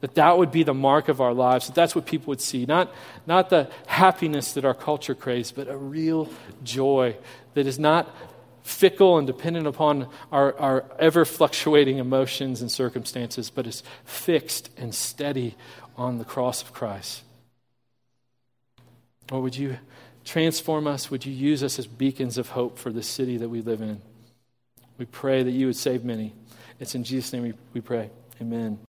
that 0.00 0.14
that 0.14 0.38
would 0.38 0.52
be 0.52 0.62
the 0.62 0.74
mark 0.74 1.08
of 1.08 1.20
our 1.20 1.32
lives, 1.32 1.66
that 1.66 1.74
that's 1.74 1.94
what 1.94 2.06
people 2.06 2.30
would 2.30 2.40
see. 2.40 2.66
Not, 2.66 2.92
not 3.26 3.50
the 3.50 3.70
happiness 3.86 4.52
that 4.52 4.64
our 4.64 4.74
culture 4.74 5.14
craves, 5.14 5.52
but 5.52 5.68
a 5.68 5.76
real 5.76 6.28
joy 6.62 7.16
that 7.54 7.66
is 7.66 7.78
not 7.78 8.14
fickle 8.62 9.16
and 9.16 9.26
dependent 9.26 9.66
upon 9.66 10.08
our, 10.32 10.56
our 10.58 10.84
ever 10.98 11.24
fluctuating 11.24 11.98
emotions 11.98 12.60
and 12.60 12.70
circumstances, 12.70 13.48
but 13.48 13.66
is 13.66 13.82
fixed 14.04 14.70
and 14.76 14.94
steady 14.94 15.54
on 15.96 16.18
the 16.18 16.24
cross 16.24 16.62
of 16.62 16.72
Christ. 16.72 17.22
Or 19.32 19.40
would 19.40 19.56
you 19.56 19.78
transform 20.24 20.86
us? 20.86 21.10
Would 21.10 21.24
you 21.24 21.32
use 21.32 21.62
us 21.62 21.78
as 21.78 21.86
beacons 21.86 22.38
of 22.38 22.50
hope 22.50 22.78
for 22.78 22.90
the 22.90 23.02
city 23.02 23.38
that 23.38 23.48
we 23.48 23.62
live 23.62 23.80
in? 23.80 24.00
We 24.98 25.04
pray 25.06 25.42
that 25.42 25.50
you 25.50 25.66
would 25.66 25.76
save 25.76 26.04
many. 26.04 26.34
It's 26.80 26.94
in 26.94 27.04
Jesus' 27.04 27.32
name 27.32 27.42
we, 27.42 27.54
we 27.72 27.80
pray. 27.80 28.10
Amen. 28.40 28.78